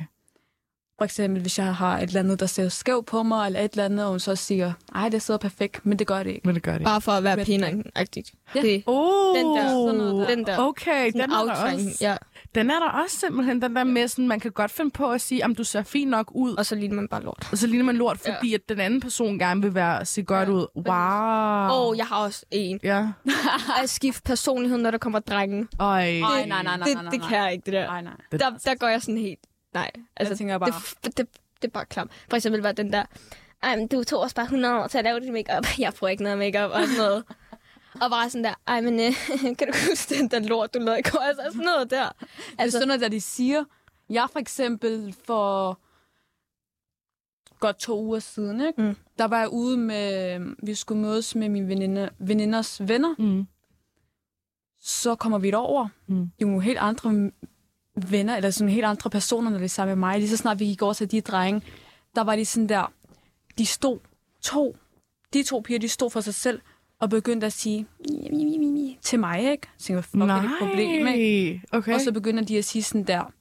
For 0.99 1.05
eksempel, 1.05 1.43
hvis 1.43 1.59
jeg 1.59 1.75
har 1.75 1.99
et 1.99 2.03
eller 2.03 2.21
andet, 2.21 2.41
der 2.41 2.47
ser 2.47 2.69
skævt 2.69 3.07
på 3.07 3.23
mig, 3.23 3.47
eller 3.47 3.61
et 3.61 3.71
eller 3.73 3.85
andet, 3.85 4.05
og 4.05 4.11
hun 4.11 4.21
så 4.21 4.37
siger, 4.37 4.73
ej, 4.95 5.09
det 5.09 5.23
sidder 5.23 5.39
perfekt, 5.39 5.87
men 5.87 5.99
det 5.99 6.07
gør 6.07 6.23
det 6.23 6.31
ikke. 6.31 6.41
Men 6.45 6.55
det 6.55 6.63
gør 6.63 6.73
det. 6.73 6.85
Bare 6.85 7.01
for 7.01 7.13
at 7.13 7.25
være 7.25 7.37
pæn-agtigt. 7.37 8.33
Ja. 8.55 8.61
Det, 8.63 8.83
Oh, 8.87 9.37
Den 9.39 9.47
der, 9.47 9.69
sådan 9.69 9.95
noget 9.99 10.29
der. 10.29 10.35
den 10.35 10.47
der. 10.47 10.59
Okay, 10.59 11.13
den 11.13 11.21
er, 11.21 11.27
der 11.27 11.39
også, 11.41 11.97
ja. 12.01 12.17
den 12.55 12.71
er 12.71 12.79
der 12.79 12.89
også 13.03 13.17
simpelthen, 13.17 13.63
den 13.63 13.77
der 13.77 13.85
med, 13.85 14.09
sådan, 14.09 14.29
man 14.29 14.41
kan 14.41 14.51
godt 14.53 14.71
finde 14.71 14.91
på 14.91 15.11
at 15.11 15.21
sige, 15.21 15.45
om 15.45 15.55
du 15.55 15.65
ser 15.65 15.83
fint 15.83 16.11
nok 16.11 16.31
ud, 16.35 16.55
Og 16.55 16.67
så 16.67 16.75
ligner 16.75 16.95
man 16.97 17.09
bare 17.09 17.23
lort. 17.23 17.49
og 17.53 17.59
så 17.59 17.67
ligner 17.67 17.85
man 17.85 17.97
lort, 17.97 18.27
Ja. 18.27 18.37
fordi 18.37 18.55
at 18.55 18.61
den 18.69 18.81
anden 18.81 19.01
person 19.01 19.39
gerne 19.39 19.63
vil 19.63 19.75
være, 19.75 20.05
se 20.05 20.23
godt 20.23 20.49
Ja, 20.49 20.55
ud. 20.55 20.67
Wow. 20.77 21.79
Og 21.89 21.97
jeg 21.97 22.07
har 22.07 22.17
også 22.17 22.45
en. 22.51 22.81
Ja. 22.83 23.07
At 23.83 23.91
skifte 23.91 24.23
personlighed, 24.23 24.79
når 24.79 24.91
der 24.91 24.99
kommer 24.99 25.19
drenge. 25.19 25.67
Øj. 25.79 25.89
Ej, 26.01 26.21
nej, 26.21 26.47
nej, 26.47 26.63
nej, 26.63 26.77
det, 26.77 26.95
nej, 26.95 27.03
nej, 27.03 27.11
det 27.11 27.21
nej. 27.21 27.29
kan 27.29 27.39
jeg 27.39 27.53
ikke, 27.53 27.63
det 27.67 27.73
der. 27.73 27.87
Nej, 27.87 28.03
nej. 28.03 28.13
Det- 28.33 28.41
Der, 28.41 28.51
der 28.65 28.75
går 28.75 28.89
jeg 28.89 29.03
sådan 29.03 29.19
helt... 29.19 29.39
Nej, 29.75 29.91
altså, 30.17 30.37
tænker 30.37 30.59
bare- 30.59 30.73
Det, 31.05 31.17
det, 31.17 31.29
det 31.63 31.69
er 31.69 31.73
bare 31.73 31.85
klam. 31.87 32.11
For 32.29 32.37
eksempel 32.37 32.61
var 32.63 32.73
den 32.73 32.93
der... 32.93 33.05
Ej, 33.63 33.77
men 33.77 33.87
du 33.89 34.05
tog 34.05 34.21
også 34.21 34.35
bare 34.37 34.45
100 34.45 34.75
år 34.83 34.87
til 34.87 34.99
at 34.99 35.05
lave 35.05 35.21
dit 35.21 35.33
makeup. 35.33 35.67
Jeg 35.79 35.95
får 35.95 36.09
ikke 36.09 36.23
noget 36.23 36.39
makeup 36.39 36.71
og 36.71 36.81
sådan 36.87 36.97
noget. 36.97 37.25
Og 38.01 38.11
bare 38.11 38.31
sådan 38.31 38.45
der, 38.45 38.55
ej, 38.67 38.81
men 38.81 39.01
øh, 39.01 39.13
kan 39.59 39.69
du 39.69 39.73
huske 39.91 40.15
den 40.15 40.29
der 40.31 40.39
lort, 40.39 40.75
du 40.75 40.79
lavede 40.79 40.99
i 40.99 41.03
går? 41.03 41.19
Altså 41.21 41.43
sådan 41.45 41.65
noget 41.65 41.91
der. 41.91 42.03
Altså, 42.03 42.15
det 42.59 42.65
er 42.65 42.71
sådan 42.71 42.89
noget, 42.89 43.01
der 43.01 43.09
de 43.09 43.21
siger. 43.21 43.65
Jeg 44.11 44.29
for 44.33 44.39
eksempel 44.39 45.17
for 45.25 45.81
godt 47.61 47.79
to 47.79 48.01
uger 48.05 48.19
siden, 48.19 48.61
ikke? 48.61 48.83
Mm. 48.83 48.97
der 49.19 49.25
var 49.25 49.39
jeg 49.39 49.49
ude 49.49 49.77
med, 49.79 50.41
vi 50.67 50.75
skulle 50.75 51.01
mødes 51.03 51.35
med 51.35 51.49
mine 51.49 51.69
veninde, 51.69 52.11
veninders 52.19 52.89
venner. 52.89 53.15
Mm. 53.19 53.47
Så 54.81 55.15
kommer 55.15 55.39
vi 55.39 55.53
over. 55.55 55.89
Mm. 56.07 56.17
Det 56.17 56.23
er 56.25 56.31
jo 56.41 56.47
nogle 56.47 56.63
helt 56.63 56.79
andre 56.79 57.31
venner, 57.97 58.37
eller 58.37 58.51
sådan 58.51 58.69
helt 58.69 58.85
andre 58.85 59.11
personer, 59.11 59.51
når 59.51 59.59
det 59.59 59.65
er 59.65 59.69
sammen 59.69 59.99
med 59.99 60.09
mig. 60.09 60.19
Lige 60.19 60.29
så 60.29 60.37
snart 60.37 60.61
vi 60.61 60.65
gik 60.65 60.83
over 60.83 60.93
til 60.93 61.11
de 61.11 61.21
drenge, 61.21 61.63
der 62.15 62.25
var 62.25 62.37
de 62.37 62.45
sådan 62.45 62.69
der, 62.69 62.93
de 63.59 63.67
stod 63.67 63.99
to, 64.43 64.77
de 65.35 65.43
to 65.43 65.61
piger, 65.61 65.79
de 65.79 65.89
stod 65.89 66.11
for 66.11 66.21
sig 66.21 66.35
selv, 66.35 66.61
og 67.01 67.11
begyndte 67.11 67.47
at 67.47 67.53
sige 67.53 67.87
til 69.03 69.19
mig, 69.21 69.51
ikke? 69.51 69.69
Så 69.79 69.87
tænkte, 69.87 69.97
jeg, 69.97 70.05
fuck, 70.05 70.23
er 70.23 70.41
det 70.41 70.45
et 70.45 70.51
problem, 70.59 71.07
ikke? 71.07 71.63
Okay. 71.73 71.95
Og 71.95 72.01
så 72.01 72.13
begynder 72.13 72.45
de 72.45 72.59
at 72.59 72.65
sige 72.65 72.83
sådan 72.83 73.05
der, 73.05 73.33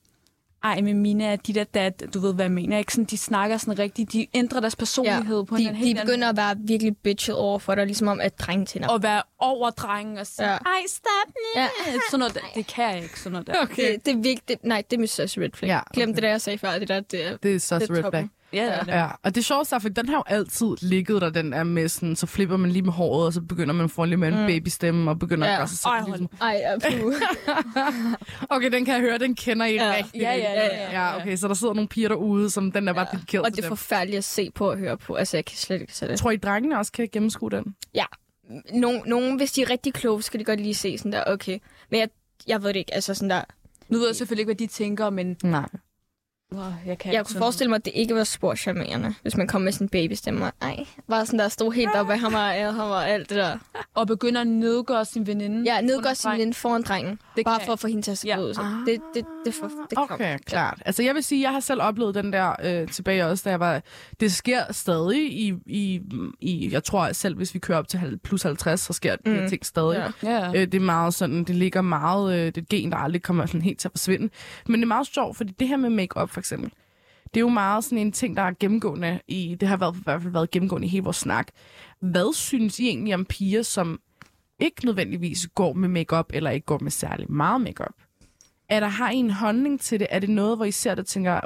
ej, 0.64 0.82
men 0.82 0.98
mine 1.02 1.26
er 1.26 1.36
de 1.36 1.54
der 1.54 1.64
dat, 1.64 2.04
du 2.14 2.20
ved, 2.20 2.34
hvad 2.34 2.46
jeg 2.46 2.52
mener, 2.52 2.78
ikke? 2.78 2.94
Sådan, 2.94 3.06
de 3.06 3.18
snakker 3.18 3.58
sådan 3.58 3.80
rigtigt, 3.80 4.12
de 4.14 4.28
ændrer 4.34 4.60
deres 4.60 4.76
personlighed 4.76 5.38
ja, 5.38 5.44
på 5.44 5.56
en 5.56 5.62
de, 5.66 5.74
helt 5.74 5.98
de 5.98 6.02
begynder 6.06 6.30
at 6.30 6.38
være 6.38 6.56
virkelig 6.60 6.98
bitchet 6.98 7.36
over 7.36 7.60
for 7.60 7.76
dig, 7.76 7.86
ligesom 7.86 8.08
om 8.08 8.22
at 8.22 8.40
drenge 8.40 8.66
til 8.66 8.82
Og 8.90 9.04
være 9.04 9.22
over 9.40 9.70
drengen 9.70 10.18
og 10.18 10.28
sige, 10.28 10.46
Ja. 10.50 10.52
ej, 10.54 10.60
stop 10.88 11.34
Ja. 11.56 11.62
ja. 11.62 11.68
Sådan 12.10 12.20
noget, 12.20 12.34
der, 12.36 12.42
det 12.56 12.68
kan 12.68 12.94
jeg 12.96 13.04
ikke, 13.04 13.20
sådan 13.20 13.32
noget 13.32 13.48
der. 13.48 13.54
Okay. 13.62 13.92
Det, 13.94 14.06
det 14.06 14.12
er 14.12 14.16
virkelig, 14.16 14.42
det, 14.48 14.58
nej, 14.64 14.84
det 14.90 14.96
er 14.98 15.00
min 15.00 15.08
største 15.08 15.42
red 15.42 15.50
flag. 15.54 15.68
Ja, 15.68 15.80
okay. 15.80 15.94
Glem 15.94 16.14
det 16.14 16.24
der, 16.24 16.30
jeg 16.30 16.42
sagde 16.42 16.58
før. 16.58 16.80
Det 16.80 16.88
der, 16.88 17.00
det 17.00 17.26
er, 17.28 17.38
Det 17.38 17.52
er 17.72 17.76
er 17.76 17.80
red 17.96 18.04
toppen. 18.04 18.12
flag. 18.12 18.30
Ja, 18.54 18.64
ja. 18.88 18.98
Ja, 19.00 19.08
og 19.24 19.36
det 19.36 19.46
sjoveste 19.46 19.76
er, 19.76 19.80
for 19.80 19.90
den 19.90 20.10
har 20.10 20.16
jo 20.16 20.24
altid 20.28 20.68
ligget 20.82 21.22
der, 21.22 21.30
den 21.30 21.54
er 21.54 21.64
med 21.64 21.88
sådan, 21.90 22.16
så 22.16 22.26
flipper 22.28 22.58
man 22.58 22.72
lige 22.72 22.82
med 22.84 22.94
håret, 22.94 23.26
og 23.26 23.34
så 23.34 23.42
begynder 23.42 23.74
man 23.74 23.84
at 23.84 23.92
få 23.92 24.06
lige 24.06 24.18
med 24.18 24.28
en 24.28 24.40
Mm. 24.42 24.48
babystemme, 24.48 25.12
og 25.12 25.20
begynder 25.20 25.48
Ja. 25.48 25.54
at 25.54 25.60
gøre 25.60 25.68
sig 25.68 25.78
selv. 25.78 25.92
Ej, 25.92 26.02
Ligesom. 26.06 26.30
Ej, 26.42 26.62
ja. 26.64 26.76
Okay, 28.50 28.72
den 28.72 28.86
kan 28.86 28.94
jeg 28.94 29.02
høre, 29.02 29.18
den 29.18 29.36
kender 29.36 29.66
I 29.66 29.74
Ja. 29.74 29.94
rigtig. 29.98 30.22
Ja, 30.22 30.36
ja, 30.36 30.52
ja, 30.54 30.66
ja, 30.66 30.92
ja. 30.92 31.02
ja. 31.02 31.18
okay, 31.22 31.36
så 31.36 31.48
der 31.48 31.54
sidder 31.54 31.74
nogle 31.74 31.88
piger 31.88 32.08
derude, 32.10 32.50
som 32.50 32.72
den 32.72 32.88
er 32.88 32.94
bare 32.94 33.08
Ja. 33.12 33.18
dedikeret 33.18 33.46
Og 33.46 33.56
det 33.56 33.64
er 33.66 33.68
forfærdeligt 33.68 34.18
at 34.18 34.24
se 34.24 34.52
på 34.56 34.70
og 34.72 34.78
høre 34.78 34.98
på. 34.98 35.16
Altså, 35.16 35.38
jeg 35.38 35.46
kan 35.46 35.58
slet 35.58 35.82
ikke 35.82 35.94
se 35.96 36.08
det. 36.08 36.20
Tror 36.20 36.32
I, 36.32 36.38
drengene 36.38 36.78
også 36.80 36.92
kan 36.92 37.10
gennemskue 37.12 37.50
den? 37.52 37.76
Nogen, 38.74 39.02
nogen, 39.06 39.36
hvis 39.38 39.52
de 39.52 39.62
er 39.62 39.70
rigtig 39.70 39.94
kloge, 39.94 40.24
så 40.24 40.32
kan 40.32 40.40
de 40.40 40.46
godt 40.46 40.60
lige 40.60 40.76
se 40.76 40.98
sådan 40.98 41.12
der, 41.12 41.24
okay. 41.28 41.60
Men 41.92 42.00
jeg, 42.00 42.10
jeg 42.48 42.64
ved 42.64 42.70
det 42.70 42.76
ikke, 42.76 42.94
altså 42.94 43.14
sådan 43.14 43.30
der. 43.30 43.42
Nu 43.90 43.98
ved 43.98 44.08
jeg 44.08 44.16
selvfølgelig 44.16 44.42
ikke, 44.42 44.48
hvad 44.48 44.68
de 44.68 44.74
tænker, 44.74 45.10
men 45.10 45.38
Nej. 45.44 45.66
Oh, 46.58 46.88
jeg 46.88 46.98
kan 46.98 47.14
Jeg 47.14 47.26
kunne 47.26 47.38
forestille 47.38 47.70
mig, 47.70 47.76
at 47.76 47.86
det 47.86 47.92
ikke 47.96 48.16
var 48.16 48.24
spor 48.24 48.56
charmerende, 48.56 49.14
hvis 49.22 49.38
man 49.38 49.48
kom 49.48 49.62
med 49.62 49.72
sin 49.72 49.90
babystemme. 49.90 50.46
og, 50.46 50.52
Ej, 50.62 50.86
bare 51.10 51.26
sådan 51.26 51.40
der 51.40 51.48
stod 51.48 51.74
helt 51.74 51.96
oppe 51.96 52.14
af 52.14 52.20
ham 52.20 52.34
og 52.34 52.76
ham 52.76 52.90
og 52.92 53.10
alt 53.10 53.30
det 53.30 53.38
der. 53.38 53.58
Og 53.94 54.08
begynder 54.08 54.42
at 54.42 54.48
nedgøre 54.48 55.06
sin 55.06 55.28
veninde. 55.28 55.74
Ja, 55.74 55.82
nedgør 55.82 55.98
under 55.98 56.14
sin 56.14 56.32
veninde 56.32 56.54
foran 56.54 56.82
drengen. 56.82 57.20
Det 57.36 57.46
Bare 57.46 57.60
kan 57.60 57.66
for 57.66 57.74
at 57.74 57.80
få 57.80 57.88
hende 57.88 58.02
til 58.02 58.12
at 58.12 58.18
se 58.18 58.28
Ja. 58.28 58.42
ud. 58.42 58.54
Så 58.54 58.62
Ah. 58.62 58.68
Det, 58.86 59.02
det, 59.14 59.26
det, 59.46 59.54
for, 59.54 59.68
det. 59.90 59.98
Okay, 59.98 60.38
klart. 60.46 60.82
Altså, 60.86 61.04
jeg 61.04 61.16
vil 61.16 61.24
sige, 61.24 61.42
jeg 61.42 61.52
har 61.52 61.60
selv 61.60 61.82
oplevet 61.82 62.16
den 62.16 62.34
der 62.34 62.56
øh, 62.64 62.88
tilbage 62.88 63.26
også, 63.26 63.42
da 63.46 63.50
jeg 63.50 63.60
var... 63.60 63.82
Det 64.20 64.32
sker 64.34 64.72
stadig 64.72 65.34
i, 65.34 65.54
i, 65.66 66.02
i... 66.42 66.70
Jeg 66.72 66.84
tror 66.84 67.02
at 67.06 67.16
selv, 67.16 67.36
hvis 67.36 67.54
vi 67.54 67.60
kører 67.60 67.78
op 67.78 67.88
til 67.88 68.00
halv- 68.00 68.18
plus 68.18 68.44
50, 68.44 68.80
så 68.82 68.94
sker 68.94 69.16
de 69.16 69.32
her 69.32 69.42
Mm. 69.44 69.50
ting 69.50 69.66
stadig. 69.66 70.12
Ja. 70.24 70.30
Ja. 70.42 70.48
Øh, 70.50 70.54
det 70.54 70.74
er 70.76 70.80
meget 70.80 71.14
sådan, 71.14 71.44
det 71.44 71.56
ligger 71.56 71.82
meget, 71.82 72.34
øh, 72.34 72.46
det 72.46 72.58
er 72.58 72.62
et 72.62 72.70
gen, 72.70 72.92
der 72.92 72.98
aldrig 72.98 73.22
kommer 73.24 73.46
sådan 73.46 73.62
helt 73.62 73.80
til 73.80 73.88
at 73.88 73.92
forsvinde. 73.92 74.30
Men 74.68 74.76
det 74.80 74.84
er 74.86 74.88
meget 74.88 75.08
sjovt, 75.08 75.38
fordi 75.38 75.52
det 75.60 75.68
her 75.68 75.78
med 75.78 75.90
make-up 75.90 76.30
for 76.30 76.40
eksempel, 76.40 76.72
det 77.34 77.38
er 77.38 77.42
jo 77.42 77.50
meget 77.50 77.84
sådan 77.84 77.98
en 77.98 78.12
ting, 78.12 78.38
der 78.38 78.42
er 78.44 78.52
gennemgående 78.60 79.20
i, 79.28 79.56
det 79.60 79.68
har 79.68 79.78
været, 79.78 79.96
i 79.96 80.00
hvert 80.04 80.22
fald 80.22 80.34
været 80.34 80.52
gennemgående 80.52 80.88
i 80.88 80.90
hele 80.90 81.04
vores 81.04 81.18
snak. 81.18 81.48
Hvad 82.02 82.34
synes 82.34 82.80
I 82.80 82.88
egentlig 82.88 83.14
om 83.14 83.26
piger, 83.26 83.62
som 83.62 84.00
ikke 84.64 84.86
nødvendigvis 84.86 85.48
går 85.56 85.74
med 85.74 85.90
makeup 85.90 86.26
eller 86.34 86.50
ikke 86.50 86.66
går 86.66 86.80
med 86.80 86.92
særlig 86.92 87.32
meget 87.32 87.62
makeup? 87.62 87.94
Er 88.70 88.80
der 88.80 88.88
har 88.88 89.12
I 89.12 89.16
en 89.16 89.30
holdning 89.32 89.82
til 89.82 90.00
det? 90.00 90.08
Er 90.10 90.20
det 90.20 90.30
noget, 90.30 90.58
hvor 90.58 90.66
I 90.66 90.72
ser 90.72 90.92
det 90.92 91.00
og 91.00 91.06
tænker... 91.08 91.40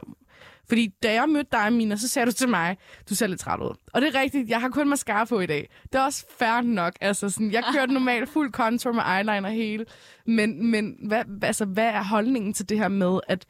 Fordi 0.69 0.87
da 1.03 1.13
jeg 1.13 1.29
mødte 1.29 1.49
dig, 1.51 1.73
Mina, 1.73 1.95
så 1.95 2.07
sagde 2.07 2.25
du 2.25 2.31
til 2.31 2.49
mig, 2.49 2.77
du 3.09 3.15
ser 3.15 3.27
lidt 3.27 3.39
træt 3.39 3.59
ud. 3.59 3.75
Og 3.93 4.01
det 4.01 4.15
er 4.15 4.19
rigtigt, 4.19 4.49
jeg 4.49 4.61
har 4.61 4.69
kun 4.69 4.89
mascara 4.89 5.25
på 5.25 5.39
i 5.39 5.45
dag. 5.45 5.69
Det 5.83 5.95
er 5.99 6.03
også 6.03 6.25
fair 6.39 6.61
nok. 6.61 6.93
Altså, 7.01 7.29
sådan, 7.29 7.51
jeg 7.51 7.63
kører 7.73 7.85
normalt 7.85 8.29
fuld 8.29 8.51
contour 8.51 8.93
med 8.93 9.03
eyeliner 9.17 9.49
hele. 9.49 9.85
Men, 10.25 10.71
men 10.71 10.95
hvad, 11.07 11.23
altså, 11.41 11.65
hvad 11.65 11.85
er 11.85 12.03
holdningen 12.03 12.53
til 12.53 12.69
det 12.69 12.77
her 12.77 12.87
med, 12.87 13.19
at 13.27 13.45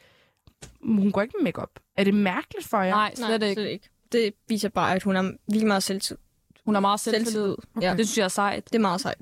hun 0.81 1.11
går 1.11 1.21
ikke 1.21 1.33
med 1.37 1.43
makeup? 1.43 1.69
Er 1.97 2.03
det 2.03 2.13
mærkeligt 2.13 2.67
for 2.67 2.81
jer? 2.81 2.95
Nej, 2.95 3.15
slet 3.15 3.39
Nej, 3.39 3.49
ikke. 3.49 3.61
slet 3.61 3.69
ikke. 3.71 3.89
Det 4.11 4.33
viser 4.47 4.69
bare, 4.69 4.95
at 4.95 5.03
hun 5.03 5.15
har 5.15 5.23
virkelig 5.47 5.67
meget 5.67 5.83
selvtid. 5.83 6.17
Hun 6.65 6.75
er 6.75 6.79
meget 6.79 6.99
selvtillid. 6.99 7.31
selvtillid. 7.31 7.55
Ja, 7.81 7.95
Det 7.97 8.07
synes 8.07 8.17
jeg 8.17 8.23
er 8.23 8.27
sejt. 8.27 8.65
det 8.65 8.75
er 8.75 8.79
meget 8.81 9.01
sejt. 9.01 9.17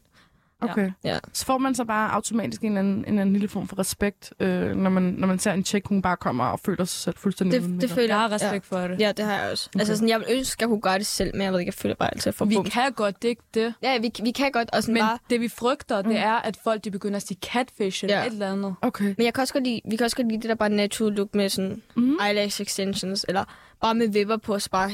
Okay. 0.62 0.92
Ja. 1.04 1.20
Så 1.34 1.46
får 1.46 1.58
man 1.58 1.76
så 1.76 1.86
bare 1.86 2.12
automatisk 2.12 2.62
en 2.62 2.68
eller 2.68 2.80
anden, 2.80 2.94
en 2.98 3.06
eller 3.06 3.22
anden 3.22 3.34
lille 3.34 3.48
form 3.48 3.68
for 3.68 3.80
respekt, 3.80 4.34
øh, 4.40 4.76
når, 4.76 4.90
man, 4.90 5.04
når 5.04 5.28
man 5.28 5.40
ser 5.40 5.52
en 5.54 5.64
tjek, 5.64 5.86
hun 5.88 6.02
bare 6.02 6.18
kommer 6.18 6.46
og 6.46 6.60
føler 6.60 6.86
sig 6.86 7.02
selv 7.02 7.16
fuldstændig 7.18 7.62
Det, 7.62 7.82
det 7.82 7.90
føler 7.92 8.08
Jeg 8.08 8.20
har 8.20 8.32
respekt 8.32 8.66
for 8.66 8.78
det. 8.78 9.00
Ja, 9.00 9.12
det 9.12 9.26
har 9.26 9.34
jeg 9.42 9.52
også. 9.52 9.70
Okay. 9.70 9.76
Okay. 9.78 9.80
Altså, 9.82 9.96
sådan, 9.96 10.10
jeg 10.10 10.20
vil 10.20 10.28
ønske, 10.32 10.64
at 10.64 10.70
kunne 10.70 10.82
gøre 10.82 10.98
det 10.98 11.06
selv, 11.06 11.32
men 11.36 11.42
jeg 11.42 11.52
ved 11.54 11.60
ikke, 11.60 11.70
jeg 11.70 11.74
føler 11.74 11.96
bare 11.96 12.14
altid, 12.14 12.32
får 12.32 12.46
Vi 12.46 12.56
bum. 12.56 12.66
kan 12.66 12.92
godt, 12.92 13.22
det 13.22 13.28
ikke 13.28 13.42
det. 13.54 13.74
Ja, 13.82 13.98
vi, 13.98 14.12
vi 14.24 14.32
kan 14.32 14.52
godt, 14.52 14.70
og 14.74 14.84
sådan 14.84 14.94
Men 14.94 15.02
bare... 15.02 15.18
det 15.30 15.42
vi 15.42 15.48
frygter, 15.48 15.96
det 15.98 16.06
Mm. 16.06 16.16
er, 16.18 16.34
at 16.34 16.58
folk 16.64 16.84
de 16.84 16.92
begynder 16.92 17.16
at 17.16 17.28
sige 17.28 17.38
catfish 17.42 18.04
eller 18.04 18.18
Ja. 18.18 18.26
et 18.26 18.32
eller 18.32 18.52
andet. 18.52 18.76
Okay. 18.82 19.14
Men 19.18 19.26
jeg 19.26 19.34
kan 19.34 19.42
også 19.42 19.54
godt 19.54 19.64
lide, 19.64 19.82
vi 19.90 19.96
kan 19.96 20.04
også 20.06 20.16
godt 20.18 20.28
lide 20.28 20.42
det 20.42 20.50
der 20.50 20.56
bare 20.56 20.70
natural 20.70 21.14
look 21.14 21.36
med 21.36 21.50
sådan 21.50 21.82
Mm. 21.96 22.18
eyelash 22.28 22.62
extensions, 22.62 23.26
eller 23.28 23.44
bare 23.82 23.96
med 23.96 24.08
vipper 24.08 24.38
på, 24.38 24.60
så 24.60 24.70
bare 24.70 24.90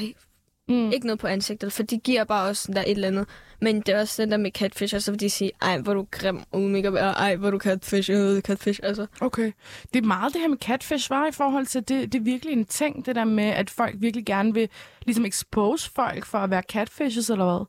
Mm. 0.72 0.91
ikke 0.91 1.05
noget 1.05 1.19
på 1.19 1.28
ansigtet, 1.28 1.74
for 1.74 1.84
det 1.84 2.03
giver 2.03 2.24
bare 2.24 2.49
også 2.49 2.61
sådan 2.61 2.76
der 2.76 2.82
et 2.82 2.91
eller 2.91 3.07
andet. 3.07 3.26
Men 3.61 3.82
det 3.82 3.89
er 3.89 3.99
også 3.99 4.22
den 4.22 4.32
der 4.32 4.38
med 4.38 4.51
catfish, 4.51 4.93
altså 4.93 5.15
de 5.15 5.30
siger, 5.30 5.51
ej, 5.61 5.78
hvor 5.78 5.93
du 5.93 6.07
grim 6.11 6.39
uden 6.53 6.72
makeup, 6.72 6.93
og 6.93 6.99
ej, 6.99 7.36
hvor 7.36 7.51
du 7.51 7.59
catfish, 7.59 8.11
øh, 8.11 8.41
catfish, 8.41 8.80
altså. 8.84 9.05
Okay. 9.22 9.51
Det 9.93 10.03
er 10.03 10.07
meget 10.07 10.34
det 10.34 10.41
her 10.41 10.47
med 10.47 10.57
catfish, 10.57 11.09
var 11.09 11.28
i 11.28 11.32
forhold 11.32 11.65
til, 11.65 11.88
det, 11.88 12.13
det 12.13 12.19
er 12.19 12.24
virkelig 12.24 12.53
en 12.53 12.65
ting, 12.65 13.05
det 13.05 13.15
der 13.15 13.24
med, 13.24 13.43
at 13.43 13.69
folk 13.69 13.95
virkelig 13.99 14.26
gerne 14.26 14.53
vil 14.53 14.69
ligesom 15.05 15.26
expose 15.26 15.91
folk 15.95 16.26
for 16.26 16.38
at 16.38 16.49
være 16.49 16.61
catfishes, 16.61 17.30
eller 17.30 17.45
hvad? 17.45 17.65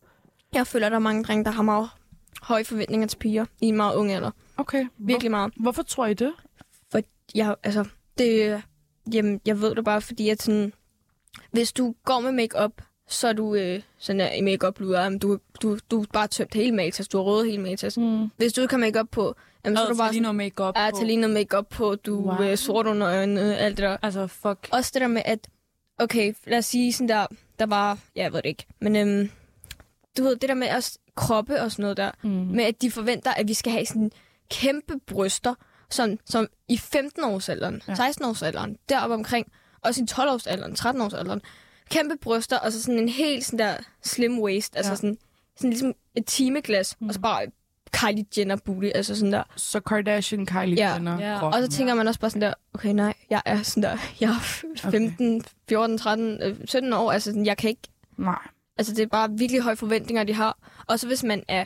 Jeg 0.55 0.67
føler, 0.67 0.89
der 0.89 0.97
er 0.97 1.01
mange 1.01 1.25
drenge, 1.25 1.45
der 1.45 1.51
har 1.51 1.63
meget 1.63 1.89
høje 2.43 2.65
forventninger 2.65 3.07
til 3.07 3.19
piger 3.19 3.45
i 3.61 3.67
en 3.67 3.77
meget 3.77 3.95
ung 3.95 4.13
alder. 4.13 4.31
Okay. 4.57 4.87
Virkelig 4.99 5.31
meget. 5.31 5.53
Hvor, 5.57 5.63
hvorfor 5.63 5.83
tror 5.83 6.07
I 6.07 6.15
det? 6.15 6.33
For 6.93 7.01
jeg, 7.35 7.55
altså, 7.63 7.85
det, 8.19 8.63
jamen, 9.13 9.41
jeg 9.47 9.61
ved 9.61 9.75
det 9.75 9.85
bare, 9.85 10.01
fordi 10.01 10.29
at 10.29 10.43
sådan, 10.43 10.73
hvis 11.51 11.73
du 11.73 11.95
går 12.05 12.21
med 12.21 12.33
makeup, 12.33 12.73
så 13.09 13.29
er 13.29 13.33
du 13.33 13.55
øh, 13.55 13.83
sådan 13.99 14.21
der, 14.21 14.31
i 14.33 14.41
makeup 14.41 14.81
luder, 14.81 15.19
du, 15.19 15.39
du, 15.63 15.79
du 15.91 16.01
er 16.03 16.07
bare 16.13 16.27
tømt 16.27 16.55
hele 16.55 16.73
matas, 16.73 17.09
du 17.09 17.17
har 17.19 17.25
røget 17.25 17.47
hele 17.51 17.63
matas. 17.63 17.99
Mm. 17.99 18.31
Hvis 18.37 18.53
du 18.53 18.61
ikke 18.61 18.75
har 18.75 18.79
makeup 18.79 19.09
på, 19.11 19.35
jamen, 19.65 19.77
så 19.77 19.83
er 19.85 19.89
du 19.89 19.97
bare 19.97 20.09
lige 20.13 20.19
sådan, 20.19 20.23
noget 20.23 20.37
makeup 20.37 20.79
ja, 20.79 20.91
på. 20.91 20.97
tage 20.97 21.07
lige 21.07 21.17
noget 21.17 21.35
makeup 21.35 21.69
på, 21.69 21.95
du 21.95 22.15
Wow. 22.17 22.35
wow. 22.37 22.47
øh, 22.47 22.57
sort 22.57 22.87
under 22.87 23.09
øjnene, 23.09 23.57
alt 23.57 23.77
det 23.77 23.83
der. 23.83 23.97
Altså, 24.03 24.27
fuck. 24.27 24.69
Også 24.73 24.91
det 24.95 25.01
der 25.01 25.09
med, 25.09 25.23
at, 25.25 25.39
okay, 25.99 26.35
lad 26.47 26.59
os 26.59 26.67
sige 26.67 26.93
sådan 26.93 27.09
der, 27.09 27.27
der 27.59 27.67
var, 27.67 27.99
ja, 28.17 28.23
jeg 28.23 28.33
ved 28.33 28.43
det 28.43 28.49
ikke, 28.49 28.67
men 28.81 28.97
øhm, 28.97 29.31
du 30.19 30.23
ved, 30.23 30.37
det 30.37 30.49
der 30.49 30.55
med 30.55 30.67
at 30.67 30.99
kroppe 31.17 31.61
og 31.63 31.73
sådan 31.73 31.83
noget 31.83 31.97
der, 31.97 32.11
Mm. 32.23 32.31
med 32.31 32.65
at 32.65 32.83
de 32.83 32.91
forventer, 32.91 33.31
at 33.35 33.49
vi 33.49 33.55
skal 33.55 33.73
have 33.73 33.87
sådan 33.87 34.13
kæmpe 34.51 34.95
bryster, 35.07 35.55
som, 35.91 36.19
som 36.27 36.47
i 36.69 36.75
15-årsalderen, 36.77 37.83
Ja. 37.89 37.95
ja. 37.99 38.11
16-årsalderen, 38.11 38.77
deroppe 38.89 39.15
omkring, 39.15 39.47
også 39.83 40.01
i 40.03 40.07
12-årsalderen, 40.11 40.75
13-årsalderen, 40.79 41.41
kæmpe 41.91 42.17
bryster, 42.23 42.59
og 42.59 42.73
så 42.73 42.83
sådan 42.83 42.99
en 42.99 43.09
helt 43.09 43.45
sådan 43.45 43.59
der 43.59 43.77
slim 44.03 44.39
waist, 44.41 44.77
altså 44.77 44.93
Ja. 44.93 44.97
sådan, 44.97 45.19
sådan 45.57 45.71
ligesom 45.71 45.93
et 46.15 46.27
timeglas, 46.27 46.97
Mm. 47.01 47.05
mm. 47.05 47.09
og 47.09 47.15
så 47.15 47.21
bare 47.21 47.47
Kylie 47.93 48.25
Jenner 48.39 48.57
booty, 48.57 48.89
altså 48.95 49.15
sådan 49.17 49.33
der. 49.33 49.43
Så 49.57 49.81
Kardashian, 49.81 50.47
Kylie 50.47 50.75
Ja. 50.77 50.93
Jenner, 50.93 51.19
Ja. 51.21 51.39
kroppen. 51.39 51.63
Og 51.65 51.71
så 51.73 51.77
tænker 51.77 51.95
man 51.95 52.09
også 52.09 52.21
bare 52.21 52.31
sådan 52.31 52.43
der, 52.43 52.55
okay, 52.75 52.89
nej, 52.93 53.15
jeg 53.31 53.43
er 53.45 53.63
sådan 53.63 53.83
der, 53.83 53.99
jeg 54.21 54.31
er 54.31 54.41
15, 54.91 55.43
14, 55.69 55.99
13, 55.99 56.43
øh, 56.43 56.57
17 56.65 56.93
år, 56.93 57.13
altså 57.13 57.31
sådan, 57.31 57.47
jeg 57.47 57.57
kan 57.57 57.71
ikke, 57.71 57.83
Nej. 58.19 58.39
altså 58.79 58.95
det 58.95 59.03
er 59.03 59.07
bare 59.07 59.29
virkelig 59.39 59.61
høje 59.63 59.77
forventninger, 59.77 60.25
de 60.25 60.35
har. 60.35 60.59
Og 60.87 60.99
så 61.01 61.07
hvis 61.07 61.25
man 61.25 61.43
er 61.49 61.65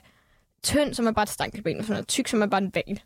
tynd, 0.63 0.95
så 0.95 1.03
er 1.03 1.05
man 1.05 1.15
bare 1.15 1.23
et 1.23 1.29
stankelben, 1.29 1.79
og 1.81 1.85
man 1.89 1.99
er 1.99 2.03
tyk, 2.03 2.29
så 2.29 2.37
er 2.37 2.39
man 2.39 2.51
bare 2.51 2.63
en 2.63 2.73
val. 2.75 3.01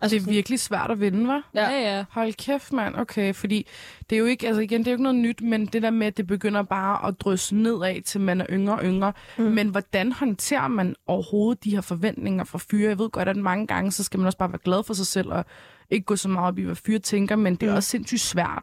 Altså, 0.00 0.16
Det 0.18 0.22
er 0.26 0.30
virkelig 0.30 0.60
svært 0.60 0.90
at 0.90 1.00
vinde, 1.00 1.28
var? 1.28 1.50
Ja. 1.54 1.70
Ja, 1.70 1.96
ja. 1.96 2.04
Hold 2.10 2.32
kæft, 2.32 2.72
mand. 2.72 2.94
Okay, 2.96 3.34
fordi 3.34 3.66
det 4.10 4.16
er 4.16 4.20
jo 4.20 4.24
ikke, 4.26 4.46
altså 4.46 4.60
igen, 4.62 4.78
det 4.80 4.86
er 4.86 4.90
jo 4.90 4.94
ikke 4.94 5.02
noget 5.02 5.18
nyt, 5.18 5.40
men 5.42 5.66
det 5.66 5.82
der 5.82 5.90
med, 5.90 6.06
at 6.06 6.16
det 6.16 6.26
begynder 6.26 6.62
bare 6.62 7.08
at 7.08 7.20
drysse 7.20 7.54
nedad, 7.56 8.02
til 8.02 8.20
man 8.20 8.40
er 8.40 8.46
yngre 8.50 8.74
og 8.74 8.84
yngre. 8.84 9.12
Mm. 9.38 9.44
Men 9.44 9.68
hvordan 9.68 10.12
håndterer 10.12 10.68
man 10.68 10.94
overhovedet 11.06 11.64
de 11.64 11.70
her 11.70 11.80
forventninger 11.80 12.44
fra 12.44 12.58
fyre? 12.70 12.88
Jeg 12.88 12.98
ved 12.98 13.10
godt, 13.10 13.28
at 13.28 13.36
mange 13.36 13.66
gange, 13.66 13.92
så 13.92 14.04
skal 14.04 14.18
man 14.20 14.26
også 14.26 14.38
bare 14.38 14.52
være 14.52 14.60
glad 14.64 14.82
for 14.86 14.94
sig 14.94 15.06
selv, 15.06 15.32
og 15.32 15.44
ikke 15.90 16.04
gå 16.04 16.16
så 16.16 16.28
meget 16.28 16.48
op 16.48 16.58
i, 16.58 16.62
hvad 16.62 16.76
fyre 16.76 16.98
tænker, 16.98 17.36
men 17.36 17.54
det 17.54 17.66
er 17.66 17.70
Mm. 17.70 17.76
også 17.76 17.88
sindssygt 17.90 18.20
svært 18.20 18.62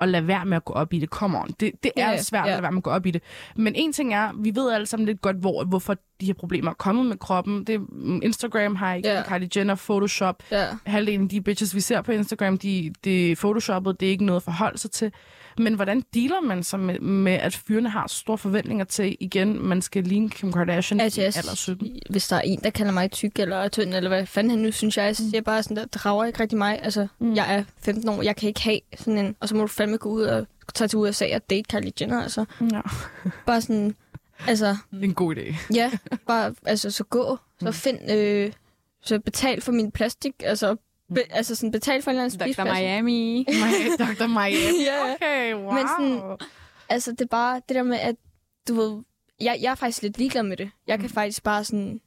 at 0.00 0.08
lade 0.08 0.26
være 0.26 0.44
med 0.44 0.56
at 0.56 0.64
gå 0.64 0.72
op 0.72 0.92
i 0.92 0.98
det. 0.98 1.08
Come 1.08 1.38
on. 1.38 1.46
Det, 1.46 1.72
det 1.82 1.92
er 1.96 2.02
Ja, 2.02 2.08
yeah, 2.10 2.20
svært 2.20 2.44
ja. 2.44 2.50
at 2.50 2.52
lade 2.52 2.62
være 2.62 2.72
med 2.72 2.78
at 2.78 2.82
gå 2.82 2.90
op 2.90 3.06
i 3.06 3.10
det. 3.10 3.22
Men 3.56 3.74
en 3.74 3.92
ting 3.92 4.14
er, 4.14 4.30
vi 4.38 4.54
ved 4.54 4.72
alle 4.72 4.86
sammen 4.86 5.06
lidt 5.06 5.20
godt, 5.20 5.36
hvor, 5.36 5.64
hvorfor 5.64 5.94
de 6.20 6.26
her 6.26 6.34
problemer 6.34 6.70
er 6.70 6.74
kommet 6.74 7.06
med 7.06 7.16
kroppen. 7.16 7.64
Det, 7.64 7.80
mm, 7.80 8.20
Instagram 8.22 8.76
har 8.76 8.94
ikke 8.94 9.08
yeah. 9.08 9.24
Kylie 9.24 9.48
Jenner, 9.56 9.74
Photoshop. 9.74 10.42
Ja. 10.50 10.66
Halvdelen 10.86 11.22
af 11.22 11.28
de 11.28 11.40
bitches, 11.40 11.74
vi 11.74 11.80
ser 11.80 12.02
på 12.02 12.12
Instagram, 12.12 12.58
de, 12.58 12.92
de 13.04 13.32
er 13.32 13.36
photoshoppet. 13.36 14.00
Det 14.00 14.06
er 14.06 14.10
ikke 14.10 14.24
noget 14.24 14.36
at 14.40 14.42
forholde 14.42 14.78
sig 14.78 14.90
til. 14.90 15.12
Men 15.58 15.74
hvordan 15.74 16.02
dealer 16.14 16.40
man 16.40 16.62
så 16.62 16.76
med, 16.76 16.98
med 17.00 17.32
at 17.32 17.54
fyrene 17.56 17.88
har 17.90 18.06
store 18.06 18.38
forventninger 18.38 18.84
til, 18.84 19.16
igen, 19.20 19.62
man 19.62 19.82
skal 19.82 20.04
ligne 20.04 20.30
Kim 20.30 20.52
Kardashian 20.52 21.00
Altså, 21.00 21.20
i 21.20 21.24
jeg, 21.24 21.32
alder 21.36 21.54
17? 21.54 21.98
hvis 22.10 22.28
der 22.28 22.36
er 22.36 22.40
en, 22.40 22.60
der 22.64 22.70
kalder 22.70 22.92
mig 22.92 23.10
tyk 23.10 23.38
eller 23.38 23.68
tynd, 23.68 23.94
eller 23.94 24.08
hvad 24.08 24.26
fanden 24.26 24.50
han 24.50 24.58
nu 24.58 24.72
synes 24.72 24.96
jeg, 24.96 25.16
så 25.16 25.22
siger 25.22 25.36
jeg 25.36 25.44
bare 25.44 25.62
sådan, 25.62 25.76
der 25.76 25.84
drager 25.86 26.24
ikke 26.24 26.40
rigtig 26.40 26.58
mig. 26.58 26.78
Altså, 26.82 27.06
Mm. 27.18 27.26
mm. 27.26 27.34
jeg 27.34 27.54
er 27.54 27.64
15 27.82 28.08
år, 28.08 28.22
jeg 28.22 28.36
kan 28.36 28.48
ikke 28.48 28.60
have 28.62 28.80
sådan 28.96 29.18
en, 29.18 29.36
og 29.40 29.48
så 29.48 29.54
må 29.54 29.60
du 29.60 29.66
fandme 29.66 29.96
gå 29.96 30.08
ud 30.08 30.22
og 30.22 30.46
tage 30.74 30.88
til 30.88 30.98
USA 30.98 31.24
og 31.34 31.50
date 31.50 31.62
Kylie 31.76 31.92
Jenner, 32.00 32.22
altså. 32.22 32.44
Ja, 32.72 32.80
Bare 33.46 33.60
sådan, 33.60 33.94
altså, 34.46 34.66
det 34.90 35.00
er 35.00 35.04
en 35.04 35.14
god 35.14 35.36
idé. 35.36 35.54
ja, 35.74 35.90
bare, 36.26 36.54
altså, 36.64 36.90
så 36.90 37.04
gå, 37.04 37.38
så 37.60 37.72
find, 37.72 38.10
øh, 38.12 38.52
så 39.02 39.18
betal 39.20 39.60
for 39.60 39.72
min 39.72 39.90
plastik, 39.90 40.32
altså, 40.44 40.76
be, 41.14 41.20
altså 41.30 41.54
sådan 41.54 41.70
betal 41.70 42.02
for 42.02 42.10
en 42.10 42.16
eller 42.16 42.24
anden 42.24 42.38
Dr. 42.38 42.44
spiseplads. 42.44 42.78
Miami. 42.78 43.46
My, 43.62 44.04
Dr. 44.04 44.26
Miami. 44.26 44.84
Ja. 44.88 45.14
Okay, 45.14 45.54
wow. 45.54 45.72
Men 45.72 45.86
sådan- 45.98 46.36
Altså, 46.90 47.10
det 47.12 47.20
er 47.20 47.26
bare 47.26 47.54
det 47.68 47.74
der 47.74 47.82
med, 47.82 47.98
at 47.98 48.16
du 48.68 48.74
ved, 48.74 49.02
jeg, 49.40 49.58
jeg 49.62 49.70
er 49.70 49.74
faktisk 49.74 50.02
lidt 50.02 50.18
ligeglad 50.18 50.42
med 50.42 50.56
det. 50.56 50.70
Jeg 50.86 50.98
kan 51.00 51.10
faktisk 51.10 51.42
bare 51.42 51.64
sådan, 51.64 52.00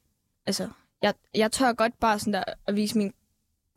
altså, 0.45 0.69
jeg, 1.01 1.13
jeg 1.35 1.51
tør 1.51 1.73
godt 1.73 1.99
bare 1.99 2.19
sådan 2.19 2.33
der 2.33 2.43
at 2.67 2.75
vise 2.75 2.97
min, 2.97 3.13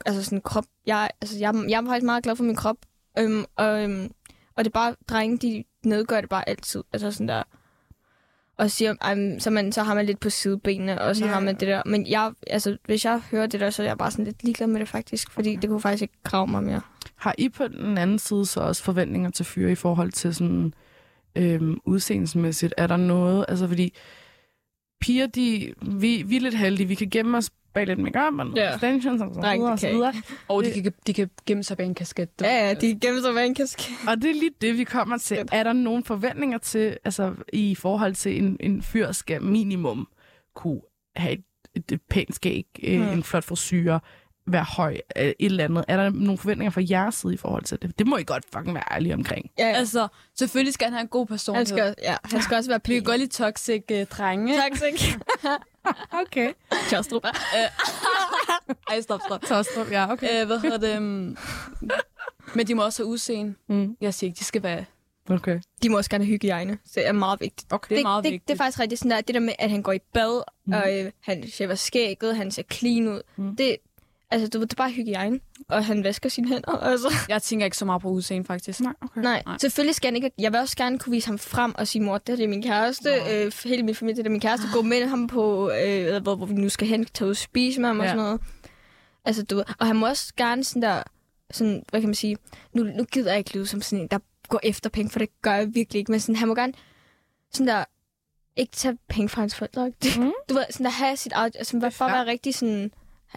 altså 0.06 0.24
sådan 0.24 0.40
krop. 0.40 0.64
Jeg, 0.86 1.10
altså, 1.20 1.38
jeg, 1.38 1.54
jeg 1.68 1.80
er 1.82 1.86
faktisk 1.86 2.04
meget 2.04 2.24
glad 2.24 2.36
for 2.36 2.44
min 2.44 2.56
krop. 2.56 2.76
Øhm, 3.18 3.44
og, 3.56 3.82
øhm, 3.82 4.10
og 4.56 4.64
det 4.64 4.70
er 4.70 4.72
bare, 4.72 4.96
drenge, 5.08 5.38
de 5.38 5.64
nedgør 5.84 6.20
det 6.20 6.30
bare 6.30 6.48
altid. 6.48 6.84
Altså 6.92 7.10
sådan 7.10 7.28
der, 7.28 7.42
og 8.56 8.70
siger, 8.70 8.94
ej, 9.00 9.38
så, 9.38 9.50
man, 9.50 9.72
så 9.72 9.82
har 9.82 9.94
man 9.94 10.06
lidt 10.06 10.20
på 10.20 10.30
sidebenene, 10.30 11.00
og 11.00 11.16
så 11.16 11.24
Ja. 11.24 11.32
har 11.32 11.40
man 11.40 11.54
det 11.54 11.68
der. 11.68 11.82
Men 11.86 12.06
jeg, 12.06 12.32
altså, 12.46 12.76
hvis 12.86 13.04
jeg 13.04 13.20
hører 13.30 13.46
det 13.46 13.60
der, 13.60 13.70
så 13.70 13.82
er 13.82 13.86
jeg 13.86 13.98
bare 13.98 14.10
sådan 14.10 14.24
lidt 14.24 14.44
ligeglad 14.44 14.66
med 14.68 14.80
det 14.80 14.88
faktisk, 14.88 15.30
fordi 15.30 15.56
det 15.56 15.70
kunne 15.70 15.80
faktisk 15.80 16.02
ikke 16.02 16.14
grave 16.24 16.46
mig 16.46 16.62
mere. 16.62 16.80
Har 17.16 17.34
I 17.38 17.48
på 17.48 17.68
den 17.68 17.98
anden 17.98 18.18
side 18.18 18.46
så 18.46 18.60
også 18.60 18.82
forventninger 18.82 19.30
til 19.30 19.44
fyre 19.44 19.72
i 19.72 19.74
forhold 19.74 20.12
til 20.12 20.34
sådan 20.34 20.74
øhm, 21.36 21.78
udseendelsmæssigt? 21.84 22.74
Er 22.76 22.86
der 22.86 22.96
noget, 22.96 23.44
altså 23.48 23.68
fordi 23.68 23.94
piger, 25.00 25.26
de, 25.26 25.74
vi, 25.82 26.22
vi 26.26 26.36
er 26.36 26.40
lidt 26.40 26.58
heldige, 26.58 26.86
vi 26.88 26.94
kan 26.94 27.10
gemme 27.10 27.36
os 27.38 27.50
bag 27.74 27.86
lidt 27.86 27.98
make-up 27.98 28.24
og 28.24 28.46
nogle 28.46 28.52
Ja. 28.62 28.74
extensions 28.74 29.22
og 29.22 29.34
så 29.34 29.40
Nej, 29.40 29.54
videre, 29.56 29.66
det 29.66 29.72
og 29.72 29.78
så 29.78 29.86
kan 29.86 29.94
videre. 29.96 30.12
Og 30.48 30.64
de 30.64 30.70
Det- 30.74 30.82
kan, 30.82 30.92
de 31.06 31.14
kan 31.14 31.30
gemme 31.46 31.62
sig 31.62 31.76
bag 31.76 31.86
en 31.86 31.94
kasket. 31.94 32.28
Ja, 32.40 32.66
ja, 32.68 32.74
de 32.74 32.98
gemmer 33.00 33.20
sig 33.22 33.34
bag 33.34 33.46
en 33.46 33.54
kasket. 33.54 33.90
Og 34.08 34.16
det 34.16 34.30
er 34.30 34.34
lige 34.34 34.50
det, 34.60 34.78
vi 34.78 34.84
kommer 34.84 35.18
til. 35.18 35.38
Er 35.52 35.62
der 35.62 35.72
nogle 35.72 36.04
forventninger 36.04 36.58
til, 36.58 36.96
altså 37.04 37.34
i 37.52 37.74
forhold 37.74 38.14
til 38.14 38.42
en, 38.44 38.56
en 38.60 38.82
fyr 38.82 39.12
skal 39.12 39.42
minimum 39.42 40.08
kunne 40.54 40.80
have 41.16 41.32
et, 41.32 41.44
et, 41.74 41.92
et 41.92 42.00
pænt 42.10 42.34
skæg, 42.34 42.66
mm. 42.82 42.88
Mm. 42.88 43.02
en 43.02 43.22
flot 43.22 43.44
frisyr, 43.44 43.98
være 44.46 44.64
høj, 44.64 44.98
øh, 45.16 45.24
et 45.24 45.34
eller 45.40 45.64
andet. 45.64 45.84
Er 45.88 45.96
der 45.96 46.10
nogle 46.10 46.38
forventninger 46.38 46.70
fra 46.70 46.80
jeres 46.90 47.14
side 47.14 47.34
i 47.34 47.36
forhold 47.36 47.64
til 47.64 47.82
det? 47.82 47.98
Det 47.98 48.06
må 48.06 48.16
I 48.16 48.24
godt 48.24 48.44
fucking 48.54 48.74
være 48.74 48.84
ærlige 48.92 49.14
omkring. 49.14 49.50
Ja, 49.58 49.64
altså, 49.64 49.78
Altså, 50.00 50.08
selvfølgelig 50.38 50.74
skal 50.74 50.84
han 50.84 50.92
have 50.92 51.00
en 51.02 51.08
god 51.08 51.20
han 51.26 51.26
personlighed. 51.26 51.66
skal, 51.66 51.94
ja, 52.02 52.16
han 52.24 52.42
skal 52.42 52.56
også 52.56 52.70
være 52.70 52.80
Vi 52.84 52.88
pæn. 52.88 52.94
kan 52.94 53.04
godt 53.04 53.18
lide 53.18 53.30
toxic 53.30 53.82
uh, 53.92 54.02
drenge. 54.02 54.54
Toxic. 54.70 55.14
Okay. 56.26 56.52
Kjærstrup. 56.88 57.24
Ej, 58.90 59.00
stop, 59.00 59.20
stop. 59.26 59.42
Tostrup, 59.42 59.90
ja, 59.90 60.12
okay. 60.12 60.40
Uh, 60.42 60.46
hvad 60.46 60.58
hedder 60.60 60.78
det? 60.78 60.96
Um... 60.98 61.36
Men 62.54 62.66
de 62.66 62.74
må 62.74 62.84
også 62.84 63.02
have 63.02 63.08
udseende. 63.08 63.54
Mm. 63.68 63.96
Jeg 64.00 64.14
siger 64.14 64.28
ikke, 64.28 64.38
de 64.38 64.44
skal 64.44 64.62
være... 64.62 64.84
Okay. 65.30 65.60
De 65.82 65.88
må 65.88 65.96
også 65.96 66.10
gerne 66.10 66.24
have 66.24 66.32
hygiejne. 66.32 66.78
Så 66.84 66.92
det 66.94 67.06
er 67.06 67.12
meget 67.12 67.40
vigtigt. 67.40 67.72
Okay. 67.72 67.94
Det 67.94 67.98
er 68.00 68.02
meget 68.02 68.24
det, 68.24 68.32
vigtigt. 68.32 68.48
det, 68.48 68.54
er 68.54 68.58
faktisk 68.58 68.80
rigtigt 68.80 68.98
sådan 68.98 69.10
der, 69.10 69.20
det 69.20 69.34
der 69.34 69.40
med, 69.40 69.52
at 69.58 69.70
han 69.70 69.82
går 69.82 69.92
i 69.92 69.98
bad, 70.14 70.42
Mm. 70.66 70.70
mm. 70.72 70.78
og 70.82 70.98
øh, 71.00 71.10
han 71.20 71.48
shaver 71.48 71.74
skægget, 71.74 72.36
han 72.36 72.50
ser 72.50 72.62
clean 72.72 73.08
ud. 73.08 73.22
Mm. 73.36 73.44
Mm. 73.44 73.56
Det, 73.56 73.76
altså, 74.30 74.48
du, 74.48 74.58
ved, 74.58 74.66
det 74.66 74.72
er 74.72 74.82
bare 74.82 74.90
hygiejne. 74.90 75.40
Og 75.68 75.84
han 75.84 76.04
vasker 76.04 76.28
sine 76.28 76.48
hænder. 76.48 76.70
Altså. 76.90 77.08
Jeg 77.28 77.42
tænker 77.42 77.64
ikke 77.64 77.76
så 77.76 77.84
meget 77.84 78.02
på 78.02 78.08
udseende, 78.08 78.46
faktisk. 78.46 78.80
Nej, 78.80 78.92
okay. 79.00 79.20
Nej, 79.20 79.42
Nej. 79.46 79.58
selvfølgelig 79.58 79.94
skal 79.94 80.06
han 80.08 80.16
ikke. 80.16 80.30
Jeg 80.38 80.52
vil 80.52 80.60
også 80.60 80.76
gerne 80.76 80.98
kunne 80.98 81.10
vise 81.10 81.26
ham 81.26 81.38
frem 81.38 81.74
og 81.78 81.88
sige, 81.88 82.02
mor, 82.02 82.18
det 82.18 82.38
her 82.38 82.44
er 82.44 82.48
min 82.48 82.62
kæreste. 82.62 83.08
Øh, 83.30 83.52
hele 83.64 83.82
min 83.82 83.94
familie, 83.94 84.16
det 84.22 84.26
er 84.26 84.30
min 84.30 84.40
kæreste. 84.40 84.66
Gå 84.74 84.82
med 84.82 85.06
ham 85.06 85.26
på, 85.26 85.70
øh, 85.86 86.22
hvor, 86.22 86.36
hvor 86.36 86.46
vi 86.46 86.54
nu 86.54 86.68
skal 86.68 86.88
hen, 86.88 87.04
tage 87.04 87.26
ud 87.26 87.30
og 87.30 87.36
spise 87.36 87.80
med 87.80 87.88
ham 87.88 87.98
og 87.98 88.04
Ja. 88.04 88.10
sådan 88.10 88.24
noget. 88.24 88.40
Altså, 89.24 89.42
du 89.42 89.62
og 89.78 89.86
han 89.86 89.96
må 89.96 90.06
også 90.08 90.32
gerne 90.36 90.64
sådan 90.64 90.82
der, 90.82 91.02
sådan, 91.50 91.82
hvad 91.90 92.00
kan 92.00 92.08
man 92.08 92.14
sige, 92.14 92.36
nu, 92.72 92.82
nu 92.82 93.04
gider 93.04 93.30
jeg 93.30 93.38
ikke 93.38 93.54
lyde 93.54 93.66
som 93.66 93.82
sådan 93.82 94.02
en, 94.02 94.08
der 94.08 94.18
går 94.48 94.60
efter 94.62 94.90
penge, 94.90 95.10
for 95.10 95.18
det 95.18 95.28
gør 95.42 95.54
jeg 95.54 95.74
virkelig 95.74 95.98
ikke, 95.98 96.10
men 96.10 96.20
sådan, 96.20 96.36
han 96.36 96.48
må 96.48 96.54
gerne 96.54 96.72
sådan 97.52 97.66
der, 97.66 97.84
ikke 98.56 98.72
tage 98.72 98.98
penge 99.08 99.28
fra 99.28 99.40
hans 99.40 99.54
forældre. 99.54 99.88
Mm. 99.88 100.32
Du 100.48 100.54
ved, 100.54 100.64
sådan 100.70 100.84
der 100.84 100.90
have 100.90 101.16
sit 101.16 101.32
eget, 101.32 101.56
altså 101.58 101.80
bare, 101.80 101.90
bare 101.98 102.12
være 102.12 102.26
rigtig 102.26 102.54
sådan, 102.54 102.90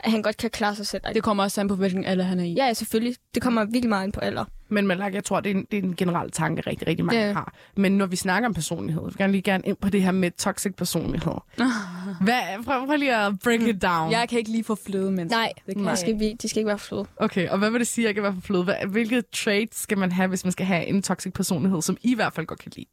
at 0.04 0.12
han 0.12 0.22
godt 0.22 0.38
kan 0.38 0.50
klare 0.50 0.76
sig 0.76 0.88
selv. 0.88 1.02
Det 1.14 1.24
kommer 1.24 1.44
også 1.44 1.62
an 1.62 1.68
på, 1.68 1.76
hvilken 1.76 2.06
alder 2.06 2.24
han 2.24 2.40
er 2.40 2.44
i. 2.44 2.54
Ja, 2.54 2.66
ja, 2.66 2.74
selvfølgelig. 2.74 3.16
Det 3.36 3.44
kommer 3.44 3.66
virkelig 3.66 3.90
meget 3.90 4.06
ind 4.06 4.14
på 4.14 4.20
alder. 4.20 4.46
Men 4.70 4.88
Malak, 4.88 5.14
jeg 5.14 5.24
tror, 5.24 5.40
det 5.40 5.52
er, 5.52 5.56
en, 5.56 5.66
det 5.72 5.80
er 5.80 5.84
en 5.84 5.96
generel 5.96 6.32
tanke, 6.32 6.62
rigtig, 6.68 6.88
rigtig 6.88 7.06
mange 7.06 7.26
Det- 7.28 7.34
har. 7.36 7.54
Men 7.76 7.98
når 7.98 8.06
vi 8.06 8.16
snakker 8.16 8.50
om 8.50 8.54
personlighed, 8.54 9.02
vi 9.02 9.06
vil 9.08 9.18
gerne 9.18 9.32
lige 9.32 9.42
gerne 9.42 9.64
ind 9.66 9.78
på 9.78 9.90
det 9.90 10.02
her 10.04 10.12
med 10.12 10.32
toxic 10.32 10.74
personlighed. 10.76 11.32
Hvad, 12.22 12.64
prøv, 12.66 12.86
prøv 12.86 12.96
lige 12.98 13.16
at 13.16 13.34
break 13.44 13.62
it 13.62 13.82
down. 13.82 14.12
Jeg 14.12 14.30
kan 14.30 14.40
ikke 14.40 14.52
lige 14.52 14.64
få 14.64 14.76
fløde 14.76 15.12
mennesker. 15.12 15.38
Nej, 15.40 15.52
det 15.68 15.76
kan 15.76 15.84
de 15.84 15.90
jeg 15.90 15.98
skal, 15.98 16.20
vi, 16.20 16.34
de 16.42 16.50
skal 16.50 16.60
ikke 16.60 16.68
være 16.68 16.80
flåde. 16.80 17.06
Okay, 17.18 17.50
og 17.50 17.58
hvad 17.58 17.70
vil 17.72 17.80
det 17.80 17.88
sige, 17.88 18.06
at 18.06 18.08
jeg 18.08 18.14
kan 18.16 18.24
være 18.24 18.34
for 18.34 18.42
fløde? 18.42 18.76
Hvilke 18.88 19.24
traits 19.34 19.82
skal 19.82 19.98
man 19.98 20.12
have, 20.12 20.28
hvis 20.28 20.44
man 20.46 20.52
skal 20.52 20.66
have 20.66 20.86
en 20.86 21.02
toxic 21.02 21.34
personlighed, 21.34 21.82
som 21.82 21.98
I 22.02 22.12
i 22.12 22.16
hvert 22.16 22.34
fald 22.34 22.46
godt 22.46 22.60
kan 22.60 22.72
lide? 22.76 22.86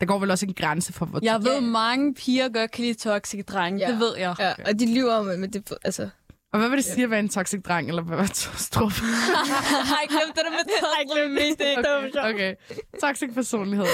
Der 0.00 0.06
går 0.06 0.18
vel 0.18 0.30
også 0.30 0.46
en 0.46 0.54
grænse 0.54 0.92
for, 0.92 1.06
hvor... 1.06 1.20
Jeg 1.22 1.40
ved, 1.44 1.54
Ja. 1.54 1.60
mange 1.60 2.14
piger 2.14 2.48
godt 2.48 2.70
kan 2.70 2.84
lide 2.84 2.94
toxic 2.98 3.44
drenge. 3.46 3.80
Ja. 3.80 3.90
Det 3.92 3.98
ved 4.00 4.16
jeg. 4.18 4.34
Ja, 4.38 4.52
og 4.66 4.78
de 4.80 4.94
lyver 4.94 5.12
om, 5.14 5.24
men 5.26 5.52
det, 5.52 5.72
altså... 5.84 6.08
Og 6.52 6.58
hvad 6.58 6.68
vil 6.68 6.76
det 6.76 6.84
sige 6.84 7.04
at 7.04 7.10
være 7.10 7.20
en 7.20 7.28
toxic 7.28 7.62
dreng, 7.62 7.88
eller 7.88 8.02
hvad 8.02 8.16
var 8.16 8.26
Tostrup? 8.26 8.92
Har 9.92 10.02
I 10.02 10.06
glemt 10.06 10.36
det 10.36 10.44
der 10.44 10.50
med 10.50 10.64
toxic? 10.82 11.16
det, 11.58 12.24
Okay, 12.24 12.34
okay. 12.34 12.54
Toxic 13.00 13.34
personlighed. 13.34 13.86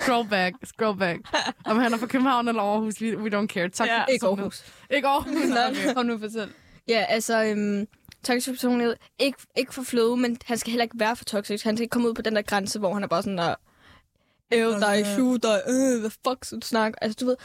Scroll 0.00 0.28
back, 0.28 0.54
scroll 0.64 0.98
back. 0.98 1.20
Om 1.64 1.78
han 1.78 1.92
er 1.92 1.98
fra 1.98 2.06
København 2.06 2.48
eller 2.48 2.62
Aarhus, 2.62 3.02
we, 3.02 3.18
we 3.18 3.28
don't 3.38 3.46
care. 3.46 3.68
Toxic 3.68 3.86
Ja. 3.86 4.04
Ikke. 4.12 4.26
Aarhus. 4.26 4.64
Ikke 4.90 5.08
Aarhus? 5.08 5.34
Okay. 5.34 5.94
Kom 5.94 6.06
nu, 6.06 6.18
fortæl. 6.18 6.52
Ja, 6.88 7.04
altså, 7.08 7.44
øhm, 7.44 7.86
toxic 8.24 8.52
personlighed. 8.54 8.96
Ikke, 9.18 9.38
ikke 9.56 9.74
for 9.74 9.82
flåde, 9.82 10.16
men 10.16 10.38
han 10.44 10.58
skal 10.58 10.70
heller 10.70 10.84
ikke 10.84 10.98
være 10.98 11.16
for 11.16 11.24
toxic. 11.24 11.62
Han 11.62 11.76
skal 11.76 11.82
ikke 11.82 11.92
komme 11.92 12.08
ud 12.08 12.14
på 12.14 12.22
den 12.22 12.36
der 12.36 12.42
grænse, 12.42 12.78
hvor 12.78 12.94
han 12.94 13.02
er 13.02 13.08
bare 13.08 13.22
sådan 13.22 13.38
der... 13.38 13.54
Æv 14.52 14.72
dig, 14.80 15.06
shoot 15.06 15.42
dig, 15.42 15.60
øh, 15.68 16.00
hvad 16.00 16.10
fuck 16.10 16.44
skal 16.44 16.58
du 16.60 16.66
snakke? 16.66 17.04
Altså, 17.04 17.16
du 17.20 17.26
ved... 17.26 17.36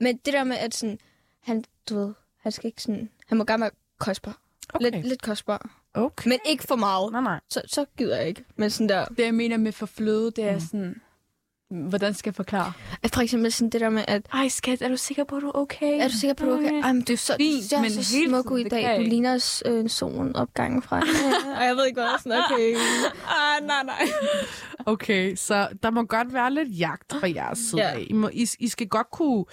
Men 0.00 0.16
det 0.16 0.32
der 0.34 0.44
med, 0.44 0.56
at 0.56 0.74
sådan... 0.74 0.98
Han, 1.42 1.64
du 1.88 1.98
ved, 1.98 2.14
han 2.40 2.52
skal 2.52 2.66
ikke 2.66 2.82
sådan... 2.82 3.10
Han 3.26 3.38
må 3.38 3.44
gerne 3.44 3.60
være 3.60 3.70
kostbar. 4.00 4.38
Okay. 4.74 4.90
Lidt, 4.90 5.06
lidt 5.06 5.22
kostbar. 5.22 5.70
okay. 5.94 6.28
Men 6.28 6.38
ikke 6.46 6.64
for 6.68 6.76
meget. 6.76 7.12
Nej, 7.12 7.20
nej. 7.20 7.40
Så, 7.48 7.62
så 7.66 7.84
gider 7.96 8.16
jeg 8.16 8.28
ikke. 8.28 8.44
Men 8.56 8.70
sådan 8.70 8.88
der... 8.88 9.04
Det, 9.04 9.24
jeg 9.24 9.34
mener 9.34 9.56
med 9.56 9.72
for 9.72 9.86
fløde, 9.86 10.30
det 10.30 10.44
er 10.44 10.58
sådan... 10.58 11.00
Hvordan 11.70 12.14
skal 12.14 12.30
jeg 12.30 12.34
forklare? 12.34 12.72
At 13.02 13.14
for 13.14 13.20
eksempel 13.20 13.52
sådan 13.52 13.70
det 13.70 13.80
der 13.80 13.90
med, 13.90 14.04
at 14.08 14.22
Ej, 14.32 14.48
skat, 14.48 14.82
er 14.82 14.88
du 14.88 14.96
sikker 14.96 15.24
på, 15.24 15.36
at 15.36 15.42
du 15.42 15.46
er 15.48 15.58
okay? 15.58 16.00
Er 16.00 16.08
du 16.08 16.14
sikker 16.14 16.34
på, 16.34 16.44
at 16.44 16.48
du 16.50 16.54
okay? 16.54 16.82
Ej, 16.82 16.92
men 16.92 17.02
du 17.02 17.12
er 17.12 17.16
så, 17.16 17.34
Fint, 17.36 17.70
du 17.70 17.76
er 17.76 17.80
men 17.80 17.90
så 17.90 18.04
smuk 18.28 18.50
ud 18.50 18.58
i 18.58 18.68
dag. 18.68 18.96
Du 18.96 19.02
ligner 19.02 19.60
øh, 19.66 19.88
solen 19.88 20.36
opgangen 20.36 20.82
fra. 20.82 20.98
Ej, 21.58 21.64
jeg 21.66 21.76
ved 21.76 21.86
ikke 21.86 22.00
hvad. 22.00 22.18
Sådan, 22.18 22.38
okay. 22.52 22.74
Ah, 23.28 23.66
nej, 23.66 23.82
nej. 23.84 24.08
Okay, 24.86 25.36
så 25.36 25.68
der 25.82 25.90
må 25.90 26.02
godt 26.02 26.34
være 26.34 26.54
lidt 26.54 26.78
jagt 26.78 27.12
fra 27.20 27.28
jeres 27.34 27.58
side 27.58 27.80
Ja. 27.80 27.90
af. 27.90 28.06
I, 28.10 28.12
må, 28.12 28.28
I, 28.32 28.46
I 28.58 28.68
skal 28.68 28.88
godt 28.88 29.10
kunne, 29.10 29.44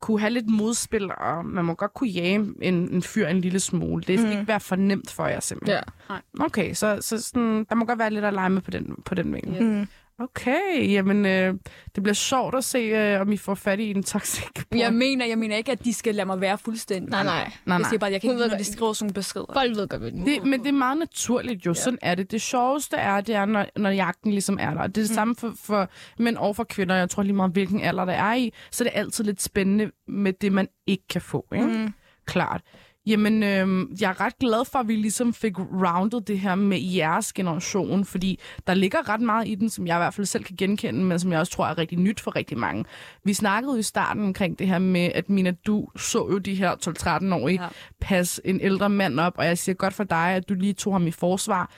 kunne 0.00 0.20
have 0.20 0.30
lidt 0.30 0.50
modspil, 0.50 1.10
og 1.10 1.44
man 1.44 1.64
må 1.64 1.74
godt 1.74 1.94
kunne 1.94 2.10
jage 2.10 2.34
en, 2.62 2.74
en 2.92 3.02
fyr 3.02 3.26
en 3.26 3.40
lille 3.40 3.60
smule. 3.60 4.02
Det 4.06 4.18
skal 4.18 4.26
mm. 4.32 4.38
ikke 4.38 4.48
være 4.48 4.60
for 4.60 4.76
nemt 4.76 5.10
for 5.10 5.26
jer 5.26 5.40
simpelthen. 5.40 5.78
Ja. 6.10 6.16
Okay, 6.40 6.74
så, 6.74 6.98
så 7.00 7.22
sådan, 7.22 7.66
der 7.68 7.74
må 7.74 7.84
godt 7.84 7.98
være 7.98 8.10
lidt 8.10 8.24
at 8.24 8.32
lege 8.32 8.50
med 8.50 8.62
på 8.62 8.70
den, 8.70 8.94
på 9.04 9.14
den 9.14 9.34
vinkel. 9.34 9.54
Ja. 9.54 9.60
Mm. 9.60 9.88
Okay, 10.18 10.90
jamen 10.90 11.26
øh, 11.26 11.54
det 11.94 12.02
bliver 12.02 12.14
sjovt 12.14 12.54
at 12.54 12.64
se, 12.64 12.78
øh, 12.78 13.20
om 13.20 13.32
I 13.32 13.36
får 13.36 13.54
fat 13.54 13.80
i 13.80 13.90
en 13.90 14.02
toxic 14.02 14.44
porn. 14.54 14.78
Jeg 14.78 14.92
mener, 14.92 15.26
jeg 15.26 15.38
mener 15.38 15.56
ikke, 15.56 15.72
at 15.72 15.84
de 15.84 15.94
skal 15.94 16.14
lade 16.14 16.26
mig 16.26 16.40
være 16.40 16.58
fuldstændig. 16.58 17.10
Nej, 17.10 17.24
nej. 17.24 17.34
nej, 17.34 17.42
Jeg 17.66 17.78
nej. 17.80 17.88
siger 17.88 17.98
bare, 17.98 18.08
at 18.08 18.12
jeg 18.12 18.20
kan 18.20 18.30
ikke 18.30 18.42
lide, 18.42 18.50
når 18.50 18.58
de 18.58 18.64
skriver 18.64 18.92
sådan 18.92 19.12
beskeder. 19.14 19.46
Folk 19.52 19.76
ved 19.76 19.88
godt, 19.88 20.02
hvad 20.02 20.12
det 20.12 20.44
men 20.44 20.60
det 20.60 20.68
er 20.68 20.72
meget 20.72 20.98
naturligt 20.98 21.66
jo, 21.66 21.70
ja. 21.70 21.74
sådan 21.74 21.98
er 22.02 22.14
det. 22.14 22.30
Det 22.30 22.42
sjoveste 22.42 22.96
er, 22.96 23.20
det 23.20 23.34
er, 23.34 23.44
når, 23.44 23.66
når 23.76 23.90
jagten 23.90 24.30
ligesom 24.30 24.58
er 24.60 24.74
der. 24.74 24.86
Det 24.86 24.98
er 24.98 25.02
det 25.02 25.10
mm. 25.10 25.14
samme 25.14 25.34
for, 25.36 25.52
for 25.60 25.90
mænd 26.18 26.36
og 26.36 26.56
for 26.56 26.64
kvinder. 26.64 26.94
Jeg 26.94 27.10
tror 27.10 27.22
lige 27.22 27.32
meget, 27.32 27.52
hvilken 27.52 27.80
alder 27.80 28.04
det 28.04 28.14
er 28.14 28.34
i. 28.34 28.52
Så 28.70 28.84
er 28.84 28.88
det 28.88 28.98
altid 28.98 29.24
lidt 29.24 29.42
spændende 29.42 29.90
med 30.08 30.32
det, 30.32 30.52
man 30.52 30.68
ikke 30.86 31.04
kan 31.10 31.20
få. 31.20 31.46
Ikke? 31.54 31.66
Mm. 31.66 31.92
Klart. 32.26 32.60
Jamen, 33.06 33.42
øh, 33.42 34.00
jeg 34.00 34.10
er 34.10 34.20
ret 34.20 34.38
glad 34.38 34.64
for, 34.64 34.78
at 34.78 34.88
vi 34.88 34.96
ligesom 34.96 35.34
fik 35.34 35.58
roundet 35.58 36.28
det 36.28 36.40
her 36.40 36.54
med 36.54 36.78
jeres 36.80 37.32
generation, 37.32 38.04
fordi 38.04 38.40
der 38.66 38.74
ligger 38.74 39.08
ret 39.08 39.20
meget 39.20 39.48
i 39.48 39.54
den, 39.54 39.70
som 39.70 39.86
jeg 39.86 39.96
i 39.96 39.98
hvert 39.98 40.14
fald 40.14 40.26
selv 40.26 40.44
kan 40.44 40.56
genkende, 40.56 41.04
men 41.04 41.18
som 41.18 41.32
jeg 41.32 41.40
også 41.40 41.52
tror 41.52 41.66
er 41.66 41.78
rigtig 41.78 41.98
nyt 41.98 42.20
for 42.20 42.36
rigtig 42.36 42.58
mange. 42.58 42.84
Vi 43.24 43.32
snakkede 43.32 43.72
jo 43.72 43.78
i 43.78 43.82
starten 43.82 44.24
omkring 44.24 44.58
det 44.58 44.68
her 44.68 44.78
med, 44.78 45.10
at 45.14 45.30
Mina, 45.30 45.50
du 45.66 45.88
så 45.96 46.18
jo 46.18 46.38
de 46.38 46.54
her 46.54 46.74
12-13-årige 46.88 47.56
Ja. 47.60 47.62
ja. 47.62 47.68
passe 48.00 48.42
en 48.44 48.60
ældre 48.60 48.88
mand 48.88 49.20
op, 49.20 49.32
og 49.38 49.44
jeg 49.46 49.58
siger 49.58 49.76
godt 49.76 49.94
for 49.94 50.04
dig, 50.04 50.30
at 50.30 50.48
du 50.48 50.54
lige 50.54 50.72
tog 50.72 50.92
ham 50.92 51.06
i 51.06 51.10
forsvar. 51.10 51.70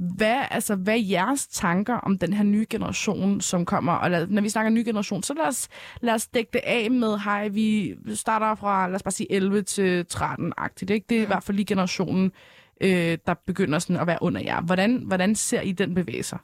Hvad, 0.00 0.44
altså, 0.50 0.74
hvad 0.74 0.94
er 0.94 0.98
jeres 0.98 1.46
tanker 1.46 1.94
om 1.94 2.18
den 2.18 2.32
her 2.32 2.44
nye 2.44 2.66
generation, 2.70 3.40
som 3.40 3.64
kommer? 3.64 3.92
Og 3.92 4.10
lad, 4.10 4.26
når 4.26 4.42
vi 4.42 4.48
snakker 4.48 4.70
ny 4.70 4.84
generation, 4.84 5.22
så 5.22 5.34
lad 5.34 5.46
os, 5.46 5.68
lad 6.00 6.14
os 6.14 6.26
dække 6.26 6.50
det 6.52 6.60
af 6.64 6.90
med, 6.90 7.18
hej, 7.18 7.48
vi 7.48 7.96
starter 8.14 8.54
fra, 8.54 8.86
lad 8.86 8.94
os 8.94 9.02
bare 9.02 9.12
sige 9.12 9.32
11 9.32 9.62
til 9.62 10.06
13-agtigt. 10.14 10.90
Ikke? 10.90 11.06
Det 11.08 11.18
er 11.18 11.22
i 11.22 11.26
hvert 11.26 11.42
fald 11.42 11.56
lige 11.56 11.66
generationen, 11.66 12.32
øh, 12.80 13.18
der 13.26 13.34
begynder 13.46 13.78
sådan 13.78 13.96
at 13.96 14.06
være 14.06 14.18
under 14.20 14.40
jer. 14.40 14.60
Hvordan, 14.60 15.02
hvordan 15.06 15.34
ser 15.34 15.60
I 15.60 15.72
den 15.72 15.94
bevæge 15.94 16.22
sig? 16.22 16.38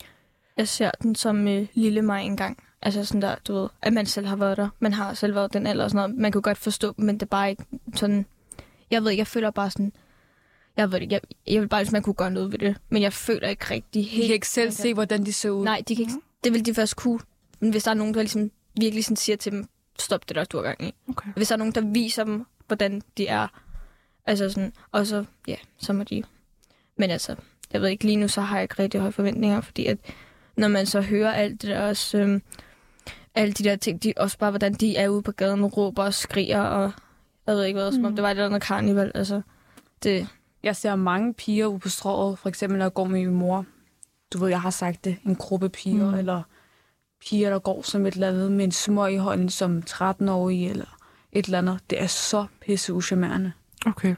Jeg 0.57 0.69
ser 0.69 0.91
den 1.03 1.15
som 1.15 1.49
øh, 1.49 1.67
lille 1.75 2.03
mig 2.03 2.25
engang. 2.25 2.63
Altså 2.83 3.05
sådan 3.05 3.23
der, 3.23 3.35
du 3.49 3.55
ved, 3.55 3.69
at 3.83 3.93
man 3.93 4.07
selv 4.07 4.27
har 4.27 4.37
været 4.37 4.57
der. 4.57 4.69
Man 4.79 4.93
har 4.93 5.15
selv 5.15 5.35
været 5.35 5.53
den 5.53 5.67
alder 5.67 5.85
og 5.85 5.91
sådan 5.91 6.09
noget. 6.09 6.23
Man 6.23 6.33
kunne 6.33 6.43
godt 6.43 6.59
forstå, 6.59 6.95
men 6.99 7.15
det 7.15 7.23
er 7.23 7.27
bare 7.27 7.51
ikke 7.51 7.65
sådan... 7.95 8.27
Jeg 8.91 9.03
ved 9.03 9.11
ikke, 9.11 9.21
jeg 9.21 9.27
føler 9.27 9.51
bare 9.51 9.71
sådan... 9.71 9.93
Jeg 10.77 10.93
ved 10.93 11.01
ikke, 11.01 11.13
jeg, 11.13 11.21
jeg 11.47 11.61
vil 11.61 11.69
bare, 11.69 11.83
hvis 11.83 11.93
man 11.93 12.03
kunne 12.03 12.15
gøre 12.15 12.31
noget 12.31 12.53
ved 12.53 12.59
det. 12.59 12.77
Men 12.89 13.03
jeg 13.03 13.13
føler 13.13 13.49
ikke 13.49 13.65
rigtig 13.71 13.95
De 13.95 14.09
helt... 14.09 14.27
kan 14.27 14.35
ikke 14.35 14.49
selv 14.49 14.71
se, 14.71 14.95
hvordan 14.95 15.27
de 15.27 15.33
ser 15.33 15.51
ud. 15.51 15.65
Nej, 15.65 15.83
de 15.89 15.97
kan 15.97 16.03
ikke, 16.03 16.15
det 16.45 16.53
vil 16.53 16.67
de 16.67 16.75
først 16.75 16.97
kunne. 16.97 17.21
Men 17.61 17.71
hvis 17.71 17.85
der 17.85 17.91
er 17.91 17.95
nogen, 17.95 18.15
der 18.15 18.21
ligesom 18.21 18.51
virkelig 18.81 19.05
sådan 19.05 19.17
siger 19.17 19.37
til 19.37 19.53
dem, 19.53 19.69
stop 19.99 20.29
det 20.29 20.37
der, 20.37 20.45
du 20.45 20.57
har 20.57 20.65
gang 20.65 20.85
i. 20.85 20.95
Okay. 21.09 21.31
Hvis 21.37 21.49
der 21.49 21.55
er 21.55 21.59
nogen, 21.59 21.75
der 21.75 21.81
viser 21.81 22.25
dem, 22.25 22.47
hvordan 22.67 23.03
de 23.19 23.27
er. 23.27 23.49
Altså 24.27 24.51
sådan, 24.51 24.73
og 24.93 25.07
så, 25.07 25.25
ja, 25.49 25.57
så 25.79 25.93
må 25.93 26.05
de... 26.05 26.23
Men 26.97 27.11
altså, 27.11 27.37
jeg 27.73 27.81
ved 27.81 27.89
ikke, 27.89 28.05
lige 28.05 28.17
nu 28.17 28.29
så 28.29 28.41
har 28.41 28.57
jeg 28.57 28.63
ikke 28.63 28.83
rigtig 28.83 29.01
høje 29.01 29.13
forventninger, 29.13 29.61
fordi 29.61 29.87
at 29.87 29.99
når 30.57 30.69
man 30.69 30.87
så 30.87 31.01
hører 31.01 31.33
alt 31.33 31.63
det 31.63 31.71
der 31.71 31.81
også, 31.81 32.19
øhm, 32.19 32.43
alle 33.35 33.53
de 33.53 33.65
der 33.65 33.77
ting, 33.77 34.03
de, 34.03 34.13
også 34.17 34.39
bare 34.39 34.51
hvordan 34.51 34.75
de 34.75 34.97
er 34.97 35.09
ude 35.09 35.23
på 35.23 35.33
gaden 35.33 35.65
og 35.65 35.77
råber 35.77 36.05
og 36.05 36.15
skriger, 36.15 36.61
og 36.61 36.93
jeg 37.47 37.55
ved 37.55 37.65
ikke 37.65 37.81
hvad, 37.81 37.93
som 37.93 38.05
om 38.05 38.15
det 38.15 38.23
var 38.23 38.29
et 38.29 38.31
eller 38.31 38.47
andet 38.47 38.63
karnival, 38.63 39.13
altså. 39.15 39.41
Det, 40.03 40.29
Jeg 40.67 40.77
ser 40.77 40.97
mange 40.97 41.35
piger 41.35 41.67
ude 41.67 41.79
på 41.79 41.89
strået, 41.89 42.39
for 42.39 42.49
eksempel 42.49 42.79
når 42.79 42.85
jeg 42.85 42.95
går 42.95 43.05
med 43.05 43.21
min 43.21 43.35
mor. 43.35 43.65
Du 44.33 44.39
ved, 44.39 44.49
jeg 44.49 44.61
har 44.61 44.71
sagt 44.71 45.05
det, 45.05 45.17
en 45.27 45.37
gruppe 45.37 45.69
piger, 45.69 46.11
Mm. 46.11 46.19
eller 46.19 46.43
piger, 47.27 47.51
der 47.51 47.59
går 47.59 47.83
som 47.83 48.07
et 48.07 48.15
eller 48.15 48.29
andet 48.29 48.53
med 48.53 48.65
en 48.65 48.73
smør 48.73 49.07
i 49.07 49.17
hånden 49.17 49.49
som 49.49 49.83
13-årige, 49.91 50.71
eller 50.71 50.97
et 51.33 51.45
eller 51.45 51.59
andet. 51.59 51.81
Det 51.91 52.03
er 52.03 52.07
så 52.07 52.47
pisse 52.61 52.93
uschammerende. 52.95 53.53
Okay, 53.87 54.15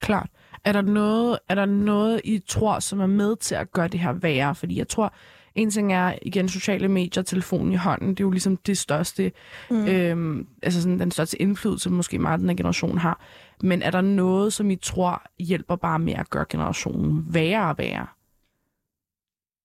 klart. 0.00 0.28
Er 0.64 0.72
der, 0.72 0.80
noget, 0.82 1.38
er 1.48 1.54
der 1.54 1.66
noget, 1.66 2.20
I 2.24 2.38
tror, 2.48 2.78
som 2.78 3.00
er 3.00 3.06
med 3.06 3.36
til 3.36 3.54
at 3.54 3.72
gøre 3.72 3.88
det 3.88 4.00
her 4.00 4.12
værre? 4.12 4.54
Fordi 4.54 4.78
jeg 4.78 4.88
tror, 4.88 5.14
en 5.54 5.70
ting 5.70 5.92
er, 5.92 6.14
igen, 6.22 6.48
sociale 6.48 6.88
medier, 6.88 7.22
telefonen 7.22 7.72
i 7.72 7.76
hånden, 7.76 8.08
det 8.08 8.20
er 8.20 8.24
jo 8.24 8.30
ligesom 8.30 8.56
det 8.56 8.78
største, 8.78 9.32
mm. 9.70 9.86
øhm, 9.86 10.46
altså 10.62 10.82
sådan 10.82 10.98
den 11.00 11.10
største 11.10 11.42
indflydelse, 11.42 11.90
måske 11.90 12.18
meget 12.18 12.40
den 12.40 12.48
her 12.48 12.56
generation 12.56 12.98
har. 12.98 13.20
Men 13.62 13.82
er 13.82 13.90
der 13.90 14.00
noget, 14.00 14.52
som 14.52 14.70
I 14.70 14.76
tror 14.76 15.22
hjælper 15.38 15.76
bare 15.76 15.98
med 15.98 16.14
at 16.14 16.30
gøre 16.30 16.44
generationen 16.48 17.34
værre 17.34 17.68
og 17.68 17.78
værre? 17.78 18.06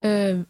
Øh, 0.05 0.43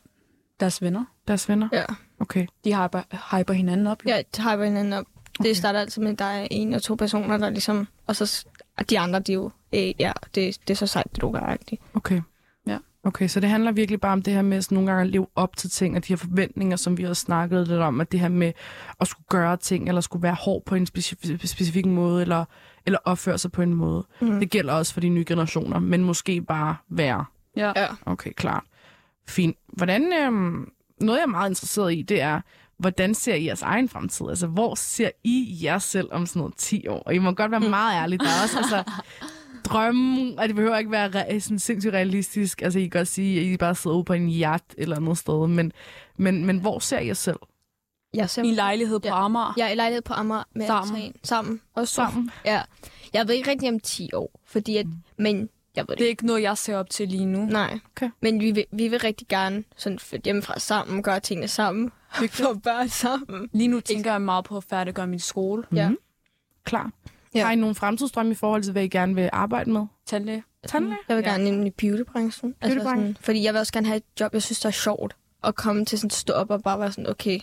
deres 0.59 0.81
venner, 0.81 1.05
Deres 1.27 1.49
venner? 1.49 1.69
ja. 1.73 1.83
Okay. 2.19 2.47
de 2.63 2.75
hyper, 2.83 3.37
hyper 3.37 3.53
hinanden 3.53 3.87
op. 3.87 4.05
jo. 4.05 4.09
Ja, 4.09 4.17
det 4.17 4.37
har 4.37 4.63
hinanden 4.63 4.93
op. 4.93 5.05
Okay. 5.39 5.49
Det 5.49 5.57
starter 5.57 5.79
altid 5.79 6.01
med, 6.01 6.11
at 6.11 6.19
der 6.19 6.25
er 6.25 6.47
en 6.51 6.73
og 6.73 6.81
to 6.81 6.95
personer, 6.95 7.37
der 7.37 7.49
ligesom... 7.49 7.87
Og 8.07 8.15
så 8.15 8.45
de 8.89 8.99
andre, 8.99 9.19
de 9.19 9.31
er 9.31 9.35
jo... 9.35 9.51
Øh, 9.73 9.93
ja, 9.99 10.11
det, 10.35 10.57
det 10.67 10.69
er 10.69 10.73
så 10.75 10.87
sejt, 10.87 11.07
det 11.15 11.21
du 11.21 11.31
gør, 11.31 11.53
ikke? 11.53 11.83
Okay. 11.93 12.21
Ja. 12.67 12.77
Okay, 13.03 13.27
så 13.27 13.39
det 13.39 13.49
handler 13.49 13.71
virkelig 13.71 14.01
bare 14.01 14.13
om 14.13 14.21
det 14.21 14.33
her 14.33 14.41
med 14.41 14.61
sådan 14.61 14.75
nogle 14.75 14.91
gange 14.91 15.01
at 15.01 15.07
leve 15.07 15.27
op 15.35 15.57
til 15.57 15.69
ting, 15.69 15.95
og 15.95 16.03
de 16.07 16.13
her 16.13 16.17
forventninger, 16.17 16.77
som 16.77 16.97
vi 16.97 17.03
har 17.03 17.13
snakket 17.13 17.67
lidt 17.67 17.79
om, 17.79 18.01
at 18.01 18.11
det 18.11 18.19
her 18.19 18.29
med 18.29 18.53
at 18.99 19.07
skulle 19.07 19.25
gøre 19.29 19.57
ting, 19.57 19.87
eller 19.87 20.01
skulle 20.01 20.23
være 20.23 20.35
hård 20.39 20.63
på 20.65 20.75
en 20.75 20.85
specifik, 20.85 21.47
specifik 21.47 21.85
måde, 21.85 22.21
eller, 22.21 22.45
eller 22.87 22.99
opføre 23.05 23.37
sig 23.37 23.51
på 23.51 23.61
en 23.61 23.73
måde. 23.73 24.05
Mm. 24.21 24.39
Det 24.39 24.49
gælder 24.49 24.73
også 24.73 24.93
for 24.93 25.01
de 25.01 25.09
nye 25.09 25.25
generationer, 25.27 25.79
men 25.79 26.03
måske 26.03 26.41
bare 26.41 26.75
være. 26.89 27.25
Ja. 27.57 27.71
Ja. 27.75 27.87
Okay, 28.05 28.31
klart. 28.33 28.63
Fint. 29.27 29.57
Hvordan, 29.67 30.13
øhm, 30.13 30.71
noget 31.01 31.17
jeg 31.17 31.23
er 31.23 31.27
meget 31.27 31.49
interesseret 31.49 31.93
i, 31.93 32.01
det 32.01 32.21
er, 32.21 32.41
hvordan 32.77 33.13
ser 33.15 33.35
I 33.35 33.45
jeres 33.45 33.61
egen 33.61 33.89
fremtid? 33.89 34.29
Altså, 34.29 34.47
hvor 34.47 34.75
ser 34.75 35.09
I 35.23 35.59
jer 35.63 35.77
selv 35.77 36.07
om 36.11 36.25
sådan 36.25 36.39
noget 36.39 36.53
10 36.57 36.87
år? 36.87 37.03
Og 37.05 37.15
I 37.15 37.17
må 37.17 37.31
godt 37.31 37.51
være 37.51 37.59
meget 37.59 38.01
ærlige. 38.01 38.19
Der 38.19 38.25
er 38.25 38.43
også 38.43 38.57
altså, 38.57 38.83
drømme, 39.69 40.33
og 40.37 40.47
det 40.47 40.55
behøver 40.55 40.77
ikke 40.77 40.91
være 40.91 41.09
re- 41.09 41.39
sådan 41.39 41.59
sindssygt 41.59 41.93
realistisk. 41.93 42.61
Altså, 42.61 42.79
I 42.79 42.81
kan 42.81 42.89
godt 42.89 43.07
sige, 43.07 43.39
at 43.39 43.45
I 43.45 43.57
bare 43.57 43.75
sidder 43.75 43.95
ude 43.97 44.03
på 44.03 44.13
en 44.13 44.29
yacht 44.41 44.75
eller 44.77 44.99
noget 44.99 45.17
sted. 45.17 45.47
Men, 45.47 45.71
men, 46.17 46.45
men 46.45 46.57
hvor 46.59 46.79
ser 46.79 46.99
I 46.99 47.07
jer 47.07 47.13
selv? 47.13 47.39
Jeg 48.13 48.29
ser 48.29 48.43
I 48.43 48.47
en 48.47 48.53
lejlighed 48.53 48.99
på 48.99 49.07
Ja. 49.07 49.25
Amager. 49.25 49.53
Jeg 49.57 49.67
er 49.67 49.71
i 49.71 49.75
lejlighed 49.75 50.01
på 50.01 50.13
Amager 50.13 50.43
med 50.55 50.67
Sammen. 50.67 50.95
altan. 50.95 51.13
Sammen. 51.23 51.61
Også 51.75 51.93
Sammen? 51.93 52.31
Ja. 52.45 52.61
Jeg 53.13 53.27
ved 53.27 53.35
ikke 53.35 53.51
rigtig 53.51 53.69
om 53.69 53.79
10 53.79 54.09
år, 54.13 54.39
fordi 54.45 54.77
at, 54.77 54.85
men 55.17 55.49
jeg 55.75 55.83
ved 55.87 55.95
det 55.95 55.97
Det 55.97 56.05
er 56.05 56.09
ikke 56.09 56.25
noget, 56.25 56.41
jeg 56.41 56.57
ser 56.57 56.77
op 56.77 56.89
til 56.89 57.07
lige 57.07 57.25
nu. 57.25 57.45
Nej. 57.45 57.79
Okay. 57.95 58.09
Men 58.21 58.39
vi 58.41 58.51
vil, 58.51 58.65
vi 58.71 58.87
vil 58.87 58.99
rigtig 58.99 59.27
gerne 59.27 59.63
sådan 59.77 59.99
flytte 59.99 60.23
hjemmefra 60.25 60.59
sammen, 60.59 61.03
gøre 61.03 61.19
tingene 61.19 61.47
sammen, 61.47 61.91
få 62.29 62.53
børn 62.53 62.89
sammen. 62.89 63.49
Lige 63.53 63.67
nu 63.67 63.79
tænker 63.79 64.11
jeg 64.11 64.21
meget 64.21 64.45
på 64.45 64.57
at 64.57 64.63
færdiggøre 64.63 65.07
min 65.07 65.19
skole. 65.19 65.63
Ja. 65.75 65.87
Mhm. 65.89 65.97
Klar. 66.63 66.91
Ja. 67.35 67.45
Har 67.45 67.51
I 67.51 67.55
nogle 67.55 67.75
fremtidsdrømme 67.75 68.31
i 68.31 68.35
forhold 68.35 68.63
til, 68.63 68.71
hvad 68.71 68.83
I 68.83 68.87
gerne 68.87 69.15
vil 69.15 69.29
arbejde 69.33 69.69
med? 69.71 69.85
Tandlæge. 70.05 70.43
Tandlæge? 70.67 70.97
Jeg 71.09 71.17
vil 71.17 71.23
Ja. 71.23 71.29
gerne 71.31 71.47
ind 71.47 71.67
i 71.67 71.69
beautybranchen. 71.69 72.55
Altså 72.61 72.75
Beautybranchen. 72.75 73.13
sådan, 73.13 73.17
fordi 73.25 73.43
jeg 73.43 73.53
vil 73.53 73.59
også 73.59 73.73
gerne 73.73 73.87
have 73.87 73.97
et 73.97 74.03
job, 74.19 74.33
jeg 74.33 74.43
synes, 74.43 74.59
der 74.59 74.67
er 74.67 74.71
sjovt. 74.71 75.15
At 75.43 75.55
komme 75.55 75.85
til 75.85 75.99
sådan 75.99 76.09
stå 76.09 76.33
op 76.33 76.49
og 76.49 76.63
bare 76.63 76.79
være 76.79 76.91
sådan, 76.91 77.07
okay. 77.09 77.39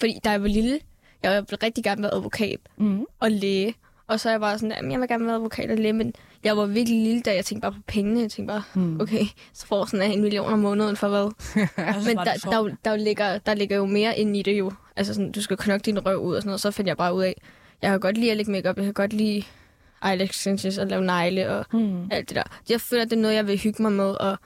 Fordi 0.00 0.18
da 0.24 0.30
jeg 0.30 0.42
var 0.42 0.48
lille, 0.48 0.78
jeg 1.22 1.44
ville 1.50 1.58
rigtig 1.66 1.84
gerne 1.84 2.02
være 2.02 2.14
advokat 2.14 2.56
Mm. 2.76 3.04
og 3.20 3.30
læge. 3.30 3.74
Og 4.06 4.20
så 4.20 4.28
er 4.28 4.32
jeg 4.32 4.40
bare 4.40 4.58
sådan, 4.58 4.76
jamen, 4.76 4.92
jeg 4.92 5.00
vil 5.00 5.08
gerne 5.08 5.26
være 5.26 5.34
advokat 5.34 5.70
og 5.70 5.76
læge, 5.76 5.92
men 5.92 6.12
jeg 6.44 6.56
var 6.56 6.66
virkelig 6.66 7.00
lille, 7.04 7.22
da 7.22 7.34
jeg 7.34 7.44
tænkte 7.44 7.60
bare 7.62 7.72
på 7.72 7.78
pengene. 7.86 8.20
Jeg 8.20 8.30
tænkte 8.30 8.52
bare, 8.52 8.62
Mm. 8.74 9.00
okay, 9.00 9.24
så 9.52 9.66
får 9.66 9.84
sådan 9.84 10.12
en 10.12 10.20
million 10.22 10.52
om 10.52 10.58
måneden 10.58 10.96
for 10.96 11.08
hvad? 11.08 11.30
Men 12.06 12.16
der, 12.16 12.22
er 12.22 12.34
der, 12.36 12.50
der, 12.50 12.76
der, 12.84 12.96
ligger, 12.96 13.38
der 13.38 13.54
ligger 13.54 13.76
jo 13.76 13.86
mere 13.86 14.18
ind 14.18 14.36
i 14.36 14.42
det 14.42 14.58
jo. 14.58 14.72
Altså 14.96 15.14
sådan, 15.14 15.32
du 15.32 15.42
skal 15.42 15.56
knokle 15.56 15.78
din 15.92 16.06
røv 16.06 16.16
ud 16.16 16.34
og 16.34 16.42
sådan 16.42 16.48
noget, 16.48 16.60
så 16.60 16.70
finder 16.70 16.90
jeg 16.90 16.96
bare 16.96 17.14
ud 17.14 17.22
af, 17.22 17.34
jeg 17.82 17.90
kan 17.90 18.00
godt 18.00 18.18
lide 18.18 18.30
at 18.30 18.36
lægge 18.36 18.52
makeup, 18.52 18.76
jeg 18.76 18.84
kan 18.84 18.94
godt 18.94 19.12
lide 19.12 19.42
eyelash 20.04 20.30
extensions 20.30 20.78
og 20.78 20.86
lave 20.86 21.04
negle 21.04 21.50
og 21.50 21.64
Mm. 21.72 22.08
alt 22.10 22.28
det 22.28 22.36
der. 22.36 22.42
Jeg 22.70 22.80
føler, 22.80 23.04
det 23.04 23.12
er 23.12 23.16
noget, 23.20 23.34
jeg 23.34 23.46
vil 23.46 23.58
hygge 23.58 23.82
mig 23.82 23.92
med, 23.92 24.04
og 24.20 24.38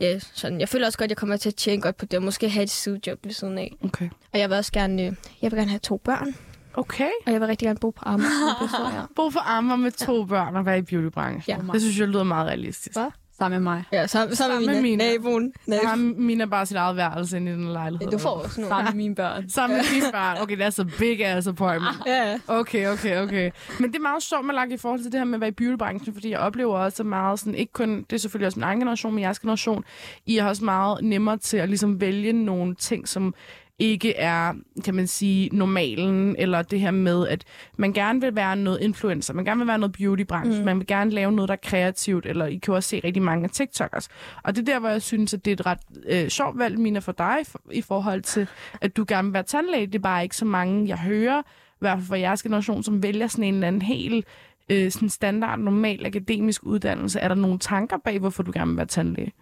ja, 0.00 0.18
sådan. 0.18 0.60
jeg 0.60 0.68
føler 0.68 0.86
også 0.86 0.98
godt, 0.98 1.04
at 1.04 1.10
jeg 1.10 1.16
kommer 1.16 1.36
til 1.36 1.48
at 1.48 1.54
tjene 1.54 1.82
godt 1.82 1.96
på 1.96 2.06
det, 2.06 2.16
og 2.16 2.22
måske 2.22 2.48
have 2.48 2.62
et 2.62 2.70
sidejob 2.70 3.18
ved 3.24 3.32
siden 3.32 3.58
af. 3.58 3.76
Okay. 3.84 4.08
Og 4.32 4.38
jeg 4.38 4.50
vil 4.50 4.56
også 4.58 4.72
gerne, 4.72 5.02
øh, 5.02 5.12
jeg 5.42 5.50
vil 5.50 5.58
gerne 5.58 5.70
have 5.70 5.78
to 5.78 5.96
børn, 5.96 6.34
Okay. 6.76 7.08
og 7.26 7.32
jeg 7.32 7.40
vil 7.40 7.46
rigtig 7.48 7.66
gerne 7.66 7.78
bo 7.78 7.90
på 7.90 8.02
Amager. 8.06 9.10
Bo 9.16 9.30
for 9.30 9.40
Amager 9.40 9.76
med 9.76 9.90
to 9.90 10.24
børn 10.24 10.56
og 10.56 10.66
være 10.66 10.78
i 10.78 10.82
beautybranchen. 10.82 11.42
Ja. 11.66 11.72
Det 11.72 11.80
synes 11.80 11.98
jeg 11.98 12.08
lyder 12.08 12.24
meget 12.24 12.46
realistisk. 12.46 12.96
Hvad? 12.96 13.10
Sammen 13.38 13.62
med 13.62 13.72
mig. 13.72 13.84
Ja, 13.92 14.06
sammen, 14.06 14.36
sammen 14.36 14.56
med 14.58 14.64
Sammen 14.64 14.82
med 14.82 14.82
mine, 14.82 14.96
mine. 14.96 15.12
naboen. 15.12 15.52
Naboen. 15.66 16.26
mine 16.26 16.46
bare 16.46 16.66
sit 16.66 16.76
eget 16.76 16.96
værelse 16.96 17.36
inde 17.36 17.52
i 17.52 17.54
den 17.54 17.72
lejlighed. 17.72 18.10
Du 18.10 18.18
får 18.18 18.30
også 18.30 18.60
nogle. 18.60 18.70
Sammen 18.74 18.84
med 18.96 18.96
mine 19.02 19.14
børn. 19.14 19.48
Sammen 19.50 19.76
med 19.76 19.84
dine 19.94 20.12
børn. 20.12 20.36
Okay, 20.42 20.56
det 20.56 20.64
er 20.66 20.70
så 20.70 20.84
big 20.98 21.24
ass 21.26 21.46
appointment. 21.46 21.96
Ja, 22.06 22.38
Okay, 22.48 22.88
okay, 22.88 23.22
okay. 23.22 23.50
Men 23.80 23.90
det 23.92 23.96
er 23.98 24.02
meget 24.02 24.22
sjovt 24.22 24.44
med 24.46 24.54
lagt 24.54 24.72
i 24.72 24.76
forhold 24.76 25.00
til 25.02 25.12
det 25.12 25.20
her 25.20 25.24
med 25.24 25.34
at 25.34 25.40
være 25.40 25.48
i 25.48 25.52
beautybranchen, 25.52 26.14
fordi 26.14 26.30
jeg 26.30 26.38
oplever 26.38 26.78
også 26.78 27.04
meget 27.04 27.38
sådan, 27.38 27.54
ikke 27.54 27.72
kun, 27.72 27.96
det 28.10 28.12
er 28.12 28.20
selvfølgelig 28.20 28.46
også 28.46 28.58
min 28.58 28.64
egen 28.64 28.78
generation, 28.78 29.14
men 29.14 29.22
jeres 29.22 29.38
generation, 29.38 29.84
I 30.26 30.38
er 30.38 30.44
også 30.44 30.64
meget 30.64 30.98
nemmere 31.04 31.36
til 31.36 31.56
at 31.56 31.68
ligesom 31.68 32.00
vælge 32.00 32.32
nogle 32.32 32.74
ting, 32.74 33.08
som 33.08 33.34
ikke 33.78 34.16
er, 34.16 34.54
kan 34.84 34.94
man 34.94 35.06
sige, 35.06 35.48
normalen, 35.52 36.36
eller 36.38 36.62
det 36.62 36.80
her 36.80 36.90
med, 36.90 37.28
at 37.28 37.44
man 37.76 37.92
gerne 37.92 38.20
vil 38.20 38.36
være 38.36 38.56
noget 38.56 38.80
influencer, 38.80 39.34
man 39.34 39.44
gerne 39.44 39.58
vil 39.58 39.66
være 39.66 39.78
noget 39.78 39.92
beautybranche, 39.92 40.58
mm. 40.58 40.64
man 40.64 40.78
vil 40.78 40.86
gerne 40.86 41.10
lave 41.10 41.32
noget, 41.32 41.48
der 41.48 41.52
er 41.52 41.58
kreativt, 41.62 42.26
eller 42.26 42.46
I 42.46 42.56
kan 42.56 42.74
også 42.74 42.88
se 42.88 43.00
rigtig 43.04 43.22
mange 43.22 43.44
af 43.44 43.50
TikTokers. 43.50 44.08
Og 44.42 44.56
det 44.56 44.68
er 44.68 44.72
der, 44.72 44.80
hvor 44.80 44.88
jeg 44.88 45.02
synes, 45.02 45.34
at 45.34 45.44
det 45.44 45.50
er 45.50 45.54
et 45.54 45.66
ret 45.66 45.78
øh, 46.06 46.28
sjovt 46.28 46.58
valg, 46.58 46.78
Mina, 46.78 46.98
for 46.98 47.12
dig, 47.12 47.36
for, 47.44 47.60
i 47.72 47.82
forhold 47.82 48.22
til, 48.22 48.48
at 48.80 48.96
du 48.96 49.04
gerne 49.08 49.28
vil 49.28 49.32
være 49.32 49.42
tandlæge. 49.42 49.86
Det 49.86 49.94
er 49.94 49.98
bare 49.98 50.22
ikke 50.22 50.36
så 50.36 50.44
mange, 50.44 50.88
jeg 50.88 50.98
hører, 50.98 51.40
i 51.40 51.78
hvert 51.78 51.98
fald 51.98 52.06
for 52.06 52.14
jeres 52.14 52.42
generation, 52.42 52.82
som 52.82 53.02
vælger 53.02 53.26
sådan 53.26 53.44
en 53.44 53.54
eller 53.54 53.68
anden 53.68 53.82
helt 53.82 54.26
øh, 54.68 54.90
sådan 54.90 55.08
standard, 55.08 55.58
normal 55.58 56.06
akademisk 56.06 56.62
uddannelse. 56.64 57.20
Er 57.20 57.28
der 57.28 57.34
nogle 57.34 57.58
tanker 57.58 57.96
bag, 58.04 58.18
hvorfor 58.18 58.42
du 58.42 58.52
gerne 58.54 58.70
vil 58.70 58.76
være 58.76 58.86
tandlæge? 58.86 59.32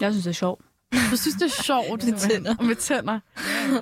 Jeg 0.00 0.12
synes, 0.12 0.24
det 0.24 0.30
er 0.30 0.34
sjovt. 0.34 0.64
Du 1.10 1.16
synes, 1.16 1.34
det 1.34 1.42
er 1.42 1.62
sjovt. 1.62 2.04
Med 2.04 2.18
tænder. 2.18 2.62
Med 2.62 2.74
tænder. 2.76 3.20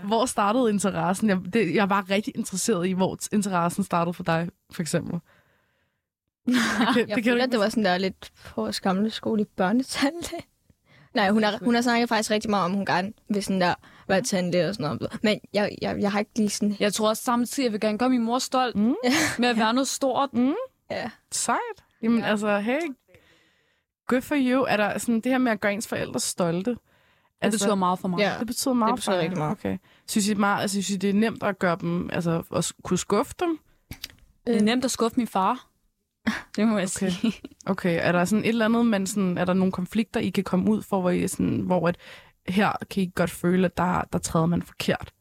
Hvor 0.06 0.26
startede 0.26 0.70
interessen? 0.70 1.28
Jeg, 1.28 1.38
det, 1.52 1.74
jeg 1.74 1.90
var 1.90 2.10
rigtig 2.10 2.32
interesseret 2.36 2.86
i, 2.86 2.92
hvor 2.92 3.18
interessen 3.32 3.84
startede 3.84 4.14
for 4.14 4.22
dig, 4.24 4.48
for 4.72 4.82
eksempel. 4.82 5.20
Det, 6.46 6.54
kan- 6.94 7.08
jeg 7.08 7.16
det 7.16 7.24
føler, 7.24 7.44
ikke- 7.44 7.52
det 7.52 7.60
var 7.60 7.68
sådan 7.68 7.84
der 7.84 7.98
lidt 7.98 8.30
på 8.44 8.60
vores 8.60 8.80
gamle 8.80 9.10
skole 9.10 9.42
i 9.42 9.44
børnetandlæge. 9.56 10.42
Nej, 11.14 11.30
hun 11.30 11.42
har, 11.42 11.58
hun 11.62 11.74
har 11.74 11.82
snakket 11.82 12.08
faktisk 12.08 12.30
rigtig 12.30 12.50
meget 12.50 12.64
om, 12.64 12.72
hun 12.72 12.86
gerne 12.86 13.12
vil 13.30 13.42
sådan 13.44 13.60
der 13.60 13.74
være 14.08 14.22
tandlæge 14.22 14.68
og 14.68 14.74
sådan 14.74 14.96
noget. 15.00 15.18
Men 15.22 15.40
jeg, 15.52 15.70
jeg, 15.82 15.96
jeg 16.00 16.12
har 16.12 16.18
ikke 16.18 16.30
lige 16.36 16.50
sådan... 16.50 16.76
Jeg 16.80 16.92
tror 16.92 17.08
også 17.08 17.22
samtidig, 17.22 17.64
jeg 17.64 17.72
vil 17.72 17.80
gerne 17.80 17.98
gøre 17.98 18.10
min 18.10 18.22
mor 18.22 18.38
stolt 18.38 18.76
Mm. 18.76 18.94
med 19.38 19.48
at 19.48 19.56
være 19.56 19.74
noget 19.74 19.88
stort. 19.88 20.30
Ja. 20.90 21.10
Sejt. 21.30 21.58
Jamen 22.02 22.18
Ja. 22.20 22.26
altså, 22.26 22.58
hey, 22.58 22.80
good 24.06 24.22
for 24.22 24.34
you. 24.38 24.62
Er 24.68 24.76
der 24.76 24.98
sådan 24.98 25.20
det 25.20 25.32
her 25.32 25.38
med 25.38 25.52
at 25.52 25.60
gøre 25.60 25.72
ens 25.72 25.88
forældre 25.88 26.20
stolte? 26.20 26.76
Det 27.42 27.52
betyder 27.52 27.74
meget 27.74 27.98
for 27.98 28.08
mig. 28.08 28.18
Ja. 28.18 28.34
Det 28.38 28.46
betyder 28.46 28.74
meget 28.74 28.90
Det 28.90 28.96
betyder 28.96 29.14
for 29.16 29.20
rigtig 29.22 29.38
meget. 29.38 29.52
Okay. 29.52 29.78
Synes 30.08 30.28
I, 30.28 30.34
meget, 30.34 30.62
altså, 30.62 30.74
synes 30.74 30.90
I, 30.90 30.96
det 30.96 31.10
er 31.10 31.14
nemt 31.14 31.42
at 31.42 31.58
gøre 31.58 31.76
dem, 31.80 32.10
altså 32.12 32.42
at 32.56 32.72
kunne 32.82 32.98
skuffe 32.98 33.34
dem? 33.40 33.58
Det 34.46 34.56
er 34.56 34.62
nemt 34.62 34.84
at 34.84 34.90
skuffe 34.90 35.16
min 35.16 35.26
far. 35.26 35.66
Det 36.56 36.68
må 36.68 36.78
jeg 36.78 36.88
Okay. 36.96 37.06
okay. 37.06 37.16
sige. 37.20 37.34
Okay, 37.66 37.98
er 38.02 38.12
der 38.12 38.24
sådan 38.24 38.44
et 38.44 38.48
eller 38.48 38.64
andet, 38.64 38.86
men 38.86 39.06
sådan, 39.06 39.38
er 39.38 39.44
der 39.44 39.52
nogle 39.52 39.72
konflikter, 39.72 40.20
I 40.20 40.30
kan 40.30 40.44
komme 40.44 40.70
ud 40.70 40.82
for, 40.82 41.00
hvor, 41.00 41.10
I 41.10 41.28
sådan, 41.28 41.60
hvor 41.60 41.88
at, 41.88 41.96
her 42.48 42.72
kan 42.90 43.02
I 43.02 43.12
godt 43.14 43.30
føle, 43.30 43.64
at 43.64 43.76
der, 43.76 44.02
der 44.12 44.18
træder 44.18 44.46
man 44.46 44.62
forkert? 44.62 45.12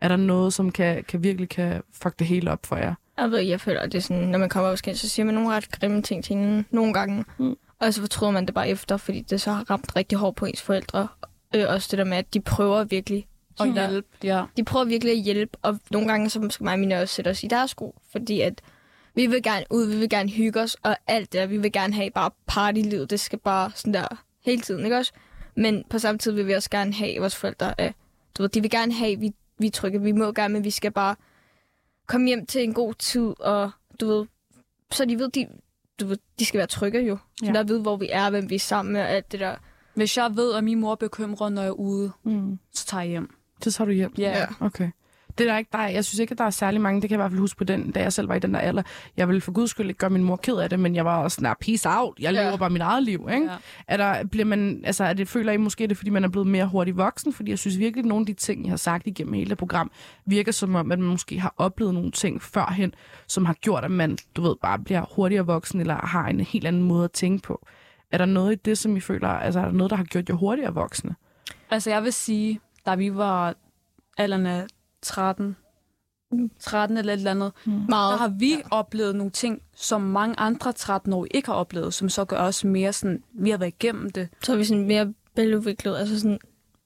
Er 0.00 0.08
der 0.08 0.16
noget, 0.16 0.52
som 0.52 0.72
kan, 0.72 1.04
kan 1.04 1.22
virkelig 1.22 1.48
kan 1.48 1.82
fuck 1.92 2.18
det 2.18 2.26
hele 2.26 2.50
op 2.50 2.66
for 2.66 2.76
jer? 2.76 2.94
Jeg 3.18 3.30
ved, 3.30 3.38
jeg 3.38 3.60
føler, 3.60 3.80
at 3.80 3.92
det 3.92 3.98
er 3.98 4.02
sådan, 4.02 4.28
når 4.28 4.38
man 4.38 4.48
kommer 4.48 4.70
op 4.70 4.78
så 4.78 5.08
siger 5.08 5.26
man 5.26 5.34
nogle 5.34 5.50
ret 5.50 5.70
grimme 5.70 6.02
ting 6.02 6.24
til 6.24 6.36
hinanden 6.36 6.66
nogle 6.70 6.94
gange. 6.94 7.24
Mm. 7.38 7.56
Og 7.80 7.94
så 7.94 8.00
fortryder 8.00 8.32
man 8.32 8.46
det 8.46 8.54
bare 8.54 8.68
efter, 8.68 8.96
fordi 8.96 9.20
det 9.20 9.40
så 9.40 9.52
har 9.52 9.70
ramt 9.70 9.96
rigtig 9.96 10.18
hårdt 10.18 10.36
på 10.36 10.46
ens 10.46 10.62
forældre. 10.62 11.08
Øh, 11.54 11.64
også 11.68 11.88
det 11.90 11.98
der 11.98 12.04
med, 12.04 12.16
at 12.16 12.34
de 12.34 12.40
prøver 12.40 12.84
virkelig. 12.84 13.26
Og 13.50 13.56
sådan 13.58 13.76
der- 13.76 13.90
hjælp, 13.90 14.06
ja. 14.22 14.44
De 14.56 14.64
prøver 14.64 14.84
virkelig 14.84 15.12
at 15.12 15.18
hjælpe, 15.18 15.58
og 15.62 15.80
nogle 15.90 16.08
gange 16.08 16.30
så 16.30 16.46
skal 16.50 16.64
mig 16.64 16.72
og 16.72 16.78
mine 16.78 17.00
også 17.00 17.14
sætte 17.14 17.28
os 17.28 17.44
i 17.44 17.46
deres 17.46 17.70
sko, 17.70 17.94
fordi 18.12 18.40
at 18.40 18.62
vi 19.14 19.26
vil 19.26 19.42
gerne 19.42 19.64
ud, 19.70 19.86
vi 19.86 19.96
vil 19.96 20.08
gerne 20.08 20.30
hygge 20.30 20.60
os, 20.60 20.74
og 20.82 20.96
alt 21.06 21.32
det 21.32 21.40
der, 21.40 21.46
vi 21.46 21.56
vil 21.58 21.72
gerne 21.72 21.94
have 21.94 22.10
bare 22.10 22.30
partylivet, 22.46 23.10
det 23.10 23.20
skal 23.20 23.38
bare 23.38 23.70
sådan 23.74 23.94
der 23.94 24.24
hele 24.44 24.60
tiden, 24.62 24.84
ikke 24.84 24.96
også? 24.96 25.12
Men 25.56 25.84
på 25.90 25.98
samme 25.98 26.18
tid 26.18 26.32
vil 26.32 26.46
vi 26.46 26.52
også 26.52 26.70
gerne 26.70 26.92
have, 26.94 27.14
at 27.16 27.20
vores 27.20 27.36
forældre 27.36 27.80
er, 27.80 27.92
du 28.38 28.42
ved, 28.42 28.48
de 28.50 28.60
vil 28.60 28.70
gerne 28.70 28.92
have, 28.92 29.12
at 29.12 29.20
vi, 29.20 29.30
vi 29.58 29.66
er 29.66 29.70
trygge, 29.70 30.02
vi 30.02 30.12
må 30.12 30.32
gerne, 30.32 30.52
men 30.52 30.64
vi 30.64 30.70
skal 30.70 30.90
bare 30.90 31.16
komme 32.06 32.26
hjem 32.26 32.46
til 32.46 32.62
en 32.64 32.74
god 32.74 32.94
tid, 32.94 33.34
og 33.40 33.70
du 34.00 34.06
ved, 34.06 34.26
så 34.92 35.04
de 35.04 35.18
ved, 35.18 35.28
de, 35.30 35.46
du 36.00 36.06
ved, 36.06 36.16
de 36.38 36.44
skal 36.44 36.58
være 36.58 36.66
trygge 36.66 37.00
jo. 37.00 37.18
Så 37.38 37.46
Ja. 37.46 37.52
der 37.52 37.62
ved, 37.64 37.80
hvor 37.80 37.96
vi 37.96 38.08
er, 38.12 38.30
hvem 38.30 38.50
vi 38.50 38.54
er 38.54 38.58
sammen 38.58 38.92
med, 38.92 39.00
og 39.00 39.10
alt 39.10 39.32
det 39.32 39.40
der. 39.40 39.56
Hvis 39.96 40.16
jeg 40.16 40.30
ved, 40.36 40.54
at 40.54 40.64
min 40.64 40.80
mor 40.80 40.90
er 40.92 40.94
bekymret, 40.96 41.52
når 41.52 41.62
jeg 41.62 41.68
er 41.68 41.72
ude, 41.72 42.12
Mm. 42.24 42.58
så 42.74 42.86
tager 42.86 43.02
jeg 43.02 43.10
hjem. 43.10 43.30
Så 43.62 43.72
tager 43.72 43.86
du 43.86 43.92
hjem? 43.92 44.14
Ja. 44.18 44.38
Ja. 44.38 44.46
Okay. 44.60 44.90
Det 45.38 45.46
er 45.46 45.50
der 45.52 45.58
ikke, 45.58 45.70
er, 45.74 45.88
jeg 45.88 46.04
synes 46.04 46.18
ikke, 46.18 46.32
at 46.32 46.38
der 46.38 46.44
er 46.44 46.50
særlig 46.50 46.80
mange. 46.80 47.00
Det 47.02 47.08
kan 47.08 47.14
jeg 47.14 47.18
i 47.18 47.22
hvert 47.22 47.30
fald 47.30 47.40
huske 47.40 47.58
på 47.58 47.64
den, 47.64 47.90
da 47.90 48.00
jeg 48.02 48.12
selv 48.12 48.28
var 48.28 48.34
i 48.34 48.38
den 48.38 48.54
der 48.54 48.60
alder. 48.60 48.82
Jeg 49.16 49.28
ville 49.28 49.40
for 49.40 49.52
guds 49.52 49.70
skyld 49.70 49.88
ikke 49.88 49.98
gøre 49.98 50.10
min 50.10 50.24
mor 50.24 50.36
ked 50.36 50.54
af 50.56 50.70
det, 50.70 50.80
men 50.80 50.94
jeg 50.94 51.04
var 51.04 51.18
også 51.22 51.34
sådan, 51.34 51.46
"Nah, 51.46 51.56
peace 51.60 51.88
out. 51.88 52.18
Jeg 52.20 52.32
lever 52.32 52.56
bare 52.56 52.70
mit 52.70 52.82
eget 52.82 53.02
liv, 53.02 53.28
ikke? 53.34 53.46
Ja. 53.46 53.56
Er 53.88 53.96
der, 53.96 54.24
bliver 54.24 54.44
man, 54.44 54.80
altså, 54.84 55.04
er 55.04 55.12
det, 55.12 55.28
føler 55.28 55.52
I 55.52 55.56
måske, 55.56 55.84
det 55.84 55.90
er, 55.90 55.94
fordi 55.96 56.10
man 56.10 56.24
er 56.24 56.28
blevet 56.28 56.46
mere 56.46 56.66
hurtig 56.66 56.96
voksen? 56.96 57.32
Fordi 57.32 57.50
jeg 57.50 57.58
synes 57.58 57.78
virkelig, 57.78 58.02
at 58.02 58.08
nogle 58.08 58.22
af 58.22 58.26
de 58.26 58.32
ting, 58.32 58.66
I 58.66 58.68
har 58.68 58.76
sagt 58.76 59.06
igennem 59.06 59.34
hele 59.34 59.50
det 59.50 59.58
program, 59.58 59.90
virker 60.26 60.52
som 60.52 60.74
om, 60.74 60.92
at 60.92 60.98
man 60.98 61.08
måske 61.08 61.40
har 61.40 61.54
oplevet 61.56 61.94
nogle 61.94 62.10
ting 62.10 62.42
førhen, 62.42 62.94
som 63.28 63.44
har 63.44 63.54
gjort, 63.54 63.84
at 63.84 63.90
man, 63.90 64.18
du 64.36 64.42
ved, 64.42 64.54
bare 64.62 64.78
bliver 64.78 65.04
hurtigere 65.16 65.46
voksen, 65.46 65.80
eller 65.80 66.06
har 66.06 66.26
en 66.28 66.40
helt 66.40 66.66
anden 66.66 66.82
måde 66.82 67.04
at 67.04 67.12
tænke 67.12 67.42
på. 67.42 67.66
Er 68.10 68.18
der 68.18 68.24
noget 68.24 68.52
i 68.52 68.54
det, 68.64 68.78
som 68.78 68.96
I 68.96 69.00
føler, 69.00 69.28
altså 69.28 69.60
er 69.60 69.64
der 69.64 69.72
noget, 69.72 69.90
der 69.90 69.96
har 69.96 70.04
gjort 70.04 70.28
jer 70.28 70.34
hurtigere 70.34 70.74
voksne? 70.74 71.14
Altså, 71.70 71.90
jeg 71.90 72.04
vil 72.04 72.12
sige, 72.12 72.60
da 72.86 72.94
vi 72.94 73.14
var 73.14 73.54
alderen 74.18 74.46
af 74.46 74.66
13, 75.02 75.56
13 76.60 76.96
eller 76.96 77.12
et 77.12 77.16
eller 77.16 77.30
andet, 77.30 77.52
der 77.64 77.70
Meget. 77.88 78.18
har 78.18 78.28
vi 78.28 78.50
ja. 78.50 78.60
oplevet 78.70 79.16
nogle 79.16 79.30
ting, 79.30 79.62
som 79.76 80.00
mange 80.00 80.40
andre 80.40 80.72
13-årige 80.78 81.36
ikke 81.36 81.48
har 81.48 81.54
oplevet, 81.54 81.94
som 81.94 82.08
så 82.08 82.24
gør 82.24 82.38
os 82.38 82.64
mere 82.64 82.92
sådan, 82.92 83.22
vi 83.32 83.50
har 83.50 83.58
været 83.58 83.74
igennem 83.80 84.10
det. 84.10 84.28
Så 84.42 84.52
er 84.52 84.56
vi 84.56 84.64
sådan 84.64 84.86
mere 84.86 85.14
veludviklet, 85.36 85.96
altså 85.96 86.20
sådan 86.20 86.38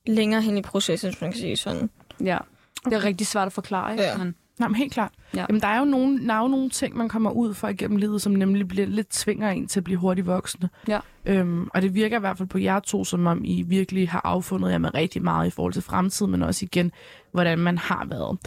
længere 0.06 0.42
hen 0.42 0.58
i 0.58 0.62
processen, 0.62 1.10
hvis 1.10 1.20
man 1.20 1.32
kan 1.32 1.40
sige 1.40 1.56
sådan. 1.56 1.90
Ja. 2.24 2.38
Det 2.84 2.92
er 2.92 3.04
rigtig 3.04 3.26
svært 3.26 3.46
at 3.46 3.52
forklare, 3.52 3.92
ikke? 3.92 4.04
Ja. 4.04 4.16
Men, 4.16 4.34
Nej, 4.60 4.68
men 4.68 4.74
helt 4.74 4.92
klart. 4.92 5.12
Ja. 5.34 5.44
Jamen, 5.48 5.60
der 5.60 5.68
er 5.68 5.78
jo 5.78 5.84
nogle, 5.84 6.26
der 6.28 6.34
er 6.34 6.40
jo 6.40 6.48
nogle 6.48 6.70
ting, 6.70 6.96
man 6.96 7.08
kommer 7.08 7.30
ud 7.30 7.54
for 7.54 7.68
igennem 7.68 7.96
livet, 7.96 8.22
som 8.22 8.32
nemlig 8.32 8.68
bliver 8.68 8.86
lidt 8.86 9.08
tvinger 9.08 9.50
en 9.50 9.66
til 9.66 9.80
at 9.80 9.84
blive 9.84 9.98
hurtigt 9.98 10.26
voksne. 10.26 10.68
Ja. 10.88 11.00
Øhm, 11.26 11.68
og 11.74 11.82
det 11.82 11.94
virker 11.94 12.16
i 12.16 12.20
hvert 12.20 12.38
fald 12.38 12.48
på 12.48 12.58
jer 12.58 12.80
to, 12.80 13.04
som 13.04 13.26
om 13.26 13.44
I 13.44 13.62
virkelig 13.62 14.08
har 14.08 14.20
affundet 14.24 14.70
jer 14.70 14.78
med 14.78 14.94
rigtig 14.94 15.22
meget 15.22 15.46
i 15.46 15.50
forhold 15.50 15.72
til 15.72 15.82
fremtiden, 15.82 16.32
men 16.32 16.42
også 16.42 16.64
igen, 16.64 16.92
hvordan 17.32 17.58
man 17.58 17.78
har 17.78 18.06
været. 18.08 18.38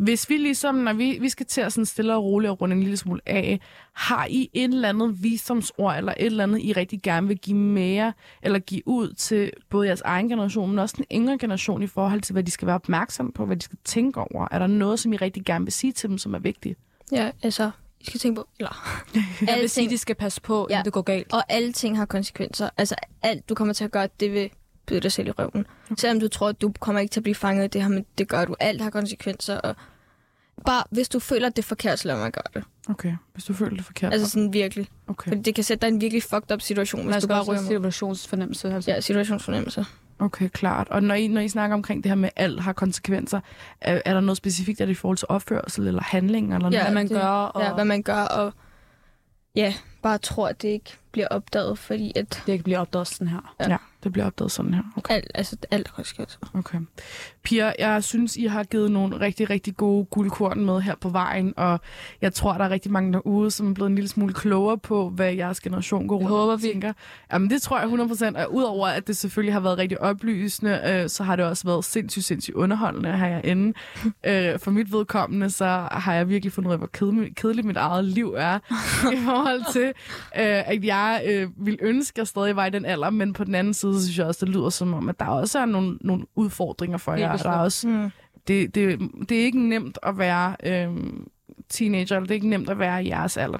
Hvis 0.00 0.30
vi 0.30 0.36
ligesom, 0.36 0.74
når 0.74 0.92
vi, 0.92 1.18
vi 1.20 1.28
skal 1.28 1.46
til 1.46 1.60
at 1.60 1.72
sådan 1.72 1.86
stille 1.86 2.14
og 2.14 2.24
roligt 2.24 2.50
og 2.50 2.60
runde 2.60 2.76
en 2.76 2.82
lille 2.82 2.96
smule 2.96 3.20
af, 3.26 3.60
har 3.92 4.26
I 4.30 4.50
et 4.52 4.64
eller 4.74 4.88
andet 4.88 5.22
visdomsord, 5.22 5.96
eller 5.96 6.14
et 6.16 6.26
eller 6.26 6.42
andet, 6.44 6.60
I 6.62 6.72
rigtig 6.72 7.02
gerne 7.02 7.28
vil 7.28 7.38
give 7.38 7.56
mere, 7.56 8.12
eller 8.42 8.58
give 8.58 8.82
ud 8.88 9.12
til 9.12 9.52
både 9.70 9.86
jeres 9.86 10.00
egen 10.00 10.28
generation, 10.28 10.70
men 10.70 10.78
også 10.78 10.94
den 10.98 11.04
yngre 11.12 11.38
generation 11.38 11.82
i 11.82 11.86
forhold 11.86 12.20
til, 12.20 12.32
hvad 12.32 12.42
de 12.42 12.50
skal 12.50 12.66
være 12.66 12.74
opmærksom 12.74 13.32
på, 13.32 13.46
hvad 13.46 13.56
de 13.56 13.62
skal 13.64 13.78
tænke 13.84 14.20
over? 14.20 14.48
Er 14.50 14.58
der 14.58 14.66
noget, 14.66 15.00
som 15.00 15.12
I 15.12 15.16
rigtig 15.16 15.44
gerne 15.44 15.64
vil 15.64 15.72
sige 15.72 15.92
til 15.92 16.08
dem, 16.08 16.18
som 16.18 16.34
er 16.34 16.38
vigtigt? 16.38 16.78
Ja, 17.12 17.30
altså, 17.42 17.70
I 18.00 18.04
skal 18.04 18.20
tænke 18.20 18.36
på, 18.40 18.48
eller, 18.58 19.00
jeg 19.48 19.58
vil 19.60 19.70
sige, 19.70 19.90
de 19.90 19.98
skal 19.98 20.14
passe 20.14 20.40
på, 20.40 20.66
Ja. 20.70 20.82
det 20.84 20.92
går 20.92 21.02
galt. 21.02 21.32
og 21.32 21.42
alle 21.48 21.72
ting 21.72 21.96
har 21.96 22.04
konsekvenser. 22.04 22.70
Altså, 22.76 22.94
alt 23.22 23.48
du 23.48 23.54
kommer 23.54 23.74
til 23.74 23.84
at 23.84 23.90
gøre, 23.90 24.08
det 24.20 24.32
vil 24.32 24.50
byde 24.90 25.00
dig 25.00 25.12
selv 25.12 25.28
i 25.28 25.30
røven. 25.30 25.66
Selvom 25.98 26.20
du 26.20 26.28
tror, 26.28 26.48
at 26.48 26.60
du 26.60 26.72
kommer 26.80 27.00
ikke 27.00 27.12
til 27.12 27.20
at 27.20 27.24
blive 27.24 27.34
fanget 27.34 27.64
i 27.64 27.68
det 27.68 27.82
her, 27.82 27.88
men 27.88 28.06
det 28.18 28.28
gør 28.28 28.44
du. 28.44 28.54
Alt 28.60 28.80
har 28.82 28.90
konsekvenser, 28.90 29.58
og 29.58 29.76
bare, 30.66 30.84
hvis 30.90 31.08
du 31.08 31.18
føler, 31.18 31.46
at 31.46 31.56
det 31.56 31.62
er 31.62 31.66
forkert, 31.66 31.98
så 31.98 32.08
lad 32.08 32.16
mig 32.16 32.32
gøre 32.32 32.44
det. 32.54 32.64
Okay, 32.88 33.14
hvis 33.32 33.44
du 33.44 33.54
føler 33.54 33.76
det 33.76 33.84
forkert. 33.84 34.12
Altså 34.12 34.28
sådan 34.30 34.52
virkelig. 34.52 34.88
okay. 35.08 35.28
Fordi 35.30 35.42
det 35.42 35.54
kan 35.54 35.64
sætte 35.64 35.80
dig 35.86 35.88
i 35.88 35.94
en 35.94 36.00
virkelig 36.00 36.22
fucked 36.22 36.52
up 36.52 36.60
situation, 36.60 37.04
hvis 37.12 37.16
du 37.22 37.26
bare 37.28 37.42
ryger 37.42 37.62
situationsfornemmelse. 37.62 38.74
Altså. 38.74 38.90
Ja, 38.90 39.00
situationsfornemmelse. 39.00 39.84
Okay, 40.18 40.48
klart. 40.48 40.88
Og 40.88 41.02
når 41.02 41.14
I, 41.14 41.26
når 41.28 41.40
I 41.40 41.48
snakker 41.48 41.74
omkring 41.74 42.04
det 42.04 42.10
her 42.10 42.16
med, 42.16 42.28
at 42.36 42.44
alt 42.44 42.60
har 42.60 42.72
konsekvenser, 42.72 43.40
er, 43.80 44.00
er 44.04 44.14
der 44.14 44.20
noget 44.20 44.36
specifikt, 44.36 44.80
er 44.80 44.84
det 44.86 44.92
i 44.92 44.94
forhold 44.94 45.16
til 45.18 45.26
opførsel 45.28 45.86
eller 45.86 46.02
handling? 46.02 46.54
Eller 46.54 46.56
Ja, 46.66 46.70
noget? 46.70 46.82
Hvad 46.84 46.94
man 46.94 47.08
det- 47.08 47.16
gør, 47.16 47.26
og 47.28 47.62
Ja, 47.62 47.74
hvad 47.74 47.84
man 47.84 48.02
gør, 48.02 48.22
og 48.22 48.52
ja, 49.56 49.74
bare 50.02 50.18
tror, 50.18 50.48
at 50.48 50.62
det 50.62 50.68
ikke 50.68 50.96
bliver 51.12 51.28
opdaget, 51.30 51.78
fordi 51.78 52.12
at 52.16 52.42
det 52.46 52.52
ikke 52.52 52.64
bliver 52.64 52.78
opdaget 52.78 53.06
sådan 53.08 53.28
her. 53.28 53.54
ja, 53.68 53.76
det 54.04 54.12
bliver 54.12 54.26
opdaget 54.26 54.52
sådan 54.52 54.74
her. 54.74 54.82
Okay. 54.96 55.14
alt, 55.14 55.30
altså, 55.34 55.56
alt 55.70 55.88
har 55.88 55.94
konsekvenser. 55.94 56.38
okay. 56.54 56.78
Pia, 57.42 57.72
jeg 57.78 58.04
synes, 58.04 58.36
I 58.36 58.44
har 58.46 58.64
givet 58.64 58.90
nogle 58.90 59.20
rigtig, 59.20 59.50
rigtig 59.50 59.76
gode 59.76 60.04
guldkorn 60.04 60.64
med 60.64 60.80
her 60.80 60.94
på 60.94 61.08
vejen, 61.08 61.54
og 61.56 61.80
jeg 62.22 62.34
tror, 62.34 62.52
der 62.52 62.64
er 62.64 62.70
rigtig 62.70 62.92
mange 62.92 63.12
derude, 63.12 63.50
som 63.50 63.70
er 63.70 63.74
blevet 63.74 63.88
en 63.88 63.94
lille 63.94 64.08
smule 64.08 64.34
klogere 64.34 64.78
på, 64.78 65.08
hvad 65.10 65.32
jeres 65.34 65.60
generation 65.60 66.08
går 66.08 66.16
rundt 66.16 66.28
håber 66.28 66.52
og 66.52 66.62
vi. 66.62 66.66
tænker. 66.68 66.92
Jamen, 67.32 67.50
det 67.50 67.62
tror 67.62 67.78
jeg 67.78 67.88
100%, 67.88 68.42
og 68.44 68.54
udover 68.54 68.86
at 68.88 69.06
det 69.06 69.16
selvfølgelig 69.16 69.52
har 69.52 69.60
været 69.60 69.78
rigtig 69.78 70.00
oplysende, 70.00 70.80
øh, 70.86 71.08
så 71.08 71.22
har 71.22 71.36
det 71.36 71.44
også 71.44 71.64
været 71.64 71.84
sindssygt, 71.84 72.24
sindssygt 72.24 72.54
underholdende 72.56 73.16
herinde. 73.16 73.78
øh, 74.26 74.58
for 74.58 74.70
mit 74.70 74.92
vedkommende, 74.92 75.50
så 75.50 75.88
har 75.92 76.14
jeg 76.14 76.28
virkelig 76.28 76.52
fundet 76.52 76.68
ud 76.68 76.72
af, 76.72 76.78
hvor 76.78 76.90
kedelig- 76.98 77.34
kedeligt 77.34 77.66
mit 77.66 77.76
eget 77.76 78.04
liv 78.04 78.34
er, 78.38 78.58
i 79.14 79.16
forhold 79.24 79.72
til, 79.72 79.86
øh, 79.86 80.68
at 80.68 80.84
jeg 80.84 80.99
øh, 81.26 81.48
vil 81.66 81.78
ønske, 81.82 82.14
at 82.14 82.18
jeg 82.18 82.26
stadig 82.26 82.56
var 82.56 82.66
i 82.66 82.70
den 82.70 82.84
alder, 82.84 83.10
men 83.10 83.32
på 83.32 83.44
den 83.44 83.54
anden 83.54 83.74
side, 83.74 83.94
så 83.94 84.02
synes 84.04 84.18
jeg 84.18 84.26
også, 84.26 84.46
det 84.46 84.54
lyder 84.54 84.68
som 84.70 84.94
om, 84.94 85.08
at 85.08 85.20
der 85.20 85.26
også 85.26 85.58
er 85.58 85.64
nogle, 85.66 85.98
nogle 86.00 86.24
udfordringer 86.34 86.98
for 86.98 87.12
jer. 87.14 87.28
Der 87.44 87.50
er 87.50 87.56
også, 87.58 87.88
Mm. 87.88 88.10
det, 88.48 88.74
det, 88.74 88.98
det 89.28 89.40
er 89.40 89.44
ikke 89.44 89.68
nemt 89.68 89.98
at 90.02 90.18
være 90.18 90.56
øh, 90.64 90.96
teenager, 91.68 92.16
eller 92.16 92.26
det 92.26 92.30
er 92.30 92.34
ikke 92.34 92.48
nemt 92.48 92.70
at 92.70 92.78
være 92.78 93.04
i 93.04 93.08
jeres 93.08 93.36
alder. 93.36 93.58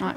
Nej. 0.00 0.14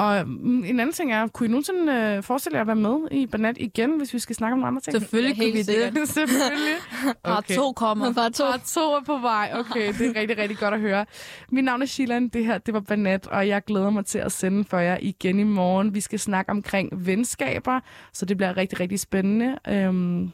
Og 0.00 0.28
mm, 0.28 0.64
en 0.64 0.80
anden 0.80 0.92
ting 0.92 1.12
er, 1.12 1.26
kunne 1.26 1.46
I 1.46 1.50
nogensinde 1.50 1.92
øh, 1.92 2.22
forestille 2.22 2.56
jer 2.56 2.60
at 2.60 2.66
være 2.66 2.76
med 2.76 3.08
i 3.10 3.26
Banat 3.26 3.56
igen, 3.58 3.98
hvis 3.98 4.14
vi 4.14 4.18
skal 4.18 4.36
snakke 4.36 4.52
om 4.52 4.64
andre 4.64 4.80
ting? 4.80 5.00
Selvfølgelig 5.00 5.36
Ja, 5.36 5.44
kunne 5.44 5.52
vi 5.52 5.62
det. 5.62 6.08
Selvfølgelig. 6.18 6.76
Part 7.24 7.44
2 7.44 7.72
kommer. 7.72 8.12
Bare 8.12 8.30
to. 8.30 8.44
Part 8.44 8.60
to 8.60 8.80
er 8.80 9.02
på 9.06 9.18
vej. 9.18 9.52
Okay, 9.54 9.92
det 9.98 10.16
er 10.16 10.20
rigtig, 10.20 10.38
rigtig 10.38 10.58
godt 10.58 10.74
at 10.74 10.80
høre. 10.80 11.06
Mit 11.52 11.64
navn 11.64 11.82
er 11.82 11.86
Shilan, 11.86 12.28
det 12.28 12.44
her 12.44 12.58
det 12.58 12.74
var 12.74 12.80
Banat, 12.80 13.26
og 13.26 13.48
jeg 13.48 13.64
glæder 13.64 13.90
mig 13.90 14.06
til 14.06 14.18
at 14.18 14.32
sende 14.32 14.64
for 14.64 14.78
jer 14.78 14.98
igen 15.00 15.38
i 15.38 15.44
morgen. 15.44 15.94
Vi 15.94 16.00
skal 16.00 16.18
snakke 16.18 16.50
omkring 16.50 17.06
venskaber, 17.06 17.80
så 18.12 18.24
det 18.26 18.36
bliver 18.36 18.56
rigtig, 18.56 18.80
rigtig 18.80 19.00
spændende. 19.00 19.58
Øhm, 19.68 20.30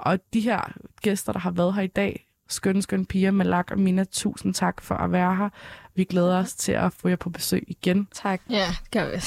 og 0.00 0.18
de 0.34 0.40
her 0.40 0.72
gæster, 1.02 1.32
der 1.32 1.40
har 1.40 1.50
været 1.50 1.74
her 1.74 1.82
i 1.82 1.86
dag, 1.86 2.29
skønne, 2.52 2.82
skønne 2.82 3.06
piger, 3.06 3.30
Malak 3.30 3.70
og 3.70 3.78
Mina, 3.78 4.04
tusind 4.04 4.54
tak 4.54 4.82
for 4.82 4.94
at 4.94 5.12
være 5.12 5.36
her. 5.36 5.48
Vi 5.94 6.04
glæder 6.04 6.38
os 6.38 6.54
til 6.54 6.72
at 6.72 6.92
få 6.92 7.08
jer 7.08 7.16
på 7.16 7.30
besøg 7.30 7.64
igen. 7.68 8.08
Tak. 8.14 8.40
Ja, 8.50 8.66
det 8.84 8.90
gør 8.90 9.10
vi. 9.10 9.22